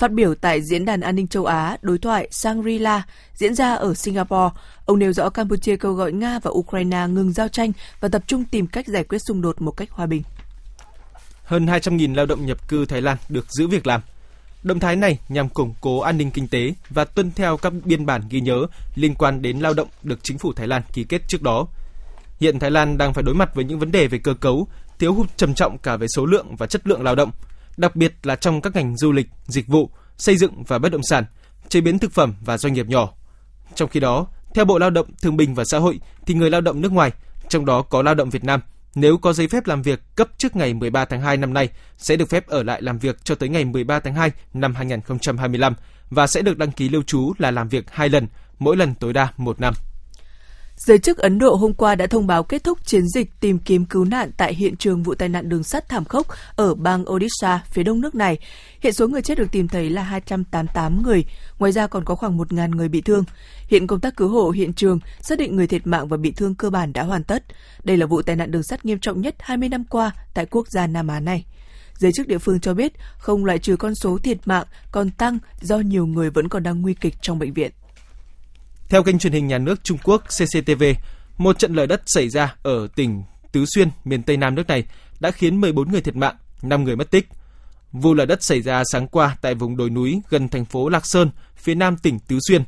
Phát 0.00 0.12
biểu 0.12 0.34
tại 0.34 0.62
Diễn 0.62 0.84
đàn 0.84 1.00
An 1.00 1.16
ninh 1.16 1.28
châu 1.28 1.44
Á 1.44 1.76
đối 1.82 1.98
thoại 1.98 2.28
Shangri-La 2.30 3.02
diễn 3.34 3.54
ra 3.54 3.74
ở 3.74 3.94
Singapore, 3.94 4.48
ông 4.84 4.98
nêu 4.98 5.12
rõ 5.12 5.30
Campuchia 5.30 5.76
kêu 5.76 5.92
gọi 5.92 6.12
Nga 6.12 6.38
và 6.38 6.50
Ukraine 6.50 7.06
ngừng 7.08 7.32
giao 7.32 7.48
tranh 7.48 7.72
và 8.00 8.08
tập 8.08 8.22
trung 8.26 8.44
tìm 8.44 8.66
cách 8.66 8.86
giải 8.86 9.04
quyết 9.04 9.18
xung 9.18 9.42
đột 9.42 9.62
một 9.62 9.70
cách 9.70 9.90
hòa 9.90 10.06
bình. 10.06 10.22
Hơn 11.44 11.66
200.000 11.66 12.14
lao 12.14 12.26
động 12.26 12.46
nhập 12.46 12.68
cư 12.68 12.84
Thái 12.84 13.02
Lan 13.02 13.16
được 13.28 13.46
giữ 13.52 13.68
việc 13.68 13.86
làm. 13.86 14.00
Động 14.62 14.80
thái 14.80 14.96
này 14.96 15.18
nhằm 15.28 15.48
củng 15.48 15.74
cố 15.80 16.00
an 16.00 16.18
ninh 16.18 16.30
kinh 16.30 16.48
tế 16.48 16.74
và 16.90 17.04
tuân 17.04 17.32
theo 17.32 17.56
các 17.56 17.72
biên 17.84 18.06
bản 18.06 18.22
ghi 18.30 18.40
nhớ 18.40 18.66
liên 18.94 19.14
quan 19.14 19.42
đến 19.42 19.58
lao 19.58 19.74
động 19.74 19.88
được 20.02 20.18
chính 20.22 20.38
phủ 20.38 20.52
Thái 20.52 20.66
Lan 20.66 20.82
ký 20.92 21.04
kết 21.04 21.22
trước 21.28 21.42
đó. 21.42 21.66
Hiện 22.40 22.58
Thái 22.58 22.70
Lan 22.70 22.98
đang 22.98 23.14
phải 23.14 23.22
đối 23.22 23.34
mặt 23.34 23.54
với 23.54 23.64
những 23.64 23.78
vấn 23.78 23.92
đề 23.92 24.06
về 24.06 24.18
cơ 24.18 24.34
cấu, 24.34 24.68
thiếu 24.98 25.14
hụt 25.14 25.36
trầm 25.36 25.54
trọng 25.54 25.78
cả 25.78 25.96
về 25.96 26.06
số 26.08 26.26
lượng 26.26 26.56
và 26.56 26.66
chất 26.66 26.86
lượng 26.86 27.02
lao 27.02 27.14
động, 27.14 27.30
đặc 27.80 27.96
biệt 27.96 28.14
là 28.22 28.36
trong 28.36 28.60
các 28.60 28.74
ngành 28.76 28.96
du 28.96 29.12
lịch, 29.12 29.26
dịch 29.46 29.66
vụ, 29.66 29.90
xây 30.16 30.36
dựng 30.36 30.64
và 30.64 30.78
bất 30.78 30.92
động 30.92 31.02
sản, 31.10 31.24
chế 31.68 31.80
biến 31.80 31.98
thực 31.98 32.12
phẩm 32.12 32.34
và 32.40 32.58
doanh 32.58 32.72
nghiệp 32.72 32.86
nhỏ. 32.86 33.12
Trong 33.74 33.88
khi 33.88 34.00
đó, 34.00 34.26
theo 34.54 34.64
Bộ 34.64 34.78
Lao 34.78 34.90
động 34.90 35.06
Thương 35.22 35.36
binh 35.36 35.54
và 35.54 35.64
Xã 35.64 35.78
hội 35.78 36.00
thì 36.26 36.34
người 36.34 36.50
lao 36.50 36.60
động 36.60 36.80
nước 36.80 36.92
ngoài, 36.92 37.12
trong 37.48 37.64
đó 37.64 37.82
có 37.82 38.02
lao 38.02 38.14
động 38.14 38.30
Việt 38.30 38.44
Nam, 38.44 38.60
nếu 38.94 39.18
có 39.18 39.32
giấy 39.32 39.48
phép 39.48 39.66
làm 39.66 39.82
việc 39.82 40.00
cấp 40.16 40.28
trước 40.38 40.56
ngày 40.56 40.74
13 40.74 41.04
tháng 41.04 41.20
2 41.20 41.36
năm 41.36 41.54
nay 41.54 41.68
sẽ 41.96 42.16
được 42.16 42.28
phép 42.30 42.46
ở 42.46 42.62
lại 42.62 42.82
làm 42.82 42.98
việc 42.98 43.24
cho 43.24 43.34
tới 43.34 43.48
ngày 43.48 43.64
13 43.64 44.00
tháng 44.00 44.14
2 44.14 44.30
năm 44.54 44.74
2025 44.74 45.74
và 46.10 46.26
sẽ 46.26 46.42
được 46.42 46.58
đăng 46.58 46.72
ký 46.72 46.88
lưu 46.88 47.02
trú 47.02 47.32
là 47.38 47.50
làm 47.50 47.68
việc 47.68 47.84
hai 47.90 48.08
lần, 48.08 48.26
mỗi 48.58 48.76
lần 48.76 48.94
tối 48.94 49.12
đa 49.12 49.28
một 49.36 49.60
năm. 49.60 49.74
Giới 50.86 50.98
chức 50.98 51.18
Ấn 51.18 51.38
Độ 51.38 51.54
hôm 51.54 51.74
qua 51.74 51.94
đã 51.94 52.06
thông 52.06 52.26
báo 52.26 52.42
kết 52.42 52.64
thúc 52.64 52.86
chiến 52.86 53.08
dịch 53.08 53.40
tìm 53.40 53.58
kiếm 53.58 53.84
cứu 53.84 54.04
nạn 54.04 54.30
tại 54.36 54.54
hiện 54.54 54.76
trường 54.76 55.02
vụ 55.02 55.14
tai 55.14 55.28
nạn 55.28 55.48
đường 55.48 55.62
sắt 55.62 55.88
thảm 55.88 56.04
khốc 56.04 56.26
ở 56.56 56.74
bang 56.74 57.04
Odisha, 57.10 57.60
phía 57.70 57.82
đông 57.82 58.00
nước 58.00 58.14
này. 58.14 58.38
Hiện 58.80 58.92
số 58.92 59.08
người 59.08 59.22
chết 59.22 59.38
được 59.38 59.50
tìm 59.52 59.68
thấy 59.68 59.90
là 59.90 60.02
288 60.02 61.02
người, 61.02 61.24
ngoài 61.58 61.72
ra 61.72 61.86
còn 61.86 62.04
có 62.04 62.14
khoảng 62.14 62.38
1.000 62.38 62.76
người 62.76 62.88
bị 62.88 63.00
thương. 63.00 63.24
Hiện 63.68 63.86
công 63.86 64.00
tác 64.00 64.16
cứu 64.16 64.28
hộ 64.28 64.50
hiện 64.50 64.72
trường 64.72 64.98
xác 65.20 65.38
định 65.38 65.56
người 65.56 65.66
thiệt 65.66 65.86
mạng 65.86 66.08
và 66.08 66.16
bị 66.16 66.30
thương 66.30 66.54
cơ 66.54 66.70
bản 66.70 66.92
đã 66.92 67.02
hoàn 67.02 67.24
tất. 67.24 67.44
Đây 67.84 67.96
là 67.96 68.06
vụ 68.06 68.22
tai 68.22 68.36
nạn 68.36 68.50
đường 68.50 68.62
sắt 68.62 68.84
nghiêm 68.84 68.98
trọng 68.98 69.20
nhất 69.20 69.34
20 69.38 69.68
năm 69.68 69.84
qua 69.84 70.10
tại 70.34 70.46
quốc 70.46 70.68
gia 70.68 70.86
Nam 70.86 71.08
Á 71.08 71.20
này. 71.20 71.44
Giới 71.94 72.12
chức 72.12 72.28
địa 72.28 72.38
phương 72.38 72.60
cho 72.60 72.74
biết 72.74 72.92
không 73.18 73.44
loại 73.44 73.58
trừ 73.58 73.76
con 73.76 73.94
số 73.94 74.18
thiệt 74.22 74.38
mạng 74.44 74.66
còn 74.92 75.10
tăng 75.10 75.38
do 75.60 75.78
nhiều 75.78 76.06
người 76.06 76.30
vẫn 76.30 76.48
còn 76.48 76.62
đang 76.62 76.82
nguy 76.82 76.94
kịch 76.94 77.14
trong 77.22 77.38
bệnh 77.38 77.52
viện. 77.52 77.70
Theo 78.90 79.02
kênh 79.02 79.18
truyền 79.18 79.32
hình 79.32 79.46
nhà 79.46 79.58
nước 79.58 79.84
Trung 79.84 79.98
Quốc 80.04 80.22
CCTV, 80.26 80.82
một 81.38 81.58
trận 81.58 81.74
lở 81.74 81.86
đất 81.86 82.02
xảy 82.06 82.28
ra 82.28 82.54
ở 82.62 82.88
tỉnh 82.96 83.22
Tứ 83.52 83.64
Xuyên, 83.74 83.88
miền 84.04 84.22
Tây 84.22 84.36
Nam 84.36 84.54
nước 84.54 84.66
này 84.66 84.84
đã 85.20 85.30
khiến 85.30 85.60
14 85.60 85.92
người 85.92 86.00
thiệt 86.00 86.16
mạng, 86.16 86.36
5 86.62 86.84
người 86.84 86.96
mất 86.96 87.10
tích. 87.10 87.28
Vụ 87.92 88.14
lở 88.14 88.26
đất 88.26 88.42
xảy 88.42 88.62
ra 88.62 88.82
sáng 88.92 89.08
qua 89.08 89.36
tại 89.42 89.54
vùng 89.54 89.76
đồi 89.76 89.90
núi 89.90 90.20
gần 90.28 90.48
thành 90.48 90.64
phố 90.64 90.88
Lạc 90.88 91.06
Sơn, 91.06 91.30
phía 91.56 91.74
nam 91.74 91.96
tỉnh 91.96 92.18
Tứ 92.18 92.38
Xuyên. 92.48 92.62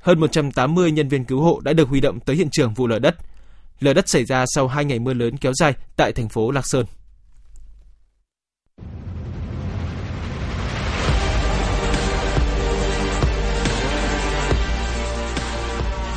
Hơn 0.00 0.20
180 0.20 0.90
nhân 0.90 1.08
viên 1.08 1.24
cứu 1.24 1.40
hộ 1.40 1.60
đã 1.60 1.72
được 1.72 1.88
huy 1.88 2.00
động 2.00 2.20
tới 2.20 2.36
hiện 2.36 2.48
trường 2.52 2.74
vụ 2.74 2.86
lở 2.86 2.98
đất. 2.98 3.16
Lở 3.80 3.92
đất 3.92 4.08
xảy 4.08 4.24
ra 4.24 4.44
sau 4.54 4.68
hai 4.68 4.84
ngày 4.84 4.98
mưa 4.98 5.14
lớn 5.14 5.36
kéo 5.36 5.52
dài 5.54 5.74
tại 5.96 6.12
thành 6.12 6.28
phố 6.28 6.50
Lạc 6.50 6.66
Sơn. 6.66 6.86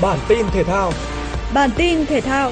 Bản 0.02 0.20
tin 0.28 0.46
thể 0.54 0.64
thao. 0.64 0.92
Bản 1.54 1.70
tin 1.78 2.06
thể 2.06 2.22
thao. 2.22 2.52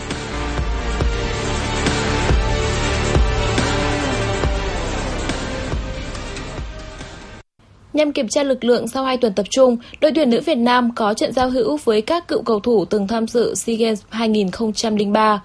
Nhằm 7.93 8.11
kiểm 8.11 8.27
tra 8.27 8.43
lực 8.43 8.63
lượng 8.63 8.87
sau 8.87 9.03
2 9.03 9.17
tuần 9.17 9.33
tập 9.33 9.45
trung, 9.49 9.77
đội 10.01 10.11
tuyển 10.15 10.29
nữ 10.29 10.41
Việt 10.41 10.55
Nam 10.55 10.89
có 10.95 11.13
trận 11.13 11.33
giao 11.33 11.49
hữu 11.49 11.77
với 11.83 12.01
các 12.01 12.27
cựu 12.27 12.41
cầu 12.41 12.59
thủ 12.59 12.85
từng 12.85 13.07
tham 13.07 13.27
dự 13.27 13.55
SEA 13.55 13.75
Games 13.75 14.01
2003. 14.09 15.41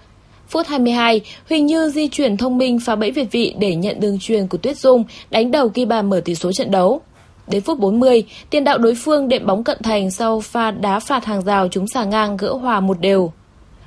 Phút 0.47 0.67
22, 0.67 1.21
Huỳnh 1.49 1.65
Như 1.65 1.89
di 1.89 2.07
chuyển 2.07 2.37
thông 2.37 2.57
minh 2.57 2.79
phá 2.79 2.95
bẫy 2.95 3.11
Việt 3.11 3.31
vị 3.31 3.55
để 3.59 3.75
nhận 3.75 3.99
đường 3.99 4.19
truyền 4.19 4.47
của 4.47 4.57
Tuyết 4.57 4.77
Dung, 4.77 5.03
đánh 5.31 5.51
đầu 5.51 5.71
ghi 5.73 5.85
bàn 5.85 6.09
mở 6.09 6.21
tỷ 6.25 6.35
số 6.35 6.51
trận 6.51 6.71
đấu. 6.71 7.01
Đến 7.49 7.61
phút 7.61 7.79
40, 7.79 8.23
tiền 8.49 8.63
đạo 8.63 8.77
đối 8.77 8.95
phương 8.95 9.27
đệm 9.27 9.45
bóng 9.45 9.63
cận 9.63 9.77
thành 9.83 10.11
sau 10.11 10.39
pha 10.39 10.71
đá 10.71 10.99
phạt 10.99 11.25
hàng 11.25 11.41
rào 11.41 11.67
trúng 11.67 11.87
xà 11.87 12.03
ngang 12.03 12.37
gỡ 12.37 12.53
hòa 12.53 12.79
một 12.79 12.99
đều. 12.99 13.31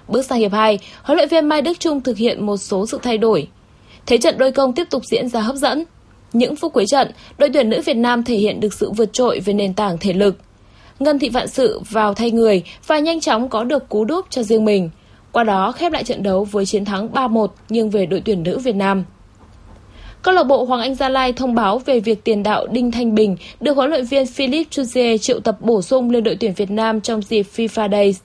Bước 0.09 0.22
sang 0.22 0.38
hiệp 0.38 0.53
2, 0.53 0.79
huấn 1.03 1.16
luyện 1.16 1.29
viên 1.29 1.48
Mai 1.48 1.62
Đức 1.62 1.81
Trung 1.81 2.01
thực 2.01 2.16
hiện 2.16 2.46
một 2.46 2.57
số 2.57 2.87
sự 2.87 2.98
thay 3.03 3.18
đổi. 3.18 3.48
Thế 4.07 4.18
trận 4.18 4.38
đôi 4.38 4.53
công 4.53 4.72
tiếp 4.72 4.85
tục 4.90 5.03
diễn 5.05 5.29
ra 5.29 5.40
hấp 5.40 5.57
dẫn. 5.57 5.85
Những 6.33 6.57
phút 6.57 6.72
cuối 6.72 6.85
trận, 6.87 7.11
đội 7.38 7.51
tuyển 7.55 7.70
nữ 7.70 7.83
Việt 7.85 7.96
Nam 7.96 8.25
thể 8.25 8.37
hiện 8.37 8.61
được 8.61 8.75
sự 8.75 8.90
vượt 8.90 9.12
trội 9.12 9.40
về 9.40 9.53
nền 9.53 9.75
tảng 9.75 9.98
thể 9.98 10.12
lực. 10.12 10.37
Ngân 10.98 11.18
Thị 11.18 11.29
Vạn 11.29 11.48
Sự 11.48 11.81
vào 11.90 12.14
thay 12.14 12.31
người 12.31 12.62
và 12.87 12.98
nhanh 12.98 13.20
chóng 13.20 13.48
có 13.48 13.64
được 13.64 13.88
cú 13.88 14.05
đúp 14.05 14.27
cho 14.31 14.42
riêng 14.42 14.64
mình. 14.64 14.90
Qua 15.33 15.44
đó 15.44 15.72
khép 15.72 15.92
lại 15.92 16.05
trận 16.05 16.22
đấu 16.22 16.44
với 16.44 16.66
chiến 16.66 16.85
thắng 16.85 17.09
3-1 17.09 17.46
nhưng 17.68 17.90
về 17.90 18.07
đội 18.07 18.22
tuyển 18.25 18.42
nữ 18.42 18.59
Việt 18.59 18.77
Nam. 18.77 19.05
Câu 20.22 20.35
lạc 20.35 20.44
bộ 20.44 20.64
Hoàng 20.64 20.80
Anh 20.80 20.94
Gia 20.94 21.08
Lai 21.08 21.32
thông 21.32 21.54
báo 21.54 21.78
về 21.78 22.00
việc 22.00 22.24
tiền 22.24 22.42
đạo 22.42 22.66
Đinh 22.66 22.90
Thanh 22.90 23.14
Bình 23.14 23.37
được 23.61 23.76
huấn 23.76 23.90
luyện 23.90 24.04
viên 24.04 24.26
Philip 24.26 24.66
Chuzier 24.70 25.18
triệu 25.18 25.40
tập 25.40 25.56
bổ 25.61 25.82
sung 25.82 26.11
lên 26.11 26.24
đội 26.24 26.37
tuyển 26.40 26.52
Việt 26.56 26.70
Nam 26.70 27.00
trong 27.00 27.22
dịp 27.22 27.46
FIFA 27.56 27.90
Days. 27.90 28.20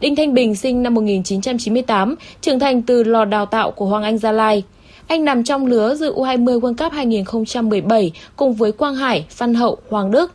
Đinh 0.00 0.16
Thanh 0.16 0.34
Bình 0.34 0.54
sinh 0.54 0.82
năm 0.82 0.94
1998, 0.94 2.14
trưởng 2.40 2.58
thành 2.58 2.82
từ 2.82 3.04
lò 3.04 3.24
đào 3.24 3.46
tạo 3.46 3.70
của 3.70 3.86
Hoàng 3.86 4.02
Anh 4.02 4.18
Gia 4.18 4.32
Lai. 4.32 4.62
Anh 5.06 5.24
nằm 5.24 5.44
trong 5.44 5.66
lứa 5.66 5.94
dự 5.94 6.14
U20 6.14 6.60
World 6.60 6.76
Cup 6.76 6.92
2017 6.92 8.12
cùng 8.36 8.52
với 8.52 8.72
Quang 8.72 8.94
Hải, 8.94 9.26
Văn 9.38 9.54
Hậu, 9.54 9.78
Hoàng 9.90 10.10
Đức. 10.10 10.32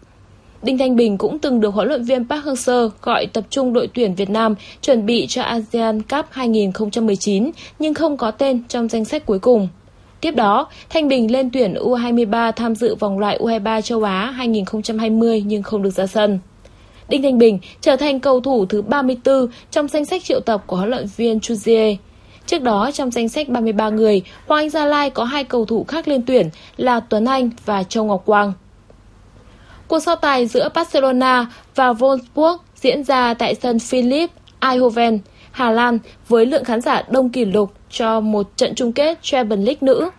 Đinh 0.61 0.77
Thanh 0.77 0.95
Bình 0.95 1.17
cũng 1.17 1.39
từng 1.39 1.59
được 1.59 1.73
huấn 1.73 1.87
luyện 1.87 2.03
viên 2.03 2.27
Park 2.27 2.45
Hang-seo 2.45 2.89
gọi 3.01 3.25
tập 3.25 3.43
trung 3.49 3.73
đội 3.73 3.89
tuyển 3.93 4.15
Việt 4.15 4.29
Nam 4.29 4.55
chuẩn 4.81 5.05
bị 5.05 5.25
cho 5.27 5.41
ASEAN 5.41 6.01
Cup 6.01 6.25
2019 6.29 7.51
nhưng 7.79 7.93
không 7.93 8.17
có 8.17 8.31
tên 8.31 8.63
trong 8.67 8.87
danh 8.87 9.05
sách 9.05 9.25
cuối 9.25 9.39
cùng. 9.39 9.67
Tiếp 10.21 10.32
đó, 10.32 10.67
Thanh 10.89 11.08
Bình 11.08 11.32
lên 11.32 11.49
tuyển 11.53 11.73
U23 11.73 12.51
tham 12.51 12.75
dự 12.75 12.95
vòng 12.95 13.19
loại 13.19 13.39
U23 13.39 13.82
châu 13.82 14.03
Á 14.03 14.32
2020 14.32 15.43
nhưng 15.45 15.63
không 15.63 15.84
được 15.84 15.89
ra 15.89 16.08
sân. 16.08 16.39
Đinh 17.10 17.23
Thanh 17.23 17.38
Bình 17.38 17.60
trở 17.82 17.95
thành 17.95 18.19
cầu 18.19 18.41
thủ 18.41 18.65
thứ 18.65 18.82
34 18.82 19.47
trong 19.71 19.88
danh 19.88 20.06
sách 20.06 20.23
triệu 20.23 20.39
tập 20.39 20.63
của 20.67 20.75
huấn 20.75 20.89
luyện 20.89 21.06
viên 21.17 21.39
Chuzier. 21.39 21.95
Trước 22.45 22.62
đó, 22.62 22.91
trong 22.93 23.12
danh 23.12 23.30
sách 23.30 23.49
33 23.49 23.89
người, 23.89 24.21
Hoàng 24.47 24.63
Anh 24.63 24.69
Gia 24.69 24.86
Lai 24.86 25.10
có 25.10 25.23
hai 25.23 25.43
cầu 25.43 25.65
thủ 25.65 25.86
khác 25.88 26.08
lên 26.08 26.23
tuyển 26.25 26.49
là 26.77 26.99
Tuấn 26.99 27.25
Anh 27.25 27.49
và 27.65 27.84
Châu 27.84 28.06
Ngọc 28.06 28.23
Quang. 28.25 28.53
Cuộc 29.88 29.99
so 29.99 30.15
tài 30.15 30.47
giữa 30.47 30.69
Barcelona 30.75 31.45
và 31.75 31.93
Wolfsburg 31.93 32.58
diễn 32.75 33.03
ra 33.03 33.34
tại 33.34 33.56
sân 33.56 33.80
Philip 33.80 34.30
Eindhoven, 34.60 35.19
Hà 35.57 35.71
Lan 35.71 35.99
với 36.27 36.45
lượng 36.45 36.63
khán 36.63 36.81
giả 36.81 37.03
đông 37.09 37.29
kỷ 37.29 37.45
lục 37.45 37.71
cho 37.89 38.19
một 38.19 38.47
trận 38.55 38.75
chung 38.75 38.91
kết 38.91 39.17
Champions 39.21 39.65
League 39.65 39.79
nữ. 39.81 40.09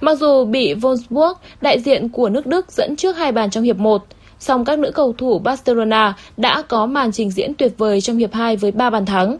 Mặc 0.00 0.18
dù 0.18 0.44
bị 0.44 0.74
Wolfsburg, 0.74 1.34
đại 1.60 1.80
diện 1.80 2.08
của 2.08 2.28
nước 2.28 2.46
Đức 2.46 2.72
dẫn 2.72 2.96
trước 2.96 3.16
hai 3.16 3.32
bàn 3.32 3.50
trong 3.50 3.64
hiệp 3.64 3.76
1, 3.76 4.04
song 4.38 4.64
các 4.64 4.78
nữ 4.78 4.90
cầu 4.94 5.14
thủ 5.18 5.38
Barcelona 5.38 6.14
đã 6.36 6.62
có 6.62 6.86
màn 6.86 7.12
trình 7.12 7.30
diễn 7.30 7.54
tuyệt 7.54 7.72
vời 7.78 8.00
trong 8.00 8.16
hiệp 8.16 8.32
2 8.32 8.56
với 8.56 8.70
3 8.70 8.90
bàn 8.90 9.06
thắng. 9.06 9.36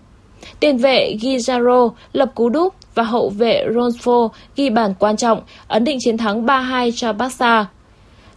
Tiền 0.61 0.77
vệ 0.77 1.15
Gizaro 1.21 1.91
lập 2.13 2.31
cú 2.35 2.49
đúp 2.49 2.75
và 2.95 3.03
hậu 3.03 3.29
vệ 3.29 3.67
Ronfo 3.71 4.29
ghi 4.57 4.71
bàn 4.71 4.95
quan 4.99 5.17
trọng, 5.17 5.41
ấn 5.69 5.85
định 5.85 5.99
chiến 6.01 6.19
thắng 6.19 6.47
3-2 6.47 6.91
cho 6.95 7.13
Barca. 7.13 7.67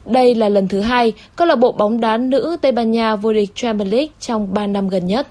Đây 0.05 0.35
là 0.35 0.49
lần 0.49 0.67
thứ 0.67 0.79
hai 0.81 1.13
câu 1.35 1.47
lạc 1.47 1.55
bộ 1.55 1.71
bóng 1.71 1.99
đá 1.99 2.17
nữ 2.17 2.57
Tây 2.61 2.71
Ban 2.71 2.91
Nha 2.91 3.15
vô 3.15 3.33
địch 3.33 3.49
Champions 3.55 3.91
League 3.91 4.11
trong 4.19 4.53
3 4.53 4.67
năm 4.67 4.89
gần 4.89 5.05
nhất. 5.05 5.27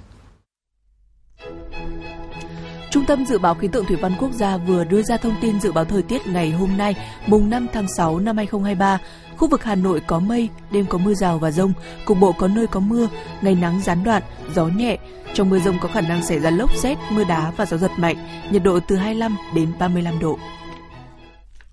Trung 2.94 3.04
tâm 3.04 3.24
Dự 3.26 3.38
báo 3.38 3.54
Khí 3.54 3.68
tượng 3.68 3.86
Thủy 3.86 3.96
văn 3.96 4.12
Quốc 4.18 4.32
gia 4.32 4.56
vừa 4.56 4.84
đưa 4.84 5.02
ra 5.02 5.16
thông 5.16 5.34
tin 5.40 5.60
dự 5.60 5.72
báo 5.72 5.84
thời 5.84 6.02
tiết 6.02 6.26
ngày 6.26 6.50
hôm 6.50 6.76
nay, 6.76 6.94
mùng 7.26 7.50
5 7.50 7.66
tháng 7.72 7.86
6 7.96 8.18
năm 8.18 8.36
2023. 8.36 8.98
Khu 9.36 9.48
vực 9.48 9.64
Hà 9.64 9.74
Nội 9.74 10.00
có 10.06 10.18
mây, 10.18 10.48
đêm 10.70 10.86
có 10.86 10.98
mưa 10.98 11.14
rào 11.14 11.38
và 11.38 11.50
rông, 11.50 11.72
cục 12.04 12.18
bộ 12.18 12.32
có 12.32 12.48
nơi 12.48 12.66
có 12.66 12.80
mưa, 12.80 13.08
ngày 13.42 13.54
nắng 13.54 13.80
gián 13.80 14.04
đoạn, 14.04 14.22
gió 14.54 14.66
nhẹ. 14.66 14.98
Trong 15.34 15.50
mưa 15.50 15.58
rông 15.58 15.78
có 15.80 15.88
khả 15.88 16.00
năng 16.00 16.26
xảy 16.26 16.38
ra 16.38 16.50
lốc 16.50 16.76
xét, 16.76 16.98
mưa 17.10 17.24
đá 17.24 17.52
và 17.56 17.66
gió 17.66 17.76
giật 17.76 17.90
mạnh, 17.98 18.16
nhiệt 18.50 18.62
độ 18.62 18.80
từ 18.88 18.96
25 18.96 19.36
đến 19.54 19.72
35 19.78 20.18
độ. 20.18 20.38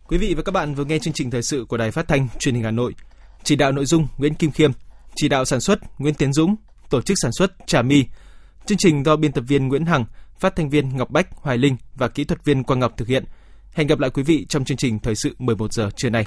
Quý 0.08 0.18
vị 0.18 0.34
và 0.38 0.44
các 0.44 0.52
bạn 0.52 0.76
vừa 0.76 0.86
nghe 0.86 1.00
chương 1.00 1.14
trình 1.14 1.32
thời 1.32 1.44
sự 1.44 1.66
của 1.70 1.78
Đài 1.78 1.92
Phát 1.92 2.08
thanh 2.08 2.28
Truyền 2.40 2.56
hình 2.56 2.64
Hà 2.64 2.72
Nội. 2.72 2.94
Chỉ 3.44 3.56
đạo 3.56 3.72
nội 3.72 3.86
dung 3.86 4.08
Nguyễn 4.18 4.34
Kim 4.34 4.52
Khiêm, 4.52 4.72
chỉ 5.16 5.30
đạo 5.30 5.46
sản 5.46 5.62
xuất 5.62 6.00
Nguyễn 6.00 6.14
Tiến 6.14 6.34
Dũng, 6.34 6.56
tổ 6.90 7.02
chức 7.02 7.18
sản 7.22 7.32
xuất 7.38 7.68
Trà 7.68 7.82
My. 7.82 8.06
Chương 8.66 8.78
trình 8.78 9.04
do 9.04 9.16
biên 9.16 9.32
tập 9.32 9.44
viên 9.48 9.68
Nguyễn 9.68 9.86
Hằng, 9.86 10.06
phát 10.42 10.56
thanh 10.56 10.70
viên 10.70 10.98
Ngọc 10.98 11.12
Bách, 11.12 11.28
Hoài 11.36 11.58
Linh 11.58 11.78
và 11.96 12.08
kỹ 12.08 12.24
thuật 12.24 12.46
viên 12.46 12.64
Quang 12.64 12.80
Ngọc 12.80 12.94
thực 12.98 13.08
hiện. 13.08 13.24
Hẹn 13.74 13.88
gặp 13.88 14.00
lại 14.00 14.10
quý 14.10 14.24
vị 14.24 14.46
trong 14.50 14.66
chương 14.66 14.78
trình 14.78 15.00
thời 15.00 15.16
sự 15.16 15.36
11 15.40 15.74
giờ 15.74 15.90
trưa 15.96 16.10
nay. 16.10 16.26